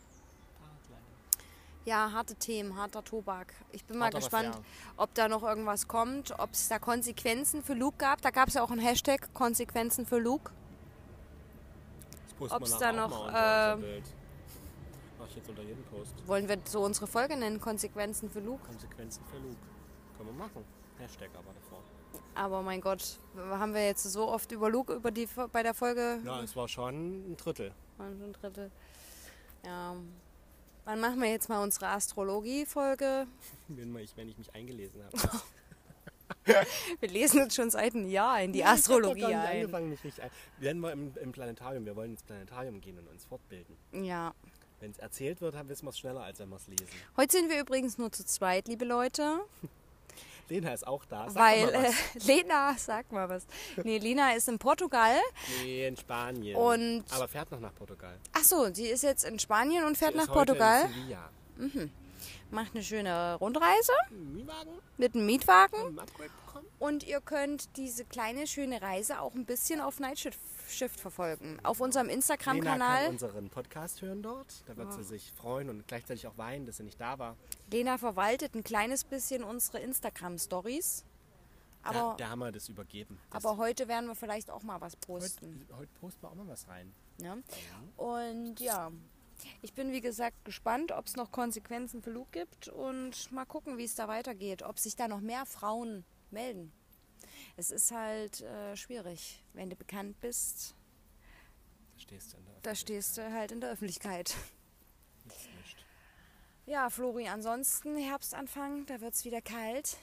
Ja, 1.85 2.13
harte 2.13 2.37
Themen, 2.37 2.77
harter 2.77 3.03
Tobak. 3.03 3.53
Ich 3.73 3.85
bin 3.85 3.99
mal 3.99 4.05
Hart, 4.05 4.15
aber 4.15 4.21
gespannt, 4.21 4.55
fair. 4.55 4.65
ob 4.99 5.15
da 5.15 5.29
noch 5.29 5.43
irgendwas 5.43 5.89
kommt, 5.89 6.31
ob 6.39 6.53
es 6.53 6.69
da 6.69 6.79
Konsequenzen 6.79 7.65
für 7.65 7.75
Luke 7.75 7.97
gab. 7.99 8.23
Da 8.23 8.31
gab 8.31 8.49
es 8.49 8.55
ja 8.55 8.63
auch 8.63 8.71
einen 8.71 8.81
Hashtag 8.81 9.35
Konsequenzen 9.35 10.07
für 10.07 10.19
Luke. 10.19 10.53
Ob's 12.39 12.73
wir 12.73 12.79
da 12.79 12.93
noch, 12.93 13.33
mal 13.33 13.79
äh. 13.81 14.03
Mach 15.23 15.29
ich 15.29 15.37
jetzt 15.37 15.49
unter 15.51 15.63
jedem 15.63 15.85
Post. 15.85 16.15
Wollen 16.27 16.49
wir 16.49 16.59
so 16.65 16.81
unsere 16.85 17.07
Folge 17.07 17.37
nennen, 17.37 17.61
Konsequenzen 17.61 18.29
für 18.29 18.41
Luke? 18.41 18.67
Konsequenzen 18.67 19.25
für 19.31 19.37
Luke. 19.39 19.57
Können 20.17 20.31
wir 20.31 20.35
machen. 20.35 20.65
Hashtag 20.99 21.31
aber 21.35 21.53
davor. 21.55 21.79
Aber 22.35 22.61
mein 22.63 22.81
Gott, 22.81 23.21
haben 23.37 23.73
wir 23.73 23.87
jetzt 23.87 24.03
so 24.03 24.27
oft 24.29 24.51
über 24.51 24.69
Luke 24.69 24.93
über 24.95 25.13
die, 25.13 25.29
bei 25.53 25.63
der 25.63 25.75
Folge 25.75 26.19
Ja, 26.25 26.43
es 26.43 26.57
war 26.57 26.67
schon 26.67 27.33
ein 27.33 27.37
Drittel. 27.37 27.73
Ein 27.99 28.33
Drittel. 28.33 28.73
Ja. 29.65 29.95
Wann 30.87 31.01
machen 31.01 31.21
wir 31.23 31.31
jetzt 31.31 31.49
mal 31.49 31.63
unsere 31.63 31.87
Astrologie-Folge? 31.87 33.29
Wenn 33.69 33.97
ich, 33.99 34.17
wenn 34.17 34.29
ich 34.29 34.37
mich 34.37 34.53
eingelesen 34.57 35.05
habe. 35.05 35.41
Wir 37.01 37.09
lesen 37.09 37.43
uns 37.43 37.55
schon 37.55 37.71
seit 37.71 37.95
einem 37.95 38.09
Jahr 38.09 38.43
in 38.43 38.53
die 38.53 38.61
Ich 38.61 38.67
Astrologie 38.67 39.27
ein. 39.27 39.57
angefangen, 39.61 39.91
mich 39.91 40.03
nicht 40.03 40.19
ein. 40.19 40.31
Werden 40.59 40.83
wir 40.83 40.91
im, 40.93 41.13
im 41.17 41.31
Planetarium. 41.31 41.85
Wir 41.85 41.95
wollen 41.95 42.13
ins 42.13 42.23
Planetarium 42.25 42.81
gehen 42.81 42.99
und 42.99 43.07
uns 43.07 43.25
fortbilden. 43.27 43.77
Ja. 43.93 44.35
Wenn 44.83 44.91
es 44.91 44.99
erzählt 44.99 45.41
wird, 45.41 45.55
dann 45.55 45.69
wissen 45.69 45.87
wir 45.87 45.91
es 45.91 45.99
schneller, 46.01 46.25
als 46.25 46.41
wenn 46.41 46.49
wir 46.49 46.57
es 46.57 46.67
lesen. 46.67 46.89
Heute 47.17 47.37
sind 47.37 47.49
wir 47.49 47.61
übrigens 47.61 47.99
nur 47.99 48.11
zu 48.11 48.25
zweit, 48.27 48.67
liebe 48.67 48.85
Leute. 48.85 49.39
Lena 50.49 50.75
ist 50.75 50.85
auch 50.85 51.05
da. 51.05 51.31
Sag 51.31 51.41
weil 51.41 51.67
mal 51.67 51.85
äh, 51.85 51.89
was. 52.17 52.27
Lena, 52.27 52.75
sag 52.77 53.13
mal 53.13 53.29
was. 53.29 53.47
Nee, 53.85 53.99
Lena 53.99 54.33
ist 54.35 54.49
in 54.49 54.59
Portugal. 54.59 55.21
Nee, 55.63 55.87
in 55.87 55.97
Spanien. 55.97 56.57
Und- 56.57 57.05
Aber 57.11 57.29
fährt 57.29 57.53
noch 57.53 57.61
nach 57.61 57.73
Portugal. 57.77 58.19
Ach 58.33 58.43
so, 58.43 58.75
sie 58.75 58.87
ist 58.89 59.05
jetzt 59.05 59.25
in 59.25 59.39
Spanien 59.39 59.85
und 59.85 59.97
fährt 59.97 60.15
Sie 60.15 60.19
nach 60.19 60.25
ist 60.25 60.31
heute 60.35 60.55
Portugal. 60.55 60.87
In 60.87 60.93
Sevilla. 61.71 61.91
Macht 62.51 62.75
eine 62.75 62.83
schöne 62.83 63.37
Rundreise 63.37 63.93
Mietwagen 64.11 64.73
mit 64.99 65.15
einem 65.15 65.27
Mietwagen. 65.27 66.01
Und 66.81 67.07
ihr 67.07 67.21
könnt 67.21 67.77
diese 67.77 68.05
kleine 68.05 68.49
schöne 68.49 68.83
Reise 68.83 69.21
auch 69.21 69.35
ein 69.35 69.45
bisschen 69.45 69.81
auf 69.81 70.01
Nightshift 70.01 70.41
Shift 70.73 70.99
verfolgen. 71.01 71.59
Auf 71.63 71.81
unserem 71.81 72.07
Lena 72.07 72.17
Instagram-Kanal. 72.17 73.05
kann 73.05 73.13
unseren 73.13 73.51
Podcast 73.51 74.03
hören 74.03 74.23
dort. 74.23 74.63
Da 74.67 74.77
wird 74.77 74.93
sie 74.93 75.05
sich 75.05 75.33
freuen 75.33 75.69
und 75.71 75.87
gleichzeitig 75.87 76.27
auch 76.27 76.37
weinen, 76.39 76.67
dass 76.67 76.79
sie 76.79 76.83
nicht 76.85 77.01
da 77.01 77.19
war. 77.19 77.37
Lena 77.71 77.99
verwaltet 77.99 78.55
ein 78.55 78.65
kleines 78.65 79.05
bisschen 79.05 79.45
unsere 79.45 79.79
Instagram-Stories. 79.81 81.05
da, 81.83 81.89
Aber, 81.91 82.17
da 82.17 82.29
haben 82.31 82.41
wir 82.41 82.53
das 82.53 82.69
übergeben. 82.69 83.19
Das 83.31 83.45
aber 83.45 83.57
heute 83.57 83.89
werden 83.89 84.07
wir 84.07 84.15
vielleicht 84.15 84.51
auch 84.51 84.63
mal 84.63 84.81
was 84.81 84.97
posten. 84.97 85.67
heute, 85.69 85.79
heute 85.79 85.93
posten 86.01 86.23
wir 86.23 86.31
auch 86.31 86.35
mal 86.35 86.49
was 86.49 86.67
rein. 86.69 86.93
Ja? 87.21 87.37
Und 87.97 88.61
ja, 88.61 88.91
ich 89.61 89.73
bin 89.73 89.93
wie 89.93 90.01
gesagt 90.01 90.45
gespannt, 90.45 90.93
ob 90.93 91.07
es 91.07 91.17
noch 91.17 91.31
Konsequenzen 91.31 92.03
für 92.03 92.11
Luke 92.11 92.31
gibt 92.33 92.69
und 92.69 93.31
mal 93.33 93.45
gucken, 93.45 93.79
wie 93.79 93.85
es 93.85 93.95
da 93.95 94.09
weitergeht. 94.09 94.63
Ob 94.63 94.79
sich 94.79 94.97
da 94.97 95.09
noch 95.09 95.21
mehr 95.21 95.47
Frauen 95.47 96.05
melden. 96.31 96.73
Es 97.57 97.71
ist 97.71 97.91
halt 97.93 98.41
äh, 98.41 98.77
schwierig, 98.77 99.43
wenn 99.53 99.69
du 99.71 99.77
bekannt 99.77 100.21
bist. 100.21 100.75
Da 101.95 102.01
stehst 102.01 102.33
du 102.33 102.37
in 102.39 102.45
der 102.45 102.55
Da 102.63 102.75
stehst 102.75 103.19
du 103.19 103.33
halt 103.33 103.53
in 103.53 103.61
der 103.61 103.71
Öffentlichkeit. 103.71 104.35
Ja, 106.65 106.91
Flori, 106.91 107.29
ansonsten 107.29 107.97
Herbstanfang, 107.97 108.87
da 108.87 109.01
wird 109.01 109.15
es 109.15 109.25
wieder 109.25 109.43
kalt. 109.43 109.97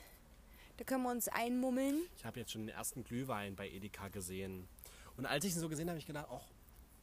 Da 0.77 0.83
können 0.83 1.03
wir 1.03 1.11
uns 1.11 1.27
einmummeln. 1.27 2.01
Ich 2.17 2.25
habe 2.25 2.39
jetzt 2.39 2.51
schon 2.51 2.61
den 2.61 2.75
ersten 2.75 3.03
Glühwein 3.03 3.55
bei 3.55 3.69
Edeka 3.69 4.09
gesehen. 4.09 4.67
Und 5.17 5.25
als 5.25 5.43
ich 5.45 5.53
ihn 5.53 5.59
so 5.59 5.69
gesehen 5.69 5.87
habe, 5.87 5.91
habe 5.91 5.99
ich 5.99 6.05
gedacht, 6.05 6.27
ach, 6.29 6.45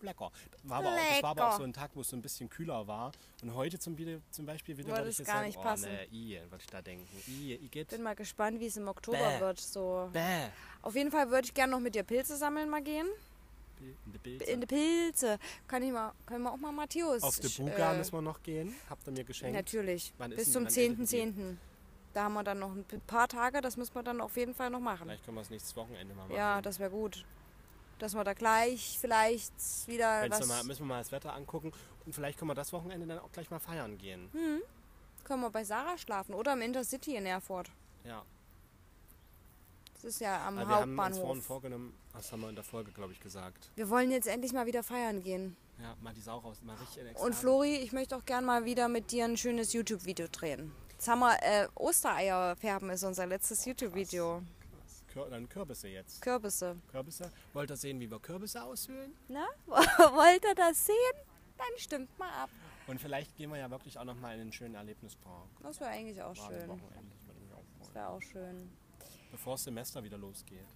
lecker. 0.03 0.31
War 0.63 0.79
aber 0.79 0.93
auch, 0.93 0.97
das 0.97 1.23
war 1.23 1.31
aber 1.31 1.43
auch 1.43 1.47
Lecker. 1.47 1.57
so 1.59 1.65
ein 1.65 1.73
Tag, 1.73 1.91
wo 1.95 2.01
es 2.01 2.09
so 2.09 2.17
ein 2.17 2.23
bisschen 2.23 2.49
kühler 2.49 2.87
war. 2.87 3.13
Und 3.43 3.55
heute 3.55 3.79
zum, 3.79 3.97
zum 4.31 4.47
Beispiel 4.47 4.77
wieder 4.77 4.89
Würde 4.89 5.09
ich 5.09 5.19
jetzt 5.19 5.27
gar 5.27 5.37
sagen, 5.37 5.47
nicht 5.47 5.59
oh, 5.59 5.63
passen. 5.63 5.91
ne, 5.91 6.07
i, 6.13 6.39
würde 6.51 6.63
ich 6.63 6.67
da 6.67 6.83
denken. 6.83 7.07
I, 7.29 7.55
i 7.55 7.69
geht. 7.69 7.89
Bin 7.89 8.03
mal 8.03 8.15
gespannt, 8.15 8.61
wie 8.61 8.67
es 8.67 8.77
im 8.77 8.89
Oktober 8.89 9.19
Bäh. 9.19 9.41
wird. 9.41 9.61
So. 9.61 10.11
Bäh. 10.13 10.49
Auf 10.83 10.95
jeden 10.95 11.11
Fall 11.11 11.31
würde 11.31 11.47
ich 11.47 11.55
gerne 11.55 11.73
noch 11.73 11.81
mit 11.81 11.95
dir 11.95 12.03
Pilze 12.03 12.37
sammeln 12.37 12.69
mal 12.69 12.83
gehen. 12.83 13.07
In 13.79 14.13
die 14.13 14.19
Pilze. 14.19 14.45
In 14.45 14.61
die 14.61 14.67
Pilze. 14.67 15.39
Kann 15.67 15.83
ich 15.83 15.93
mal, 15.93 16.13
können 16.25 16.45
wir 16.45 16.53
auch 16.53 16.57
mal 16.57 16.73
Matthäus. 16.73 17.23
Auf 17.23 17.39
die 17.41 17.49
Buga 17.49 17.93
äh, 17.93 17.99
müssen 17.99 18.13
wir 18.13 18.23
noch 18.23 18.43
gehen. 18.43 18.75
Habt 18.89 19.07
ihr 19.07 19.13
mir 19.13 19.25
geschenkt. 19.25 19.55
Natürlich. 19.55 20.13
Wann 20.19 20.31
Bis 20.31 20.53
zum 20.53 20.65
wann 20.65 20.75
endet 20.75 21.09
10.10. 21.09 21.57
Da 22.15 22.25
haben 22.25 22.33
wir 22.33 22.45
dann 22.45 22.61
noch 22.61 22.73
ein 22.73 22.85
paar 23.07 23.29
Tage, 23.29 23.61
das 23.61 23.77
müssen 23.77 23.95
wir 23.95 24.03
dann 24.03 24.23
auf 24.23 24.39
jeden 24.39 24.55
Fall 24.55 24.71
noch 24.71 24.81
machen. 24.81 25.03
Vielleicht 25.05 25.25
können 25.27 25.37
wir 25.37 25.43
es 25.43 25.51
nächstes 25.51 25.77
Wochenende 25.77 26.15
mal 26.15 26.23
machen. 26.23 26.35
Ja, 26.35 26.63
das 26.63 26.79
wäre 26.79 26.89
gut. 26.89 27.27
Dass 27.99 28.15
wir 28.15 28.25
da 28.25 28.35
gleich 28.35 28.99
vielleicht 29.01 29.53
wieder 29.87 30.23
Wenn's 30.23 30.41
was. 30.41 30.49
mal, 30.49 30.65
müssen 30.65 30.81
wir 30.81 30.87
mal 30.87 30.99
das 30.99 31.13
Wetter 31.13 31.35
angucken. 31.35 31.73
Und 32.05 32.15
vielleicht 32.15 32.39
können 32.39 32.51
wir 32.51 32.55
das 32.55 32.73
Wochenende 32.73 33.07
dann 33.07 33.19
auch 33.19 33.33
gleich 33.33 33.51
mal 33.51 33.59
feiern 33.59 33.97
gehen. 33.99 34.29
Hm. 34.33 34.61
Können 35.25 35.43
wir 35.43 35.51
bei 35.51 35.65
Sarah 35.65 35.99
schlafen 35.99 36.35
oder 36.35 36.53
im 36.53 36.63
Intercity 36.63 37.17
in 37.17 37.27
Erfurt. 37.27 37.71
Ja. 38.05 38.23
Das 39.95 40.05
ist 40.05 40.21
ja 40.21 40.47
am 40.47 40.59
Aber 40.59 40.69
wir 40.69 40.77
haben 40.77 40.91
uns 40.91 40.99
vorhin 40.99 41.19
Hauptbahnhof. 41.19 41.45
vorgenommen, 41.45 41.95
das 42.13 42.31
haben 42.31 42.43
wir 42.43 42.49
in 42.51 42.55
der 42.55 42.65
Folge, 42.65 42.93
glaube 42.93 43.13
ich, 43.13 43.21
gesagt. 43.21 43.71
Wir 43.75 43.89
wollen 43.89 44.11
jetzt 44.11 44.29
endlich 44.29 44.53
mal 44.53 44.67
wieder 44.67 44.83
feiern 44.83 45.23
gehen. 45.23 45.57
Ja, 45.81 45.97
mal 46.01 46.15
die 46.15 46.21
Sau 46.21 46.39
raus, 46.39 46.59
mal 46.63 46.77
richtig 46.77 46.99
in 46.99 47.17
Und. 47.17 47.35
Flori, 47.35 47.77
ich 47.77 47.93
möchte 47.93 48.17
auch 48.17 48.25
gern 48.25 48.45
mal 48.45 48.65
wieder 48.65 48.89
mit 48.89 49.11
dir 49.11 49.25
ein 49.25 49.37
schönes 49.37 49.73
YouTube-Video 49.73 50.27
drehen. 50.31 50.73
Jetzt 50.93 51.09
haben 51.09 51.21
wir 51.21 51.37
äh, 51.43 51.67
Ostereier 51.75 52.57
färben 52.57 52.91
ist 52.91 53.05
unser 53.05 53.27
letztes 53.27 53.65
YouTube-Video. 53.65 54.43
Kür 55.17 55.31
dann 55.31 55.49
Kürbisse 55.49 55.89
jetzt. 55.89 56.21
Kürbisse. 56.21 56.77
Kürbisse. 56.91 57.33
Wollt 57.55 57.71
ihr 57.71 57.77
sehen, 57.77 57.99
wie 58.01 58.11
wir 58.11 58.21
Kürbisse 58.21 58.63
aushöhlen? 58.63 59.15
Na, 59.29 59.47
wollt 59.67 60.45
ihr 60.45 60.55
das 60.55 60.85
sehen? 60.85 60.95
Dann 61.57 61.79
stimmt 61.79 62.19
mal 62.19 62.31
ab. 62.43 62.51
Und 62.87 63.01
vielleicht 63.01 63.35
gehen 63.35 63.49
wir 63.51 63.57
ja 63.57 63.71
wirklich 63.71 63.99
auch 63.99 64.05
noch 64.05 64.15
mal 64.21 64.35
in 64.35 64.43
einen 64.43 64.53
schönen 64.53 64.75
Erlebnispark. 64.75 65.49
Das 65.63 65.81
wäre 65.81 65.89
eigentlich 65.91 66.21
auch 66.23 66.37
am 66.39 66.51
schön. 66.51 66.69
Das 66.69 66.79
Das 67.79 67.95
wäre 67.95 68.09
auch 68.09 68.21
schön. 68.21 68.71
Bevor 69.31 69.55
das 69.55 69.65
Semester 69.65 70.05
wieder 70.05 70.19
losgeht. 70.19 70.67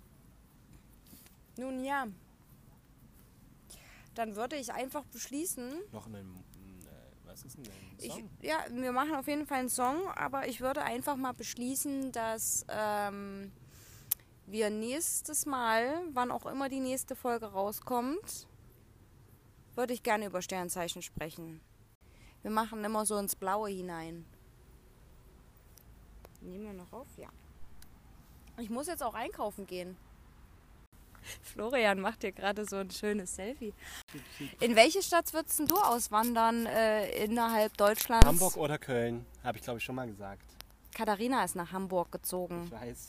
Nun 1.58 1.84
ja. 1.84 2.06
Dann 4.14 4.36
würde 4.36 4.56
ich 4.56 4.72
einfach 4.72 5.04
beschließen. 5.04 5.82
Noch 5.92 6.06
einen, 6.06 6.42
äh, 6.86 7.26
was 7.26 7.42
ist 7.44 7.58
denn 7.58 7.64
ein 7.66 7.96
Ich, 7.98 8.12
Song? 8.12 8.30
ja, 8.40 8.64
wir 8.70 8.92
machen 8.92 9.14
auf 9.14 9.28
jeden 9.28 9.46
Fall 9.46 9.58
einen 9.60 9.68
Song, 9.68 10.08
aber 10.14 10.48
ich 10.48 10.62
würde 10.62 10.82
einfach 10.82 11.16
mal 11.16 11.32
beschließen, 11.32 12.10
dass 12.10 12.64
ähm, 12.70 13.52
wir 14.52 14.70
nächstes 14.70 15.46
Mal, 15.46 16.02
wann 16.12 16.30
auch 16.30 16.46
immer 16.46 16.68
die 16.68 16.80
nächste 16.80 17.16
Folge 17.16 17.46
rauskommt, 17.46 18.46
würde 19.74 19.94
ich 19.94 20.02
gerne 20.02 20.26
über 20.26 20.42
Sternzeichen 20.42 21.02
sprechen. 21.02 21.60
Wir 22.42 22.50
machen 22.50 22.84
immer 22.84 23.04
so 23.06 23.16
ins 23.18 23.36
Blaue 23.36 23.68
hinein. 23.68 24.24
Nehmen 26.40 26.64
wir 26.64 26.72
noch 26.72 26.92
auf? 26.92 27.06
Ja. 27.16 27.28
Ich 28.58 28.70
muss 28.70 28.86
jetzt 28.86 29.02
auch 29.02 29.14
einkaufen 29.14 29.66
gehen. 29.66 29.96
Florian 31.42 32.00
macht 32.00 32.22
dir 32.22 32.32
gerade 32.32 32.64
so 32.64 32.76
ein 32.76 32.90
schönes 32.90 33.36
Selfie. 33.36 33.74
In 34.60 34.74
welche 34.74 35.02
Stadt 35.02 35.32
würdest 35.34 35.58
denn 35.58 35.66
du 35.66 35.76
auswandern 35.76 36.66
äh, 36.66 37.24
innerhalb 37.24 37.76
Deutschlands? 37.76 38.26
Hamburg 38.26 38.56
oder 38.56 38.78
Köln, 38.78 39.26
habe 39.44 39.58
ich 39.58 39.64
glaube 39.64 39.78
ich 39.78 39.84
schon 39.84 39.94
mal 39.94 40.06
gesagt. 40.06 40.42
Katharina 40.94 41.44
ist 41.44 41.56
nach 41.56 41.72
Hamburg 41.72 42.10
gezogen. 42.10 42.64
Ich 42.64 42.72
weiß. 42.72 43.08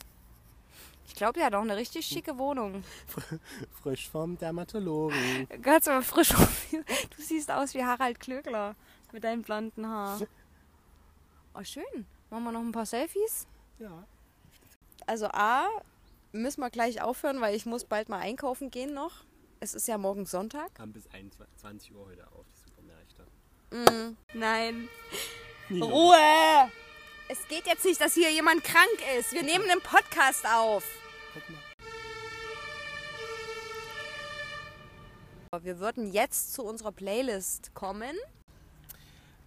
Ich 1.08 1.16
glaube, 1.16 1.40
die 1.40 1.46
hat 1.46 1.54
auch 1.54 1.62
eine 1.62 1.76
richtig 1.76 2.06
schicke 2.06 2.38
Wohnung. 2.38 2.84
Frisch 3.84 4.10
vom 4.10 4.38
Dermatologen. 4.38 5.48
Ganz 5.62 5.88
aber 5.88 6.02
frisch. 6.02 6.30
Du 6.30 7.22
siehst 7.22 7.52
aus 7.52 7.74
wie 7.74 7.84
Harald 7.84 8.20
Klöckler 8.20 8.76
mit 9.12 9.24
deinem 9.24 9.42
blonden 9.42 9.88
Haar. 9.88 10.20
Oh, 11.54 11.64
schön. 11.66 12.06
Machen 12.30 12.46
wir 12.46 12.54
noch 12.54 12.62
ein 12.62 12.72
paar 12.72 12.86
Selfies? 12.86 13.46
Ja. 13.78 14.08
Also 15.06 15.28
A, 15.34 15.68
müssen 16.32 16.62
wir 16.62 16.70
gleich 16.70 17.02
aufhören, 17.02 17.42
weil 17.42 17.58
ich 17.58 17.66
muss 17.66 17.84
bald 17.84 18.08
mal 18.08 18.20
einkaufen 18.20 18.72
gehen 18.72 18.94
noch. 18.94 19.26
Es 19.60 19.74
ist 19.74 19.88
ja 19.90 19.98
morgen 19.98 20.26
Sonntag. 20.26 20.72
Haben 20.80 20.94
bis 20.94 21.08
21 21.12 21.94
Uhr 21.94 22.06
heute 22.08 22.26
auf, 22.32 22.46
die 22.56 22.70
Supermärkte. 22.70 23.26
Mm, 23.72 24.18
nein. 24.34 24.88
Ruhe! 25.70 26.72
Es 27.32 27.48
geht 27.48 27.66
jetzt 27.66 27.86
nicht, 27.86 28.02
dass 28.02 28.14
hier 28.14 28.30
jemand 28.30 28.62
krank 28.62 29.00
ist. 29.18 29.32
Wir 29.32 29.42
nehmen 29.42 29.64
einen 29.72 29.80
Podcast 29.80 30.46
auf. 30.46 30.84
Guck 31.34 31.50
mal. 31.50 31.62
Wir 35.64 35.80
würden 35.80 36.12
jetzt 36.12 36.54
zu 36.54 36.64
unserer 36.64 36.92
Playlist 36.92 37.74
kommen. 37.74 38.18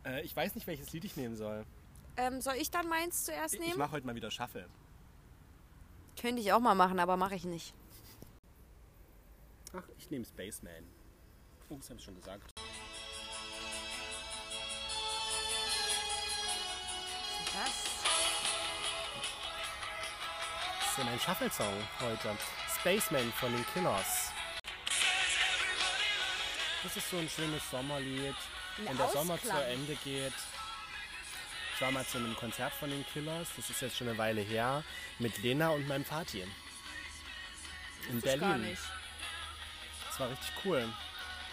Äh, 0.06 0.22
ich 0.22 0.34
weiß 0.34 0.54
nicht, 0.54 0.66
welches 0.66 0.94
Lied 0.94 1.04
ich 1.04 1.14
nehmen 1.16 1.36
soll. 1.36 1.66
Ähm, 2.16 2.40
soll 2.40 2.54
ich 2.54 2.70
dann 2.70 2.88
meins 2.88 3.24
zuerst 3.24 3.52
Ich 3.52 3.60
nehmen? 3.60 3.76
mache 3.76 3.92
heute 3.92 4.06
mal 4.06 4.14
wieder 4.14 4.30
Shuffle. 4.30 4.66
Könnte 6.18 6.40
ich 6.40 6.54
auch 6.54 6.60
mal 6.60 6.74
machen, 6.74 6.98
aber 6.98 7.18
mache 7.18 7.34
ich 7.34 7.44
nicht. 7.44 7.74
Ach, 9.76 9.86
ich 9.98 10.10
nehme 10.10 10.24
Spaceman. 10.24 10.86
Oh, 11.68 11.76
das 11.76 11.90
habe 11.90 11.98
ich 11.98 12.04
schon 12.06 12.14
gesagt. 12.14 12.53
Bisschen 20.94 21.08
ein 21.08 21.18
Shuffle-Song 21.18 21.74
heute. 22.00 22.36
Spaceman 22.78 23.32
von 23.32 23.52
den 23.52 23.64
Killers. 23.72 24.30
Das 26.84 26.96
ist 26.96 27.10
so 27.10 27.16
ein 27.18 27.28
schönes 27.28 27.68
Sommerlied. 27.70 28.34
Ein 28.78 28.86
Wenn 28.88 28.96
der 28.98 29.08
Sommer 29.08 29.40
zu 29.40 29.50
Ende 29.50 29.96
geht. 30.04 30.32
Ich 31.74 31.80
war 31.80 31.90
mal 31.90 32.04
zu 32.06 32.18
einem 32.18 32.36
Konzert 32.36 32.72
von 32.74 32.90
den 32.90 33.04
Killers, 33.12 33.48
das 33.56 33.70
ist 33.70 33.80
jetzt 33.82 33.96
schon 33.96 34.08
eine 34.08 34.16
Weile 34.18 34.40
her, 34.42 34.84
mit 35.18 35.36
Lena 35.42 35.70
und 35.70 35.88
meinem 35.88 36.04
Vati. 36.04 36.42
In 38.08 38.18
Ich 38.18 38.24
gar 38.24 38.36
Berlin. 38.36 38.62
nicht. 38.62 38.82
Das 40.08 40.20
war 40.20 40.30
richtig 40.30 40.52
cool. 40.64 40.88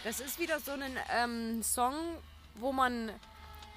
Das 0.04 0.20
ist 0.20 0.38
wieder 0.38 0.60
so 0.60 0.72
ein 0.72 0.96
ähm, 1.10 1.62
Song, 1.64 1.94
wo 2.54 2.70
man 2.70 3.10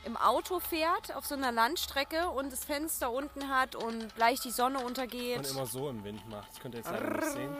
im 0.05 0.17
Auto 0.17 0.59
fährt 0.59 1.15
auf 1.15 1.25
so 1.25 1.35
einer 1.35 1.51
Landstrecke 1.51 2.29
und 2.29 2.51
das 2.51 2.63
Fenster 2.63 3.11
unten 3.11 3.49
hat 3.49 3.75
und 3.75 4.15
gleich 4.15 4.39
die 4.39 4.51
Sonne 4.51 4.79
untergeht. 4.79 5.39
Und 5.39 5.47
immer 5.47 5.65
so 5.65 5.89
im 5.89 6.03
Wind 6.03 6.27
macht. 6.29 6.49
Das 6.51 6.59
könnt 6.59 6.75
ihr 6.75 6.81
jetzt 6.81 6.91
leider 6.91 7.09
nicht 7.09 7.31
sehen. 7.31 7.55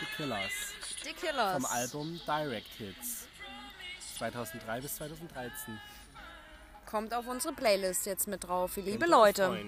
The 0.00 0.06
Killers. 0.16 0.52
Die 1.04 1.12
Killers. 1.12 1.52
Vom 1.52 1.66
Album 1.66 2.20
Direct 2.26 2.68
Hits. 2.78 3.26
2003 4.18 4.80
bis 4.80 4.96
2013. 4.96 5.80
Kommt 6.86 7.14
auf 7.14 7.26
unsere 7.26 7.54
Playlist 7.54 8.06
jetzt 8.06 8.26
mit 8.26 8.44
drauf, 8.44 8.76
ihr 8.76 8.82
liebe 8.82 9.06
Leute. 9.06 9.66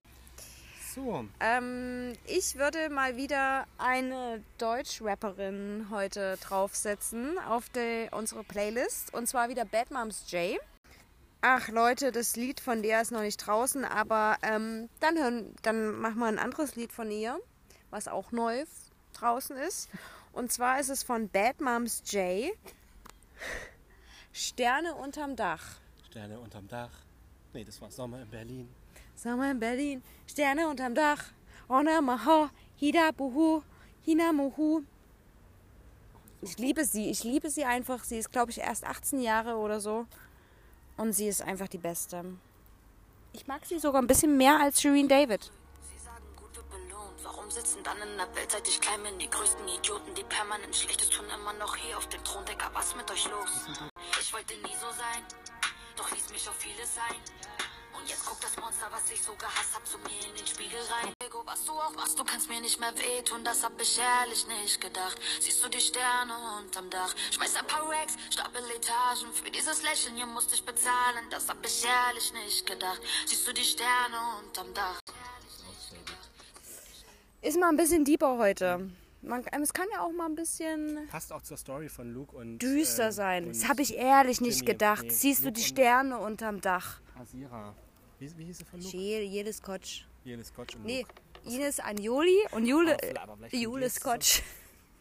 So, 0.95 1.25
Ähm, 1.41 2.13
ich 2.27 2.57
würde 2.57 2.91
mal 2.91 3.17
wieder 3.17 3.67
eine 3.79 4.43
Deutsch-Rapperin 4.59 5.87
heute 5.91 6.37
draufsetzen 6.37 7.39
auf 7.49 7.71
die, 7.71 8.09
unsere 8.11 8.45
Playlist. 8.45 9.15
Und 9.15 9.27
zwar 9.27 9.49
wieder 9.49 9.65
Bad 9.65 9.91
Moms 9.91 10.31
J. 10.31 10.59
Ach 11.41 11.69
Leute, 11.69 12.13
das 12.13 12.37
Lied 12.37 12.61
von 12.61 12.83
der 12.83 13.01
ist 13.01 13.11
noch 13.11 13.23
nicht 13.23 13.39
draußen, 13.39 13.87
aber 13.87 14.37
ähm, 14.43 14.91
dann, 15.01 15.17
hören, 15.17 15.55
dann 15.63 15.99
machen 15.99 16.19
wir 16.19 16.27
ein 16.27 16.39
anderes 16.39 16.77
Lied 16.77 16.93
von 16.93 17.11
ihr, 17.11 17.41
was 17.89 18.07
auch 18.07 18.31
neu 18.31 18.65
draußen 19.15 19.57
ist. 19.57 19.89
Und 20.33 20.53
zwar 20.53 20.79
ist 20.79 20.91
es 20.91 21.03
von 21.03 21.31
Bad 21.31 21.63
Moms 21.63 22.03
J. 22.05 22.53
Sterne 24.35 24.95
unterm 24.95 25.37
Dach. 25.37 25.63
Sterne 26.11 26.39
unterm 26.39 26.69
Dach. 26.69 26.93
Nee, 27.55 27.65
das 27.65 27.81
war 27.81 27.91
Sommer 27.91 28.21
in 28.21 28.29
Berlin. 28.29 28.82
Sommer 29.23 29.53
in 29.53 29.61
Berlin, 29.61 30.03
Sterne 30.27 30.69
unterm 30.69 30.97
Dach. 30.97 31.23
Ona 31.69 32.01
maha, 32.01 32.51
hida 32.75 33.13
buhu, 33.13 33.63
hina 34.05 34.33
muhu. 34.33 34.83
Ich 36.41 36.59
liebe 36.59 36.85
sie, 36.85 37.09
ich 37.09 37.23
liebe 37.23 37.49
sie 37.49 37.65
einfach. 37.65 38.03
Sie 38.03 38.19
ist, 38.19 38.33
glaube 38.33 38.51
ich, 38.51 38.59
erst 38.59 38.85
18 38.85 39.21
Jahre 39.21 39.55
oder 39.55 39.79
so. 39.81 40.07
Und 40.97 41.13
sie 41.13 41.29
ist 41.29 41.41
einfach 41.41 41.69
die 41.69 41.79
Beste. 41.79 42.25
Ich 43.33 43.47
mag 43.47 43.65
sie 43.65 43.79
sogar 43.79 44.03
ein 44.03 44.09
bisschen 44.09 44.37
mehr 44.37 44.59
als 44.59 44.83
Shireen 44.83 45.07
David. 45.09 45.45
Sie 45.45 46.05
sagen, 46.05 46.25
gut 46.37 46.57
wird 46.57 46.69
belohnt. 46.69 47.23
Warum 47.23 47.49
sitzen 47.49 47.79
dann 47.85 47.99
in 47.99 48.17
der 48.17 48.27
Welt, 48.35 48.51
seit 48.51 48.67
ich 48.67 48.81
klein 48.81 49.05
bin, 49.05 49.21
die 49.21 49.31
größten 49.31 49.69
Idioten, 49.69 50.17
die 50.17 50.25
permanent 50.25 50.75
Schlechtes 50.75 51.11
tun, 51.11 51.27
immer 51.33 51.53
noch 51.53 51.77
hier 51.77 51.97
auf 51.97 52.09
dem 52.09 52.25
Thron, 52.25 52.45
Digga, 52.45 52.71
was 52.75 52.97
mit 52.97 53.09
euch 53.09 53.31
los? 53.31 53.69
Ich 54.21 54.35
wollte 54.35 54.55
nie 54.55 54.77
so 54.81 54.91
sein, 54.99 55.23
doch 55.97 56.11
ließ 56.11 56.31
mich 56.31 56.49
auf 56.49 56.57
vieles 56.57 56.99
ein. 57.09 57.62
Und 58.03 58.11
jetzt 58.11 58.27
guckt 58.27 58.43
das 58.43 58.57
Monster, 58.57 58.87
was 58.91 59.09
ich 59.13 59.23
so 59.23 59.33
gehasst 59.37 59.75
hab, 59.75 59.87
zu 59.87 59.97
mir 59.99 60.11
in 60.29 60.35
den 60.35 60.47
Spiegel 60.47 60.81
rein. 60.91 61.13
Ego, 61.25 61.43
was 61.47 61.65
du 61.65 61.71
auch 61.73 61.95
machst, 61.95 62.19
du 62.19 62.25
kannst 62.25 62.49
mir 62.51 62.61
nicht 62.61 62.81
mehr 62.81 62.93
wehtun, 62.99 63.45
das 63.45 63.63
hab 63.63 63.81
ich 63.81 63.97
ehrlich 63.97 64.45
nicht 64.49 64.81
gedacht. 64.81 65.21
Siehst 65.41 65.63
du 65.65 65.69
die 65.69 65.79
Sterne 65.81 66.35
unterm 66.59 66.91
Dach? 66.91 67.15
Schmeiß 67.31 67.55
ein 67.55 67.67
paar 67.69 67.89
Racks, 67.89 68.17
stapel 68.31 68.61
Etagen. 68.75 69.33
Für 69.33 69.51
dieses 69.53 69.83
Lächeln 69.85 70.17
hier 70.17 70.27
musste 70.27 70.55
ich 70.57 70.65
bezahlen, 70.65 71.25
das 71.31 71.49
hab 71.49 71.65
ich 71.65 71.85
ehrlich 71.85 72.33
nicht 72.33 72.67
gedacht. 72.67 73.01
Siehst 73.27 73.47
du 73.47 73.53
die 73.55 73.63
Sterne 73.65 74.17
unterm 74.45 74.75
Dach? 74.75 74.99
Ist 77.41 77.59
mal 77.59 77.69
ein 77.69 77.77
bisschen 77.77 78.05
deeper 78.05 78.37
heute. 78.39 78.91
Man, 79.23 79.45
es 79.63 79.73
kann 79.73 79.87
ja 79.93 80.01
auch 80.01 80.11
mal 80.11 80.27
ein 80.27 80.35
bisschen 80.35 81.07
Passt 81.09 81.33
auch 81.33 81.43
zur 81.43 81.57
Story 81.57 81.89
von 81.89 82.13
Luke 82.13 82.35
und. 82.35 82.59
düster 82.59 83.07
ähm, 83.07 83.13
sein. 83.13 83.45
und 83.47 83.55
Das 83.55 83.69
habe 83.69 83.83
ich 83.83 83.95
ehrlich 83.95 84.41
nicht 84.41 84.57
Jimmy. 84.57 84.73
gedacht. 84.73 85.05
Nee, 85.05 85.11
Siehst 85.11 85.43
du 85.43 85.47
Luke 85.47 85.53
die 85.55 85.61
und- 85.63 85.69
Sterne 85.69 86.19
unterm 86.19 86.61
Dach? 86.61 86.99
Asira. 87.21 87.75
Wie, 88.23 88.39
wie 88.39 88.45
hieß 88.45 88.59
sie 88.59 88.65
von 88.65 88.81
Luke? 88.81 88.97
Jede, 88.97 89.25
jedes 89.25 89.57
Scotch. 89.57 90.07
Jedes 90.23 90.49
Scotch 90.49 90.77
und 90.77 90.85
Nee, 90.85 91.05
Luke. 91.43 91.57
Ines 91.57 91.81
Anjoli 91.81 92.39
und 92.53 92.65
Jule, 92.65 92.97
Jule 93.51 93.91
Scotch. 93.91 94.45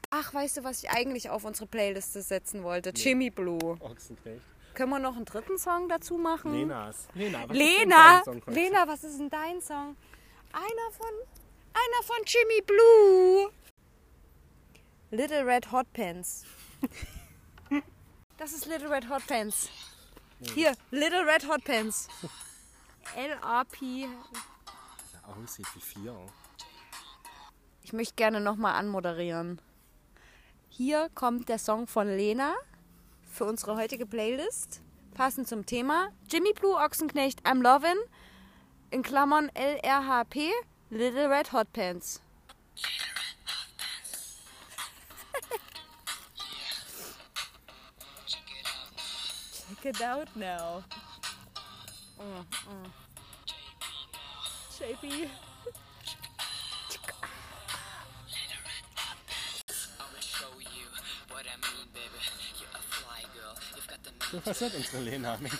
Ach, 0.09 0.34
weißt 0.34 0.57
du, 0.57 0.63
was 0.63 0.82
ich 0.82 0.89
eigentlich 0.89 1.30
auf 1.30 1.45
unsere 1.45 1.67
Playliste 1.67 2.24
setzen 2.24 2.63
wollte? 2.63 2.89
Jimmy 2.89 3.30
Blue. 3.30 3.78
Ochsenknecht. 3.80 4.41
Können 4.74 4.89
wir 4.89 4.97
noch 4.97 5.15
einen 5.15 5.26
dritten 5.26 5.59
Song 5.59 5.88
dazu 5.88 6.17
machen? 6.17 6.51
Lenas. 6.51 7.07
Lena, 7.13 7.47
was 7.47 7.55
Lena, 7.55 8.17
ist 8.17 8.26
Song? 8.26 8.41
Lena, 8.47 8.88
was 8.88 9.03
ist 9.03 9.19
denn 9.19 9.30
dein 9.30 9.61
Song? 9.61 9.95
Einer 10.51 10.91
von, 10.91 11.13
einer 11.74 12.03
von 12.03 12.17
Jimmy 12.26 12.61
Blue. 12.65 13.51
Little 15.11 15.45
Red 15.45 15.72
Hot 15.72 15.93
Pants. 15.93 16.43
Das 18.38 18.53
ist 18.53 18.65
Little 18.65 18.89
Red 18.89 19.07
Hot 19.07 19.28
Pants. 19.28 19.69
Hier, 20.55 20.74
Little 20.89 21.28
Red 21.28 21.47
Hot 21.47 21.63
Pants. 21.63 22.07
L-A-P. 23.16 24.08
Aussieht 25.24 25.68
wie 25.76 25.82
vier. 25.82 26.16
Ich 27.84 27.93
möchte 27.93 28.16
gerne 28.16 28.39
nochmal 28.39 28.76
anmoderieren. 28.76 29.62
Hier 30.70 31.10
kommt 31.14 31.49
der 31.49 31.60
Song 31.60 31.88
von 31.88 32.08
Lena 32.08 32.54
für 33.32 33.45
unsere 33.45 33.76
heutige 33.76 34.06
Playlist. 34.06 34.82
Passend 35.14 35.47
zum 35.47 35.66
Thema. 35.66 36.10
Jimmy 36.30 36.54
Blue 36.54 36.76
Ochsenknecht 36.76 37.45
I'm 37.45 37.62
Lovin' 37.62 37.97
in 38.91 39.04
Klammern 39.04 39.49
LRHP 39.54 40.52
Little 40.89 41.30
Red 41.30 41.52
Hot 41.52 41.72
Pants. 41.74 42.22
Check 49.82 49.95
it 49.95 50.02
out 50.02 50.28
now. 50.36 50.84
Mm, 52.22 52.45
mm. 52.69 52.93
Shapey. 54.78 55.30
So 64.32 64.39
passiert 64.39 64.76
unsere 64.76 65.01
Lena. 65.01 65.38
Mensch. 65.38 65.53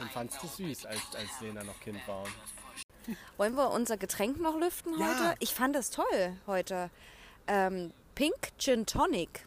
Und 0.00 0.10
fandst 0.12 0.42
du 0.42 0.46
süß, 0.48 0.86
als, 0.86 1.00
als 1.14 1.40
Lena 1.40 1.62
noch 1.62 1.78
Kind 1.80 2.06
war. 2.08 2.24
Wollen 3.36 3.54
wir 3.54 3.70
unser 3.70 3.96
Getränk 3.96 4.40
noch 4.40 4.56
lüften 4.58 4.98
Ja. 4.98 5.06
heute? 5.06 5.34
Ich 5.40 5.54
fand 5.54 5.74
das 5.76 5.90
toll 5.90 6.36
heute. 6.46 6.90
Ähm, 7.46 7.92
Pink 8.14 8.34
Gin 8.58 8.86
Tonic. 8.86 9.46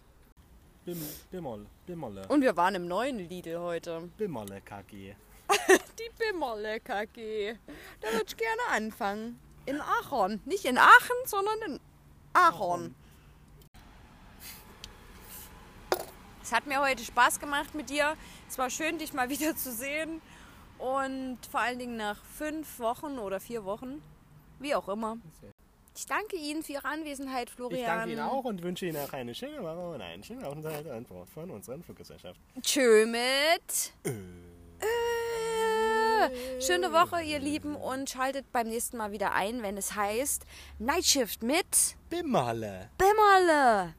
Bim, 0.86 1.00
Bimmerle, 1.32 1.66
Bimmerle, 1.86 2.28
Und 2.28 2.42
wir 2.42 2.58
waren 2.58 2.76
im 2.76 2.88
neuen 2.88 3.18
Lidl 3.18 3.58
heute. 3.58 4.10
Bimmerle 4.18 4.60
KG. 4.60 5.16
Die 5.98 6.10
Bimmerle 6.18 6.82
KG. 6.82 7.56
Da 8.02 8.12
würde 8.12 8.26
ich 8.28 8.36
gerne 8.36 8.62
anfangen. 8.70 9.40
In 9.66 9.80
Aachen. 9.80 10.42
Nicht 10.44 10.66
in 10.66 10.78
Aachen, 10.78 11.16
sondern 11.26 11.62
in 11.62 11.80
Aachen. 12.34 12.96
Es 16.42 16.52
hat 16.52 16.68
mir 16.68 16.82
heute 16.82 17.02
Spaß 17.02 17.40
gemacht 17.40 17.74
mit 17.76 17.90
dir. 17.90 18.18
Es 18.50 18.58
war 18.58 18.70
schön, 18.70 18.98
dich 18.98 19.14
mal 19.14 19.30
wieder 19.30 19.56
zu 19.56 19.72
sehen. 19.72 20.22
Und 20.80 21.38
vor 21.50 21.62
allen 21.62 21.80
Dingen 21.80 21.96
nach 21.96 22.22
fünf 22.26 22.80
Wochen 22.80 23.20
oder 23.20 23.40
vier 23.40 23.64
Wochen, 23.64 24.02
wie 24.60 24.76
auch 24.76 24.90
immer. 24.90 25.16
Ich 25.96 26.06
danke 26.08 26.36
Ihnen 26.36 26.64
für 26.64 26.74
Ihre 26.74 26.86
Anwesenheit, 26.86 27.50
Florian. 27.50 27.80
Ich 27.80 27.86
danke 27.86 28.12
Ihnen 28.12 28.22
auch 28.22 28.44
und 28.44 28.64
wünsche 28.64 28.88
Ihnen 28.88 28.98
auch 28.98 29.14
eine 29.14 29.36
schöne 29.36 29.62
Woche 29.62 29.90
und 29.90 30.02
einen 30.02 30.24
schönen 30.24 30.44
Aufenthalt 30.44 30.88
an 30.88 31.04
Bord 31.06 31.30
von 31.30 31.52
unserer 31.52 31.80
Fluggesellschaft. 31.80 32.40
Tschö 32.62 33.06
mit. 33.06 33.94
Äh. 34.04 34.14
Schöne 36.62 36.94
Woche, 36.94 37.22
ihr 37.22 37.40
Lieben, 37.40 37.76
und 37.76 38.10
schaltet 38.10 38.52
beim 38.52 38.68
nächsten 38.68 38.98
Mal 38.98 39.12
wieder 39.12 39.34
ein, 39.34 39.62
wenn 39.62 39.78
es 39.78 39.96
heißt 39.96 40.46
Nightshift 40.80 41.44
mit 41.44 41.98
Bimmerle. 42.10 42.90
Bimmerle. 42.98 43.94